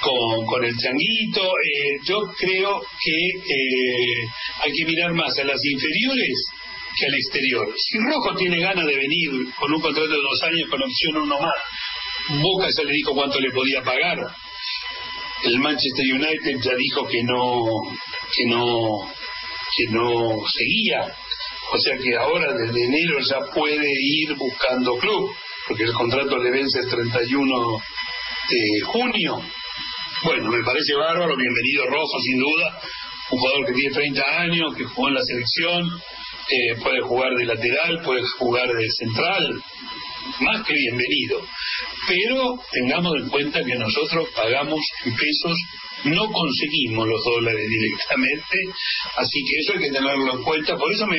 con, 0.00 0.44
con 0.44 0.64
el 0.64 0.76
changuito. 0.76 1.42
Eh, 1.42 1.98
yo 2.04 2.20
creo 2.38 2.78
que 2.78 3.16
eh, 3.38 4.28
hay 4.60 4.72
que 4.72 4.84
mirar 4.84 5.14
más 5.14 5.38
a 5.38 5.44
las 5.44 5.60
inferiores 5.64 6.46
que 6.98 7.06
al 7.06 7.14
exterior. 7.14 7.74
Si 7.74 7.98
Rojo 7.98 8.36
tiene 8.36 8.60
ganas 8.60 8.86
de 8.86 8.96
venir 8.96 9.30
con 9.58 9.72
un 9.72 9.80
contrato 9.80 10.08
de 10.10 10.16
dos 10.16 10.42
años 10.42 10.68
con 10.68 10.82
opción 10.82 11.16
uno 11.22 11.40
más, 11.40 11.54
Boca 12.42 12.68
ya 12.76 12.84
le 12.84 12.92
dijo 12.92 13.14
cuánto 13.14 13.40
le 13.40 13.50
podía 13.50 13.82
pagar. 13.82 14.18
El 15.44 15.58
Manchester 15.58 16.04
United 16.12 16.60
ya 16.60 16.74
dijo 16.76 17.06
que 17.06 17.22
no, 17.22 17.64
que 18.34 18.46
no, 18.46 19.10
que 19.74 19.92
no 19.92 20.36
seguía. 20.48 21.14
O 21.72 21.78
sea 21.78 21.96
que 21.96 22.14
ahora 22.14 22.52
desde 22.52 22.84
enero 22.84 23.18
ya 23.20 23.40
puede 23.54 23.90
ir 23.90 24.34
buscando 24.34 24.98
club, 24.98 25.34
porque 25.66 25.84
el 25.84 25.92
contrato 25.92 26.38
le 26.38 26.50
vence 26.50 26.78
el 26.78 26.90
31 26.90 27.82
de 28.48 28.80
junio. 28.84 29.40
Bueno, 30.24 30.50
me 30.50 30.62
parece 30.62 30.94
bárbaro, 30.94 31.36
bienvenido 31.36 31.86
Rojo 31.86 32.18
sin 32.20 32.38
duda, 32.38 32.80
un 33.30 33.38
jugador 33.38 33.66
que 33.66 33.72
tiene 33.72 33.94
30 33.94 34.40
años, 34.40 34.76
que 34.76 34.84
jugó 34.84 35.08
en 35.08 35.14
la 35.14 35.22
selección, 35.22 35.90
eh, 36.50 36.76
puede 36.82 37.00
jugar 37.02 37.30
de 37.34 37.44
lateral, 37.46 38.02
puede 38.04 38.22
jugar 38.38 38.68
de 38.68 38.90
central, 38.90 39.62
más 40.40 40.66
que 40.66 40.74
bienvenido. 40.74 41.40
Pero 42.08 42.58
tengamos 42.70 43.12
en 43.20 43.28
cuenta 43.28 43.64
que 43.64 43.76
nosotros 43.76 44.28
pagamos 44.34 44.80
en 45.04 45.14
pesos, 45.14 45.58
no 46.04 46.30
conseguimos 46.30 47.08
los 47.08 47.24
dólares 47.24 47.66
directamente, 47.68 48.56
así 49.16 49.40
que 49.44 49.60
eso 49.60 49.72
hay 49.72 49.78
que 49.78 49.98
tenerlo 49.98 50.36
en 50.36 50.42
cuenta. 50.42 50.76
Por 50.76 50.92
eso 50.92 51.06
me, 51.06 51.18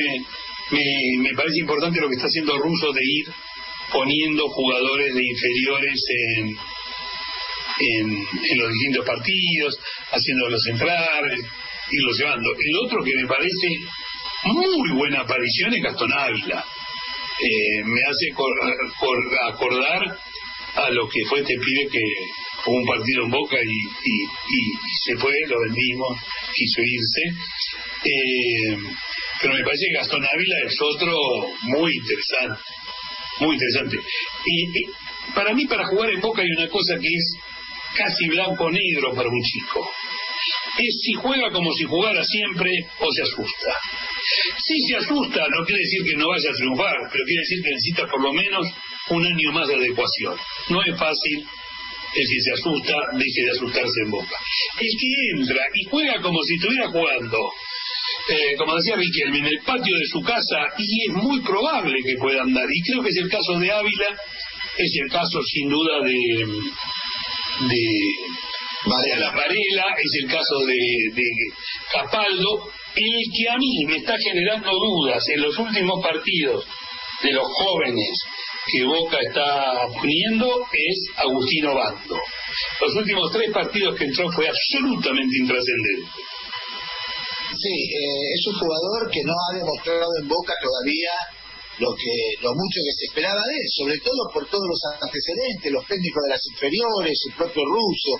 me, 0.70 0.84
me 1.20 1.34
parece 1.36 1.60
importante 1.60 2.00
lo 2.00 2.08
que 2.08 2.14
está 2.14 2.26
haciendo 2.26 2.58
Russo 2.58 2.92
de 2.92 3.02
ir 3.02 3.26
poniendo 3.92 4.48
jugadores 4.48 5.14
de 5.14 5.22
inferiores 5.24 6.04
en, 6.38 6.56
en, 7.78 8.58
los 8.58 8.70
distintos 8.72 9.04
partidos, 9.06 9.78
haciéndolos 10.12 10.66
entrar, 10.68 11.22
irlos 11.90 12.18
llevando. 12.18 12.50
El 12.58 12.76
otro 12.86 13.04
que 13.04 13.14
me 13.16 13.26
parece 13.26 13.68
muy 14.44 14.90
buena 14.96 15.20
aparición 15.20 15.74
es 15.74 15.82
Gastón 15.82 16.12
Ávila. 16.12 16.64
Eh, 17.38 17.82
me 17.84 18.00
hace 18.02 18.32
cor- 18.34 18.76
cor- 18.98 19.38
acordar 19.52 20.18
a 20.76 20.90
lo 20.90 21.08
que 21.08 21.24
fue 21.28 21.40
este 21.40 21.54
pibe 21.58 21.88
que 21.90 22.00
hubo 22.66 22.76
un 22.76 22.86
partido 22.86 23.24
en 23.24 23.30
Boca 23.30 23.56
y, 23.56 23.68
y, 23.68 24.26
se 25.04 25.16
fue, 25.16 25.32
lo 25.46 25.60
vendimos, 25.60 26.18
quiso 26.54 26.80
irse. 26.82 27.22
Eh, 28.04 28.78
pero 29.40 29.54
me 29.54 29.62
parece 29.64 29.86
que 29.88 29.98
Gastón 29.98 30.24
Ávila 30.24 30.54
es 30.66 30.76
otro 30.80 31.16
muy 31.62 31.92
interesante, 31.94 32.60
muy 33.40 33.54
interesante. 33.54 33.96
Y, 34.46 35.32
para 35.34 35.54
mí, 35.54 35.66
para 35.66 35.86
jugar 35.86 36.10
en 36.10 36.20
Boca 36.20 36.42
hay 36.42 36.48
una 36.56 36.68
cosa 36.68 36.94
que 36.98 37.08
es 37.08 37.36
casi 37.96 38.28
blanco-negro 38.28 39.14
para 39.14 39.28
un 39.28 39.42
chico. 39.42 39.90
Es 40.78 40.98
si 41.02 41.14
juega 41.14 41.50
como 41.50 41.72
si 41.72 41.84
jugara 41.84 42.22
siempre 42.22 42.70
o 43.00 43.12
se 43.12 43.22
asusta. 43.22 43.72
Si 44.58 44.80
se 44.88 44.96
asusta, 44.96 45.46
no 45.48 45.64
quiere 45.64 45.80
decir 45.82 46.02
que 46.04 46.16
no 46.16 46.28
vaya 46.28 46.50
a 46.50 46.54
triunfar, 46.54 46.96
pero 47.10 47.24
quiere 47.24 47.40
decir 47.40 47.62
que 47.62 47.70
necesita 47.70 48.06
por 48.06 48.22
lo 48.22 48.32
menos 48.32 48.66
un 49.10 49.24
año 49.24 49.52
más 49.52 49.68
de 49.68 49.76
adecuación. 49.76 50.36
No 50.68 50.82
es 50.82 50.98
fácil 50.98 51.46
que 52.12 52.22
se 52.24 52.52
asusta, 52.52 52.94
deje 53.12 53.42
de 53.44 53.50
asustarse 53.50 54.00
en 54.04 54.10
boca. 54.10 54.36
El 54.80 54.92
que 54.98 55.40
entra 55.40 55.62
y 55.74 55.84
juega 55.90 56.20
como 56.20 56.42
si 56.42 56.54
estuviera 56.54 56.88
jugando, 56.88 57.38
eh, 58.28 58.56
como 58.56 58.76
decía 58.76 58.96
Riquelme, 58.96 59.38
en 59.38 59.46
el 59.46 59.60
patio 59.64 59.96
de 59.96 60.06
su 60.06 60.20
casa, 60.22 60.58
y 60.78 61.08
es 61.08 61.14
muy 61.14 61.40
probable 61.40 61.96
que 62.04 62.16
pueda 62.18 62.42
andar. 62.42 62.66
Y 62.70 62.82
creo 62.82 63.02
que 63.02 63.10
es 63.10 63.16
el 63.16 63.28
caso 63.28 63.58
de 63.58 63.70
Ávila, 63.70 64.16
es 64.78 64.92
el 65.02 65.10
caso 65.10 65.40
sin 65.42 65.68
duda 65.68 66.00
de, 66.02 66.46
de 67.60 69.18
la 69.18 69.30
Varela, 69.30 69.84
es 69.98 70.22
el 70.22 70.30
caso 70.30 70.58
de, 70.66 70.76
de 71.14 71.24
Capaldo, 71.92 72.68
el 72.94 73.22
que 73.34 73.48
a 73.48 73.56
mí 73.56 73.84
me 73.86 73.96
está 73.96 74.16
generando 74.18 74.70
dudas 74.70 75.22
en 75.34 75.42
los 75.42 75.58
últimos 75.58 76.02
partidos 76.02 76.64
de 77.22 77.32
los 77.32 77.46
jóvenes 77.46 78.20
que 78.72 78.84
Boca 78.84 79.18
está 79.20 79.86
poniendo 79.94 80.46
es 80.72 81.06
Agustino 81.16 81.74
Bando. 81.74 82.18
Los 82.80 82.96
últimos 82.96 83.30
tres 83.32 83.52
partidos 83.52 83.96
que 83.96 84.04
entró 84.04 84.30
fue 84.32 84.48
absolutamente 84.48 85.36
intrascendente. 85.40 86.10
Sí, 87.56 87.72
eh, 87.72 88.34
es 88.34 88.46
un 88.48 88.58
jugador 88.58 89.10
que 89.10 89.22
no 89.24 89.32
ha 89.32 89.56
demostrado 89.56 90.10
en 90.20 90.28
Boca 90.28 90.52
todavía 90.60 91.10
lo 91.78 91.92
que 91.94 92.14
lo 92.40 92.50
mucho 92.54 92.78
que 92.80 92.94
se 92.96 93.04
esperaba 93.12 93.40
de 93.40 93.54
él, 93.54 93.68
sobre 93.76 93.98
todo 94.00 94.20
por 94.32 94.48
todos 94.48 94.64
los 94.64 94.80
antecedentes, 95.00 95.72
los 95.72 95.86
técnicos 95.86 96.22
de 96.24 96.30
las 96.30 96.42
inferiores, 96.46 97.16
el 97.28 97.34
propio 97.36 97.62
ruso, 97.64 98.12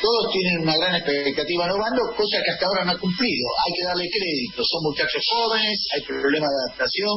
todos 0.00 0.32
tienen 0.32 0.62
una 0.62 0.76
gran 0.76 0.94
expectativa 0.94 1.66
en 1.66 1.72
Obando, 1.72 2.02
cosa 2.16 2.42
que 2.42 2.50
hasta 2.50 2.66
ahora 2.66 2.84
no 2.84 2.92
ha 2.92 2.98
cumplido. 2.98 3.46
Hay 3.66 3.72
que 3.74 3.84
darle 3.84 4.06
crédito, 4.06 4.62
son 4.62 4.82
muchachos 4.82 5.22
jóvenes, 5.26 5.78
hay 5.94 6.02
problemas 6.02 6.50
de 6.50 6.58
adaptación, 6.66 7.16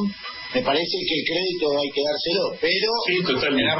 me 0.54 0.62
parece 0.62 0.96
que 0.98 1.14
el 1.14 1.24
crédito 1.26 1.78
hay 1.78 1.90
que 1.90 2.02
dárselo, 2.02 2.44
pero 2.60 2.88
sí, 3.06 3.14
totalmente. 3.22 3.70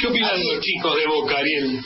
¿Qué 0.00 0.06
opinas 0.08 0.38
de 0.38 0.44
los 0.44 0.60
chicos 0.60 0.96
de 0.96 1.06
Boca, 1.06 1.38
Ariel? 1.38 1.80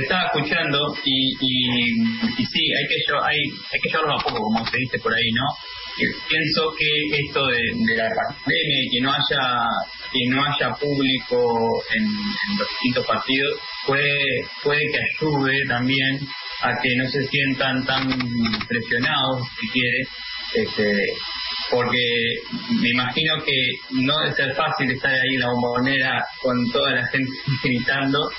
Estaba 0.00 0.22
escuchando 0.26 0.94
y, 1.04 1.34
y, 1.40 2.46
sí, 2.46 2.60
hay 2.74 2.86
que, 2.88 2.96
hay, 3.22 3.38
hay 3.38 4.22
poco, 4.22 4.40
como 4.40 4.66
se 4.66 4.78
dice 4.78 4.98
por 4.98 5.12
ahí, 5.14 5.30
¿no? 5.32 5.44
pienso 6.28 6.72
que 6.78 7.18
esto 7.26 7.46
de, 7.46 7.96
la 7.96 8.08
pandemia 8.08 8.78
y 8.82 8.90
que 8.90 9.00
no 9.00 9.12
haya 9.12 9.68
que 10.10 10.26
no 10.28 10.44
haya 10.44 10.74
público 10.76 11.82
en, 11.94 12.04
los 12.58 12.68
distintos 12.68 13.06
partidos 13.06 13.60
puede 13.86 14.46
puede 14.62 14.80
que 14.80 14.98
ayude 14.98 15.58
también 15.68 16.20
a 16.62 16.80
que 16.80 16.96
no 16.96 17.08
se 17.08 17.26
sientan 17.28 17.84
tan 17.84 18.08
presionados 18.68 19.42
si 19.60 19.68
quiere 19.68 19.98
este, 20.54 20.92
porque 21.70 21.98
me 22.80 22.90
imagino 22.90 23.42
que 23.44 23.72
no 23.90 24.18
debe 24.20 24.34
ser 24.34 24.54
fácil 24.54 24.90
estar 24.90 25.12
ahí 25.12 25.34
en 25.34 25.40
la 25.40 25.48
bombonera 25.48 26.24
con 26.40 26.70
toda 26.70 26.92
la 26.92 27.06
gente 27.06 27.32
gritando 27.62 28.30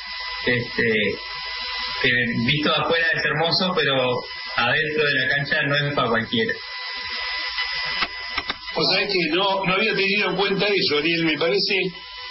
este 0.45 0.93
visto 2.45 2.73
afuera 2.73 3.07
es 3.13 3.25
hermoso 3.25 3.73
pero 3.75 4.11
adentro 4.55 5.05
de 5.05 5.13
la 5.13 5.35
cancha 5.35 5.61
no 5.63 5.75
es 5.75 5.93
para 5.93 6.09
cualquiera. 6.09 6.53
Pues 8.73 8.87
sabés 8.91 9.13
que 9.13 9.35
no, 9.35 9.65
no 9.65 9.73
había 9.75 9.93
tenido 9.93 10.31
en 10.31 10.35
cuenta 10.35 10.65
eso, 10.65 10.97
Ariel, 10.97 11.25
me 11.25 11.37
parece 11.37 11.75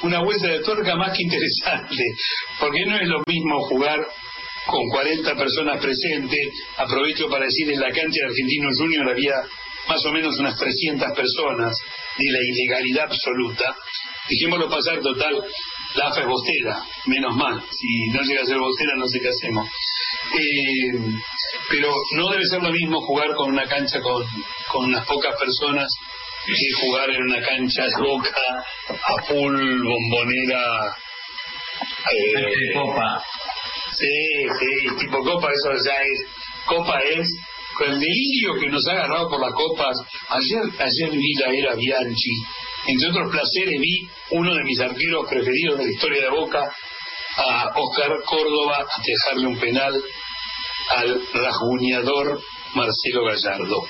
una 0.02 0.20
vuelta 0.20 0.48
de 0.48 0.60
tuerca 0.60 0.96
más 0.96 1.16
que 1.16 1.22
interesante, 1.22 2.02
porque 2.58 2.84
no 2.84 2.96
es 2.96 3.06
lo 3.06 3.22
mismo 3.26 3.60
jugar 3.68 4.00
con 4.66 4.88
40 4.90 5.36
personas 5.36 5.80
presentes, 5.80 6.48
aprovecho 6.76 7.28
para 7.28 7.44
decir, 7.44 7.70
en 7.70 7.80
la 7.80 7.90
cancha 7.90 8.20
de 8.22 8.30
Argentinos 8.30 8.76
Junior 8.76 9.10
había 9.10 9.34
más 9.88 10.04
o 10.04 10.12
menos 10.12 10.38
unas 10.38 10.58
300 10.58 11.12
personas 11.12 11.76
de 12.18 12.30
la 12.30 12.38
ilegalidad 12.40 13.04
absoluta, 13.04 13.76
dijémoslo 14.28 14.68
pasar 14.68 15.00
total, 15.00 15.42
la 15.95 16.07
AFA 16.09 16.20
es 16.20 16.26
bostera, 16.26 16.82
menos 17.07 17.36
mal, 17.36 17.62
si 17.70 18.07
no 18.12 18.22
llega 18.22 18.43
a 18.43 18.47
ser 18.47 18.59
bostera 18.59 18.93
no 18.97 19.07
sé 19.07 19.20
qué 19.20 19.28
hacemos. 19.28 19.68
Eh, 20.34 21.18
pero 21.68 21.93
no 22.12 22.30
debe 22.30 22.45
ser 22.47 22.62
lo 22.62 22.70
mismo 22.70 23.01
jugar 23.01 23.34
con 23.34 23.51
una 23.51 23.66
cancha 23.66 24.01
con, 24.01 24.24
con 24.68 24.86
unas 24.86 25.05
pocas 25.07 25.38
personas 25.38 25.88
que 26.47 26.86
jugar 26.86 27.11
en 27.11 27.22
una 27.22 27.40
cancha 27.40 27.84
de 27.84 28.03
boca 28.03 28.64
a 28.88 29.22
full 29.24 29.82
bombonera. 29.82 30.97
Eh, 32.11 32.74
copa. 32.74 33.24
Sí, 33.93 34.49
sí, 34.59 34.97
tipo 34.99 35.22
copa, 35.22 35.49
eso 35.53 35.70
ya 35.84 35.95
es. 36.03 36.24
Copa 36.66 37.01
es 37.01 37.28
con 37.76 37.90
el 37.90 38.01
delirio 38.01 38.55
que 38.61 38.68
nos 38.68 38.86
ha 38.88 38.93
agarrado 38.93 39.28
por 39.28 39.40
las 39.40 39.53
copas. 39.53 39.97
Ayer, 40.28 40.62
ayer 40.78 41.11
vi 41.11 41.34
la 41.34 41.53
era 41.53 41.74
Bianchi. 41.74 42.30
Entre 42.86 43.08
otros 43.08 43.30
placeres 43.30 43.80
vi 43.80 44.08
uno 44.30 44.54
de 44.54 44.64
mis 44.64 44.80
arqueros 44.80 45.28
preferidos 45.28 45.78
de 45.78 45.84
la 45.84 45.90
historia 45.92 46.22
de 46.22 46.30
Boca, 46.30 46.74
a 47.36 47.72
Oscar 47.76 48.10
Córdoba, 48.24 48.78
a 48.78 49.02
dejarle 49.04 49.46
un 49.46 49.58
penal 49.58 50.02
al 50.90 51.22
rasguñador 51.32 52.42
Marcelo 52.74 53.24
Gallardo, 53.24 53.88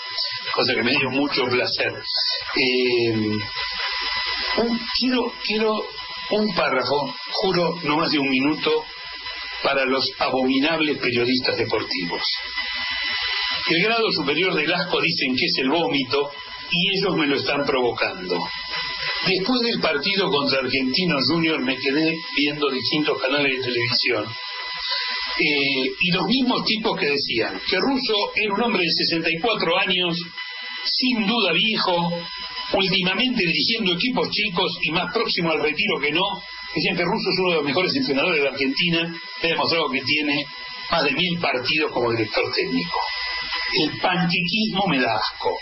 cosa 0.55 0.74
que 0.74 0.82
me 0.82 0.93
dio 0.93 1.11
mucho 1.11 1.45
placer. 1.47 1.93
Eh, 2.57 3.38
quiero, 4.99 5.32
quiero 5.45 5.86
un 6.30 6.55
párrafo, 6.55 7.14
juro, 7.30 7.78
no 7.84 7.97
más 7.97 8.11
de 8.11 8.18
un 8.18 8.28
minuto, 8.28 8.84
para 9.62 9.84
los 9.84 10.05
abominables 10.18 10.99
periodistas 10.99 11.57
deportivos. 11.57 12.22
El 13.68 13.82
grado 13.84 14.11
superior 14.11 14.55
del 14.55 14.72
asco 14.72 15.01
dicen 15.01 15.36
que 15.36 15.47
es 15.47 15.59
el 15.59 15.70
vómito 15.70 16.30
y 16.70 16.99
ellos 16.99 17.16
me 17.16 17.26
lo 17.26 17.36
están 17.36 17.64
provocando. 17.64 18.38
Después 19.27 19.61
del 19.62 19.81
partido 19.81 20.29
contra 20.31 20.59
Argentinos 20.59 21.25
Junior 21.29 21.61
me 21.62 21.77
quedé 21.77 22.16
viendo 22.37 22.68
distintos 22.70 23.20
canales 23.23 23.57
de 23.57 23.62
televisión 23.62 24.25
eh, 25.39 25.91
y 25.99 26.11
los 26.12 26.27
mismos 26.27 26.64
tipos 26.64 26.99
que 26.99 27.07
decían 27.07 27.61
que 27.68 27.79
Russo 27.79 28.14
era 28.35 28.55
un 28.55 28.62
hombre 28.62 28.83
de 28.83 28.91
64 28.91 29.79
años, 29.79 30.18
sin 30.85 31.27
duda 31.27 31.53
viejo, 31.53 32.12
últimamente 32.75 33.47
dirigiendo 33.47 33.95
equipos 33.95 34.29
chicos 34.31 34.79
y 34.83 34.91
más 34.91 35.12
próximo 35.12 35.53
al 35.53 35.62
retiro 35.62 36.01
que 36.01 36.12
no, 36.12 36.25
decían 36.75 36.97
que 36.97 37.05
Russo 37.05 37.31
es 37.31 37.39
uno 37.39 37.51
de 37.51 37.57
los 37.57 37.64
mejores 37.64 37.95
entrenadores 37.97 38.43
de 38.43 38.49
Argentina, 38.49 39.14
ha 39.43 39.47
demostrado 39.47 39.89
que 39.91 40.03
tiene 40.03 40.45
más 40.91 41.05
de 41.05 41.12
mil 41.12 41.39
partidos 41.39 41.93
como 41.93 42.11
director 42.11 42.45
técnico. 42.55 42.99
El 43.81 43.99
panchiquismo 44.01 44.87
me 44.89 45.01
da 45.01 45.16
asco. 45.16 45.57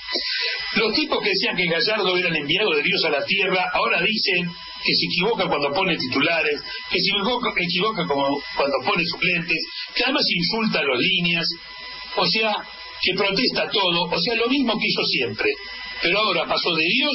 Los 0.77 0.93
tipos 0.95 1.23
que 1.23 1.31
decían 1.31 1.57
que 1.57 1.67
Gallardo 1.67 2.17
era 2.17 2.29
el 2.29 2.37
enviado 2.37 2.71
de 2.75 2.83
Dios 2.83 3.05
a 3.05 3.11
la 3.11 3.25
tierra, 3.25 3.71
ahora 3.73 4.01
dicen 4.03 4.47
que 4.47 4.95
se 4.95 5.07
equivoca 5.07 5.47
cuando 5.47 5.73
pone 5.73 5.97
titulares, 5.97 6.61
que 6.91 6.99
se 6.99 7.11
equivoca, 7.11 8.07
como 8.07 8.43
cuando 8.57 8.77
pone 8.85 9.05
suplentes, 9.05 9.59
que 9.95 10.05
además 10.05 10.25
insulta 10.29 10.81
a 10.81 10.85
los 10.85 10.99
líneas, 10.99 11.47
o 12.17 12.27
sea, 12.27 12.57
que 13.03 13.15
protesta 13.15 13.69
todo, 13.71 14.05
o 14.05 14.19
sea, 14.19 14.35
lo 14.37 14.49
mismo 14.49 14.79
que 14.79 14.87
hizo 14.87 15.05
siempre, 15.05 15.51
pero 16.03 16.19
ahora 16.19 16.47
pasó 16.47 16.75
de 16.75 16.85
Dios 16.85 17.13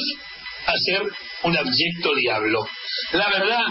a 0.66 0.72
ser 0.78 1.02
un 1.42 1.56
abyecto 1.56 2.14
diablo. 2.14 2.66
La 3.12 3.28
verdad, 3.28 3.62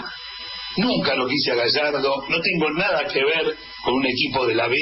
nunca 0.76 1.14
lo 1.14 1.26
quise 1.26 1.52
a 1.52 1.56
Gallardo, 1.56 2.24
no 2.28 2.40
tengo 2.40 2.70
nada 2.70 3.04
que 3.06 3.24
ver 3.24 3.56
con 3.82 3.94
un 3.94 4.06
equipo 4.06 4.46
de 4.46 4.54
la 4.54 4.68
B, 4.68 4.76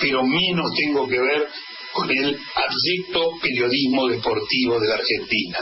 pero 0.00 0.22
menos 0.24 0.70
tengo 0.76 1.06
que 1.08 1.18
ver 1.18 1.48
con 1.92 2.10
el 2.10 2.38
abyecto 2.54 3.30
periodismo 3.40 4.08
deportivo 4.08 4.78
de 4.78 4.88
la 4.88 4.94
Argentina. 4.94 5.58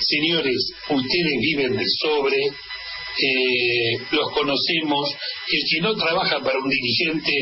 Señores, 0.00 0.72
ustedes 0.88 1.34
viven 1.40 1.76
de 1.76 1.84
sobre, 2.00 2.46
eh, 2.46 3.98
los 4.10 4.32
conocemos, 4.32 5.14
el 5.48 5.60
que 5.70 5.80
no 5.80 5.94
trabaja 5.94 6.40
para 6.40 6.58
un 6.58 6.68
dirigente 6.68 7.32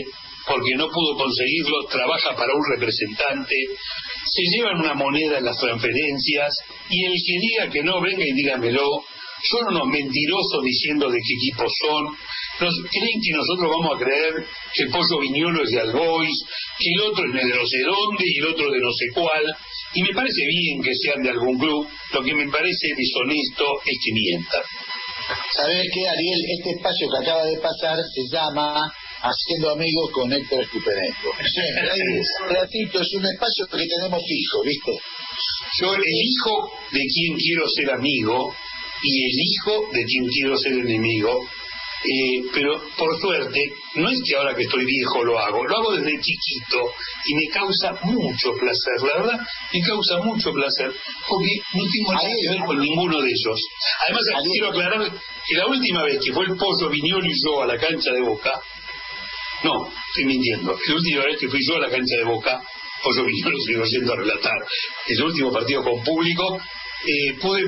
porque 0.47 0.75
no 0.77 0.89
pudo 0.89 1.17
conseguirlo, 1.17 1.85
trabaja 1.91 2.37
para 2.37 2.53
un 2.55 2.65
representante, 2.77 3.57
se 4.27 4.43
llevan 4.55 4.81
una 4.81 4.95
moneda 4.95 5.39
en 5.39 5.45
las 5.45 5.59
transferencias 5.59 6.55
y 6.91 7.05
el 7.05 7.13
que 7.13 7.39
diga 7.41 7.71
que 7.71 7.83
no, 7.83 8.01
venga 8.01 8.25
y 8.25 8.33
dígamelo, 8.33 9.05
son 9.43 9.75
unos 9.75 9.89
mentirosos 9.89 10.63
diciendo 10.63 11.11
de 11.11 11.19
qué 11.19 11.35
equipo 11.35 11.65
son, 11.69 12.17
nos, 12.61 12.75
creen 12.91 13.19
que 13.23 13.33
nosotros 13.33 13.71
vamos 13.71 13.97
a 13.97 14.05
creer 14.05 14.47
que 14.73 14.83
el 14.85 14.91
pollo 14.91 15.21
viñolo 15.21 15.63
es 15.65 15.71
de 15.71 15.81
Albois, 15.81 16.39
que 16.79 16.91
el 16.95 17.01
otro 17.03 17.25
es 17.27 17.33
de 17.33 17.55
no 17.55 17.67
sé 17.67 17.79
dónde 17.83 18.25
y 18.27 18.39
el 18.39 18.47
otro 18.47 18.71
de 18.71 18.81
no 18.81 18.93
sé 18.93 19.07
cuál, 19.15 19.45
y 19.95 20.03
me 20.03 20.15
parece 20.15 20.43
bien 20.47 20.83
que 20.83 20.95
sean 20.95 21.23
de 21.23 21.31
algún 21.31 21.59
club, 21.59 21.89
lo 22.13 22.23
que 22.23 22.35
me 22.35 22.49
parece 22.49 22.89
deshonesto 22.97 23.65
es 23.87 23.97
que 24.03 24.13
mientan. 24.13 24.63
¿Sabes 25.57 25.89
qué, 25.93 26.09
Ariel? 26.09 26.41
Este 26.59 26.71
espacio 26.77 27.09
que 27.09 27.25
acaba 27.25 27.45
de 27.45 27.59
pasar 27.59 27.97
se 28.13 28.23
llama 28.31 28.93
Haciendo 29.23 29.71
Amigos 29.71 30.11
con 30.13 30.33
Héctor 30.33 30.63
Escupeneko. 30.63 31.33
ratito, 32.51 33.01
es 33.01 33.15
un 33.15 33.25
espacio 33.25 33.67
que 33.67 33.87
tenemos 33.87 34.23
fijo, 34.23 34.63
¿viste? 34.63 34.93
Yo 35.81 35.95
elijo 35.95 36.73
de 36.93 37.01
quién 37.01 37.37
quiero 37.39 37.69
ser 37.69 37.91
amigo 37.93 38.55
y 39.03 39.25
elijo 39.25 39.89
de 39.93 40.05
quién 40.05 40.27
quiero 40.29 40.59
ser 40.59 40.73
enemigo 40.73 41.41
eh, 42.05 42.43
pero 42.53 42.83
por 42.99 43.19
suerte, 43.19 43.61
no 43.95 44.11
es 44.11 44.21
que 44.27 44.37
ahora 44.37 44.55
que 44.55 44.65
estoy 44.65 44.85
viejo 44.85 45.25
lo 45.25 45.39
hago, 45.39 45.65
lo 45.65 45.77
hago 45.77 45.93
desde 45.97 46.21
chiquito 46.21 46.93
y 47.25 47.35
me 47.35 47.49
causa 47.49 47.99
mucho 48.03 48.53
placer, 48.61 49.01
la 49.09 49.23
verdad, 49.23 49.41
me 49.73 49.81
causa 49.81 50.19
mucho 50.19 50.53
placer, 50.53 50.93
porque 51.27 51.51
no 51.73 51.83
tengo 51.91 52.13
nada 52.13 52.29
que 52.29 52.49
ver 52.51 52.67
con 52.67 52.79
ninguno 52.79 53.23
de 53.23 53.29
ellos. 53.29 53.61
Además, 54.05 54.23
quiero 54.53 54.69
aclarar 54.69 55.13
que 55.47 55.57
la 55.57 55.67
última 55.67 56.03
vez 56.03 56.19
que 56.23 56.33
fue 56.33 56.45
el 56.45 56.57
pollo 56.57 56.91
Viñol 56.91 57.27
y 57.27 57.33
yo 57.43 57.63
a 57.63 57.67
la 57.67 57.79
cancha 57.79 58.13
de 58.13 58.21
Boca, 58.21 58.53
no, 59.63 59.91
estoy 60.09 60.25
mintiendo, 60.27 60.77
la 60.87 60.95
última 60.95 61.25
vez 61.25 61.41
que 61.41 61.49
fui 61.49 61.61
yo 61.67 61.77
a 61.77 61.81
la 61.81 61.89
cancha 61.89 62.17
de 62.19 62.25
Boca, 62.25 62.61
pollo 63.03 63.25
Viñolo 63.25 63.57
sigo 63.67 63.85
yendo 63.85 64.13
a 64.13 64.17
relatar, 64.17 64.67
el 65.09 65.23
último 65.23 65.51
partido 65.51 65.83
con 65.83 66.05
público, 66.05 66.61
eh, 67.07 67.35
pude 67.41 67.63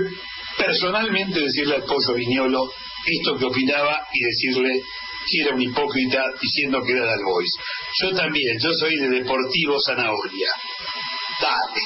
personalmente 0.59 1.41
decirle 1.41 1.77
al 1.77 1.85
pollo 1.85 2.15
Viñolo 2.15 2.71
esto 3.07 3.37
que 3.39 3.45
opinaba 3.45 4.01
y 4.13 4.25
decirle 4.25 4.83
que 5.31 5.43
era 5.43 5.55
un 5.55 5.63
hipócrita 5.63 6.23
diciendo 6.41 6.83
que 6.83 6.93
era 6.93 7.17
de 7.17 7.23
Boys. 7.23 7.53
Yo 8.01 8.15
también, 8.15 8.59
yo 8.61 8.71
soy 8.75 8.97
de 8.97 9.09
Deportivo 9.09 9.77
Zanahoria. 9.81 10.51
Dale, 11.41 11.83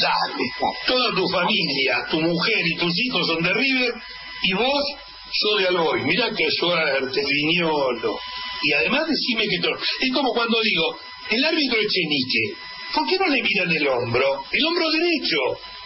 dale. 0.00 0.72
Toda 0.86 1.14
tu 1.14 1.28
familia, 1.28 2.04
tu 2.10 2.20
mujer 2.20 2.60
y 2.66 2.76
tus 2.76 2.92
hijos 2.98 3.26
son 3.26 3.42
de 3.42 3.52
River 3.52 3.94
y 4.42 4.52
vos 4.54 4.84
sos 5.32 5.60
de 5.60 5.68
Alboy. 5.68 6.02
Mira 6.04 6.30
qué 6.36 6.50
suerte, 6.50 7.22
viñolo. 7.24 8.18
Y 8.62 8.72
además 8.74 9.08
decime 9.08 9.48
que 9.48 9.58
todo. 9.60 9.76
Es 10.00 10.12
como 10.12 10.32
cuando 10.32 10.60
digo, 10.62 10.98
el 11.30 11.44
árbitro 11.44 11.78
Echenique, 11.80 12.56
¿por 12.94 13.08
qué 13.08 13.16
no 13.18 13.26
le 13.28 13.42
miran 13.42 13.70
el 13.70 13.88
hombro? 13.88 14.44
El 14.50 14.64
hombro 14.66 14.90
derecho. 14.90 15.38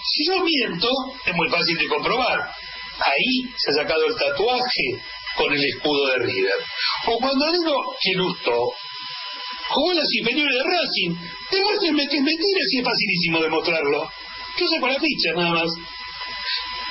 Si 0.05 0.27
yo 0.27 0.45
miento, 0.45 0.89
es 1.25 1.35
muy 1.35 1.49
fácil 1.49 1.79
de 1.79 1.89
comprobar 1.89 2.51
ahí 2.99 3.51
se 3.57 3.71
ha 3.71 3.83
sacado 3.83 4.07
el 4.07 4.17
tatuaje 4.17 5.01
con 5.37 5.53
el 5.53 5.63
escudo 5.65 6.07
de 6.09 6.19
River. 6.19 6.59
O 7.09 7.19
cuando 7.19 7.53
digo 7.53 7.97
que 8.01 8.13
Lusto 8.15 8.73
jugó 9.69 9.93
las 9.93 10.09
inferiores 10.19 10.55
de 10.55 10.65
Racing, 10.65 11.15
demuéstrenme 11.51 12.09
que 12.09 12.17
es 12.17 12.23
mentira 12.23 12.61
si 12.71 12.79
es 12.79 12.85
facilísimo 12.85 13.43
demostrarlo. 13.43 14.11
Yo 14.59 14.67
saco 14.67 14.89
la 14.89 14.99
ficha 14.99 15.33
nada 15.35 15.53
más. 15.53 15.71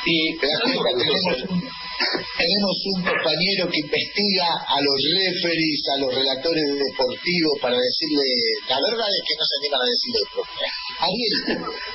Y 0.06 0.38
tenemos 2.38 2.76
un 2.93 3.01
compañero 3.01 3.70
que 3.72 3.80
investiga 3.80 4.45
a 4.68 4.78
los 4.78 4.97
referees, 5.01 5.82
a 5.95 5.97
los 5.97 6.14
relatores 6.14 6.78
deportivos 6.78 7.58
para 7.62 7.78
decirle, 7.80 8.22
la 8.70 8.78
verdad 8.78 9.08
es 9.10 9.24
que 9.26 9.36
no 9.39 9.45
se 9.45 9.56
animan 9.58 9.82
a 9.82 9.89
decirle 9.89 10.20
Ariel, 10.99 11.36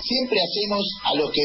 siempre 0.02 0.38
hacemos 0.42 0.82
a 1.04 1.14
lo 1.14 1.30
que 1.30 1.44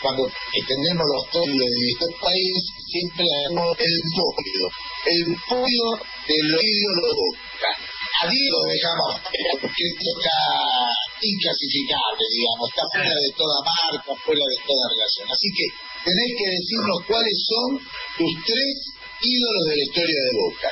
cuando 0.00 0.24
entendemos 0.26 1.04
los 1.04 1.24
códigos 1.28 1.70
de 1.70 1.88
este 1.92 2.08
país, 2.20 2.56
siempre 2.88 3.24
hacemos 3.24 3.76
el 3.78 5.36
podio, 5.48 5.84
el 6.26 6.46
ídolo 6.48 7.00
de 7.06 7.14
Boca. 7.14 7.72
A 8.20 8.28
Diego 8.28 8.58
dejamos, 8.68 9.16
porque 9.62 9.84
está 9.96 10.36
inclasificable, 11.24 12.20
digamos, 12.28 12.68
está 12.68 12.84
fuera 12.92 13.16
de 13.16 13.32
toda 13.32 13.56
marca, 13.64 14.12
fuera 14.24 14.44
de 14.44 14.58
toda 14.60 14.84
relación. 14.92 15.24
Así 15.24 15.48
que 15.56 15.66
tenés 16.04 16.30
que 16.36 16.48
decirnos 16.52 16.98
cuáles 17.08 17.36
son 17.48 17.68
tus 18.20 18.32
tres 18.44 18.76
ídolos 19.24 19.64
de 19.68 19.74
la 19.76 19.84
historia 19.88 20.20
de 20.20 20.32
Boca. 20.36 20.70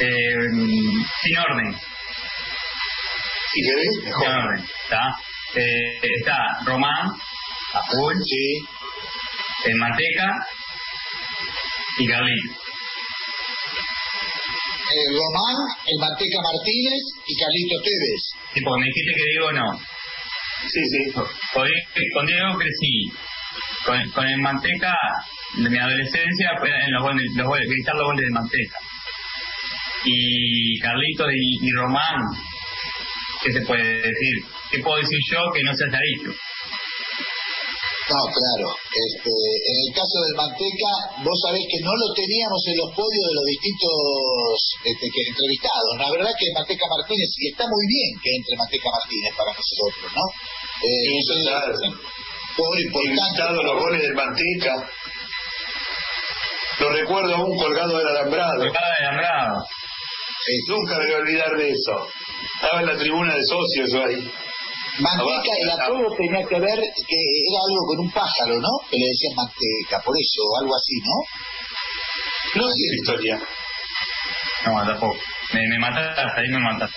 Eh, 0.00 0.48
sin 1.20 1.36
orden. 1.36 1.70
Si 3.52 3.60
querés, 3.60 3.94
mejor. 4.02 4.24
Sin 4.24 4.32
orden, 4.32 4.60
¿está? 4.64 5.33
Eh, 5.56 5.98
está 6.18 6.36
Román, 6.64 7.12
Azul, 7.74 8.14
sí. 8.24 8.58
el 9.66 9.76
Manteca 9.76 10.34
y 11.98 12.06
Carlitos. 12.08 12.56
El 14.94 15.14
Román, 15.14 15.56
el 15.86 15.98
Manteca 16.00 16.38
Martínez 16.42 17.02
y 17.26 17.36
Carlito 17.38 17.76
Tevez. 17.82 18.22
Sí, 18.52 18.60
porque 18.64 18.80
me 18.80 18.86
dijiste 18.86 19.12
que 19.14 19.30
Diego 19.30 19.52
no. 19.52 19.80
Sí, 20.66 20.80
sí. 20.90 21.12
Con, 21.12 22.26
Diego 22.26 22.58
crecí. 22.58 23.12
Con, 23.86 24.10
con, 24.10 24.26
el 24.26 24.38
Manteca, 24.38 24.94
de 25.56 25.70
mi 25.70 25.78
adolescencia, 25.78 26.50
en 26.64 26.92
los 26.94 27.02
goles, 27.02 27.26
los 27.36 27.46
goles, 27.46 27.68
los 27.68 28.06
goles 28.06 28.24
de 28.24 28.30
Manteca. 28.32 28.78
Y 30.04 30.78
Carlito 30.80 31.30
y, 31.30 31.58
y 31.62 31.70
Román, 31.72 32.22
¿qué 33.44 33.52
se 33.52 33.60
puede 33.66 33.84
decir? 33.84 34.36
¿Qué 34.72 34.78
puedo 34.80 34.96
decir 34.96 35.20
yo 35.30 35.40
que 35.52 35.62
no 35.62 35.72
se 35.76 35.84
haya 35.84 36.00
dicho? 36.00 36.32
No, 38.04 38.20
claro. 38.28 38.68
Este, 38.92 39.32
en 39.32 39.76
el 39.80 39.90
caso 39.96 40.16
del 40.28 40.36
Manteca, 40.36 40.92
vos 41.24 41.38
sabés 41.40 41.64
que 41.64 41.80
no 41.80 41.92
lo 41.92 42.08
teníamos 42.12 42.60
en 42.68 42.76
los 42.84 42.90
podios 42.92 43.24
de 43.28 43.34
los 43.36 43.46
distintos 43.48 43.96
este, 44.84 45.06
que 45.08 45.20
entrevistados. 45.28 45.92
La 45.96 46.10
verdad 46.12 46.32
que 46.36 46.52
Manteca 46.52 46.84
Martínez, 46.84 47.32
y 47.36 47.48
está 47.48 47.64
muy 47.64 47.84
bien 47.88 48.12
que 48.20 48.30
entre 48.36 48.56
Manteca 48.60 48.88
Martínez 48.92 49.32
para 49.36 49.52
nosotros, 49.56 50.08
¿no? 50.12 50.24
Eh, 50.84 51.16
sí, 51.16 51.36
claro. 51.48 51.76
Por 52.56 52.76
importante. 52.76 53.64
los 53.64 53.76
goles 53.80 54.00
del 54.00 54.14
Manteca. 54.14 54.74
Lo 56.80 56.88
recuerdo 56.92 57.34
aún 57.36 57.56
colgado 57.56 57.98
del 57.98 58.08
alambrado. 58.08 58.68
Colgado 58.68 58.90
del 59.00 59.06
alambrado. 59.08 59.64
Nunca 60.68 60.98
me 60.98 61.04
voy 61.06 61.14
a 61.14 61.18
olvidar 61.18 61.56
de 61.56 61.70
eso. 61.72 62.08
Estaba 62.64 62.80
en 62.80 62.86
la 62.88 62.96
tribuna 62.96 63.36
de 63.36 63.44
socios 63.44 63.92
yo 63.92 64.00
ahí. 64.08 64.24
Manteca, 64.96 65.52
el 65.60 65.68
apodo 65.68 66.16
tenía 66.16 66.40
que 66.48 66.58
ver 66.64 66.80
que 66.80 67.20
era 67.44 67.60
algo 67.60 67.82
con 67.92 67.98
un 68.08 68.10
pájaro, 68.10 68.56
¿no? 68.56 68.72
Que 68.88 68.96
le 68.96 69.04
decían 69.04 69.36
manteca, 69.36 70.00
por 70.00 70.16
eso, 70.16 70.40
algo 70.64 70.72
así, 70.72 70.96
¿no? 71.04 71.16
No 72.56 72.64
sé 72.72 72.84
la 72.88 72.96
historia. 72.96 73.36
No, 74.64 74.80
tampoco. 74.80 75.20
Me, 75.52 75.60
me 75.68 75.78
mataste, 75.78 76.22
ahí 76.40 76.48
me 76.48 76.56
mataste. 76.56 76.96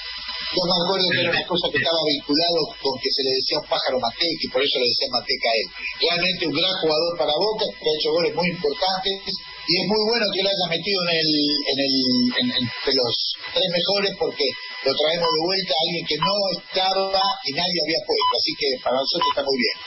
Yo 0.55 0.63
me 0.63 0.77
acuerdo 0.79 1.03
que 1.11 1.19
era 1.19 1.31
una 1.35 1.45
cosa 1.51 1.67
que 1.67 1.79
estaba 1.83 2.01
vinculado 2.07 2.59
con 2.79 2.93
que 3.03 3.11
se 3.11 3.23
le 3.27 3.31
decía 3.35 3.59
un 3.59 3.67
pájaro 3.67 3.99
manteca 3.99 4.39
y 4.39 4.47
por 4.47 4.63
eso 4.63 4.79
le 4.79 4.87
decían 4.87 5.11
manteca 5.11 5.47
a 5.51 5.57
él. 5.59 5.67
Realmente 5.99 6.47
un 6.47 6.55
gran 6.55 6.75
jugador 6.79 7.11
para 7.19 7.35
Boca, 7.35 7.65
que 7.75 7.83
ha 7.83 7.97
hecho 7.99 8.15
goles 8.15 8.31
muy 8.31 8.47
importantes 8.55 9.35
y 9.67 9.73
es 9.83 9.85
muy 9.91 10.01
bueno 10.07 10.25
que 10.31 10.43
lo 10.43 10.49
haya 10.49 10.67
metido 10.71 10.99
en 11.03 11.11
el, 11.11 11.31
en 11.67 11.77
el, 11.83 11.95
en, 12.39 12.47
entre 12.55 12.91
los 12.95 13.13
tres 13.51 13.67
mejores 13.67 14.15
porque 14.15 14.47
lo 14.87 14.95
traemos 14.95 15.27
de 15.27 15.41
vuelta 15.43 15.71
a 15.75 15.83
alguien 15.83 16.05
que 16.07 16.17
no 16.23 16.35
estaba 16.55 17.23
y 17.43 17.51
nadie 17.51 17.79
había 17.83 18.01
puesto, 18.07 18.31
así 18.31 18.51
que 18.55 18.69
para 18.79 18.95
nosotros 18.95 19.27
está 19.27 19.43
muy 19.43 19.57
bien. 19.59 19.77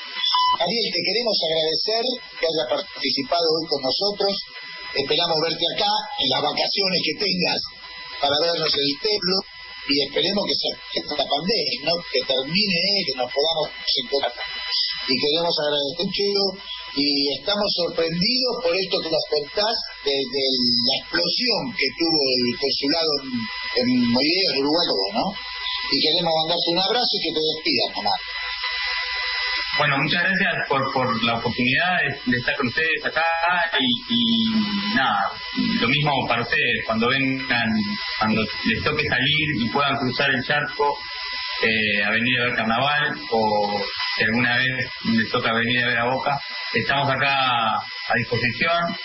Ariel, 0.61 0.89
te 0.93 1.01
queremos 1.01 1.37
agradecer 1.41 2.05
que 2.37 2.45
haya 2.45 2.65
participado 2.69 3.47
hoy 3.57 3.65
con 3.73 3.81
nosotros, 3.81 4.33
esperamos 5.01 5.39
verte 5.41 5.65
acá 5.73 5.93
en 6.21 6.29
las 6.29 6.43
vacaciones 6.45 7.01
que 7.01 7.15
tengas 7.17 7.61
para 8.21 8.37
vernos 8.37 8.69
en 8.69 8.85
el 8.85 8.95
templo 9.01 9.37
y 9.89 9.95
esperemos 10.05 10.45
que 10.45 10.57
se 10.61 10.69
la 11.09 11.25
pandemia, 11.25 11.79
¿no? 11.89 11.95
que 12.05 12.21
termine, 12.21 12.83
que 13.09 13.17
nos 13.17 13.33
podamos 13.33 13.73
encontrar. 13.73 14.37
Y 15.09 15.15
queremos 15.17 15.55
agradecer 15.57 16.05
mucho 16.05 16.69
y 16.97 17.07
estamos 17.39 17.71
sorprendidos 17.75 18.55
por 18.63 18.75
esto 18.75 18.97
que 19.03 19.11
nos 19.11 19.25
contás 19.31 19.77
de, 20.05 20.15
la 20.15 20.95
explosión 21.03 21.61
que 21.77 21.89
tuvo 21.95 22.21
el 22.35 22.45
consulado 22.59 23.13
en, 23.23 23.87
en 23.87 23.91
en 23.91 24.55
Uruguay, 24.63 24.87
¿no? 25.15 25.27
Y 25.91 25.97
queremos 26.01 26.35
mandarte 26.43 26.69
un 26.71 26.79
abrazo 26.79 27.13
y 27.15 27.23
que 27.23 27.35
te 27.35 27.43
despidas, 27.43 27.91
mamá. 27.97 28.15
Bueno, 29.79 29.97
muchas 29.97 30.23
gracias 30.23 30.69
por, 30.69 30.93
por 30.93 31.25
la 31.25 31.39
oportunidad 31.39 31.97
de, 32.27 32.37
estar 32.37 32.55
con 32.57 32.67
ustedes 32.67 33.07
acá 33.07 33.25
y, 33.81 33.89
y, 34.13 34.95
nada, 34.95 35.33
lo 35.81 35.89
mismo 35.89 36.13
para 36.29 36.43
ustedes, 36.43 36.85
cuando 36.85 37.09
vengan, 37.09 37.69
cuando 38.19 38.43
les 38.43 38.85
toque 38.85 39.09
salir 39.09 39.47
y 39.65 39.69
puedan 39.71 39.97
cruzar 39.97 40.29
el 40.31 40.45
charco 40.45 40.99
eh, 41.63 42.05
a 42.05 42.11
venir 42.11 42.41
a 42.41 42.45
ver 42.45 42.55
carnaval 42.55 43.19
o 43.31 43.83
si 44.17 44.25
alguna 44.25 44.57
vez 44.57 44.91
les 45.05 45.31
toca 45.31 45.53
venir 45.53 45.85
a 45.85 45.89
ver 45.89 45.99
a 45.99 46.05
Boca, 46.05 46.41
estamos 46.75 47.11
acá 47.11 47.75
a 47.75 48.15
disposición. 48.17 48.97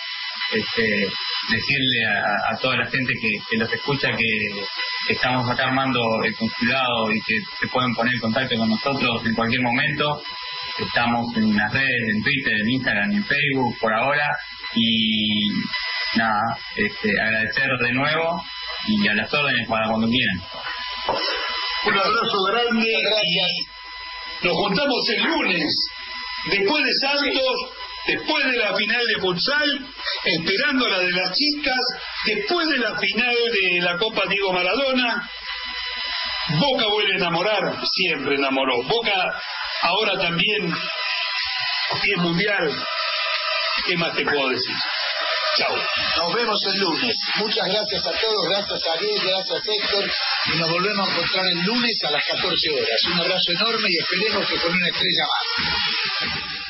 Este, 0.52 1.08
decirle 1.50 2.06
a, 2.06 2.56
toda 2.60 2.76
la 2.76 2.86
gente 2.86 3.12
que, 3.20 3.56
los 3.58 3.72
escucha 3.72 4.14
que, 4.16 5.12
estamos 5.12 5.48
acá 5.50 5.64
armando 5.64 6.00
el 6.24 6.34
consulado 6.34 7.12
y 7.12 7.20
que 7.22 7.34
se 7.60 7.68
pueden 7.68 7.94
poner 7.94 8.14
en 8.14 8.20
contacto 8.20 8.56
con 8.56 8.68
nosotros 8.68 9.24
en 9.24 9.34
cualquier 9.34 9.62
momento. 9.62 10.22
Estamos 10.78 11.26
en 11.36 11.56
las 11.56 11.72
redes, 11.72 12.02
en 12.14 12.22
Twitter, 12.22 12.52
en 12.60 12.70
Instagram, 12.70 13.12
en 13.12 13.24
Facebook 13.24 13.78
por 13.80 13.94
ahora 13.94 14.36
y 14.74 15.48
nada, 16.16 16.58
este, 16.76 17.20
agradecer 17.20 17.68
de 17.80 17.92
nuevo 17.92 18.42
y 18.88 19.08
a 19.08 19.14
las 19.14 19.32
órdenes 19.32 19.68
para 19.68 19.88
cuando 19.88 20.08
quieran. 20.08 20.38
Un 21.86 21.98
abrazo 21.98 22.42
grande. 22.50 22.86
Gracias. 23.02 23.50
Nos 24.42 24.52
juntamos 24.54 25.08
el 25.16 25.22
lunes, 25.22 25.74
después 26.50 26.84
de 26.84 26.92
Santos, 27.00 27.56
después 28.06 28.44
de 28.44 28.56
la 28.58 28.74
final 28.74 29.06
de 29.06 29.20
futsal, 29.20 29.88
esperando 30.24 30.88
la 30.88 30.98
de 30.98 31.12
las 31.12 31.32
chicas, 31.32 31.80
después 32.26 32.68
de 32.68 32.78
la 32.78 32.98
final 32.98 33.34
de 33.52 33.80
la 33.80 33.96
Copa 33.98 34.22
Diego 34.28 34.52
Maradona. 34.52 35.30
Boca 36.58 36.86
vuelve 36.88 37.14
a 37.14 37.16
enamorar, 37.16 37.82
siempre 37.92 38.36
enamoró. 38.36 38.82
Boca 38.82 39.40
ahora 39.82 40.18
también 40.18 40.66
es 40.66 42.18
mundial. 42.18 42.70
¿Qué 43.86 43.96
más 43.96 44.14
te 44.14 44.24
puedo 44.24 44.48
decir? 44.48 44.74
Chao. 45.56 45.74
Nos 46.18 46.34
vemos 46.34 46.60
el 46.66 46.80
lunes. 46.80 47.16
Muchas 47.36 47.66
gracias 47.68 48.06
a 48.06 48.10
todos, 48.12 48.46
gracias 48.46 48.86
a 48.86 48.92
Ariel, 48.92 49.20
gracias 49.24 49.62
Héctor. 49.66 50.04
Y 50.52 50.58
nos 50.58 50.70
volvemos 50.70 51.08
a 51.08 51.12
encontrar 51.12 51.46
el 51.46 51.60
lunes 51.60 52.04
a 52.04 52.10
las 52.10 52.24
14 52.26 52.70
horas. 52.72 53.04
Un 53.06 53.20
abrazo 53.20 53.52
enorme 53.52 53.88
y 53.88 53.98
esperemos 53.98 54.46
que 54.46 54.56
con 54.56 54.74
una 54.74 54.88
estrella 54.88 55.24
más. 55.24 56.65